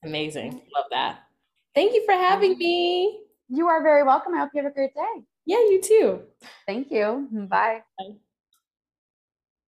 Amazing. 0.04 0.62
Love 0.74 0.86
that. 0.90 1.20
Thank 1.74 1.94
you 1.94 2.04
for 2.04 2.12
having 2.12 2.52
um, 2.52 2.58
me. 2.58 3.20
You 3.48 3.68
are 3.68 3.82
very 3.82 4.02
welcome. 4.02 4.34
I 4.34 4.38
hope 4.38 4.50
you 4.52 4.62
have 4.62 4.70
a 4.70 4.74
great 4.74 4.94
day. 4.94 5.24
Yeah, 5.46 5.58
you 5.58 5.80
too. 5.80 6.20
Thank 6.66 6.90
you. 6.90 7.28
Bye. 7.48 7.82
Bye. 7.98 8.16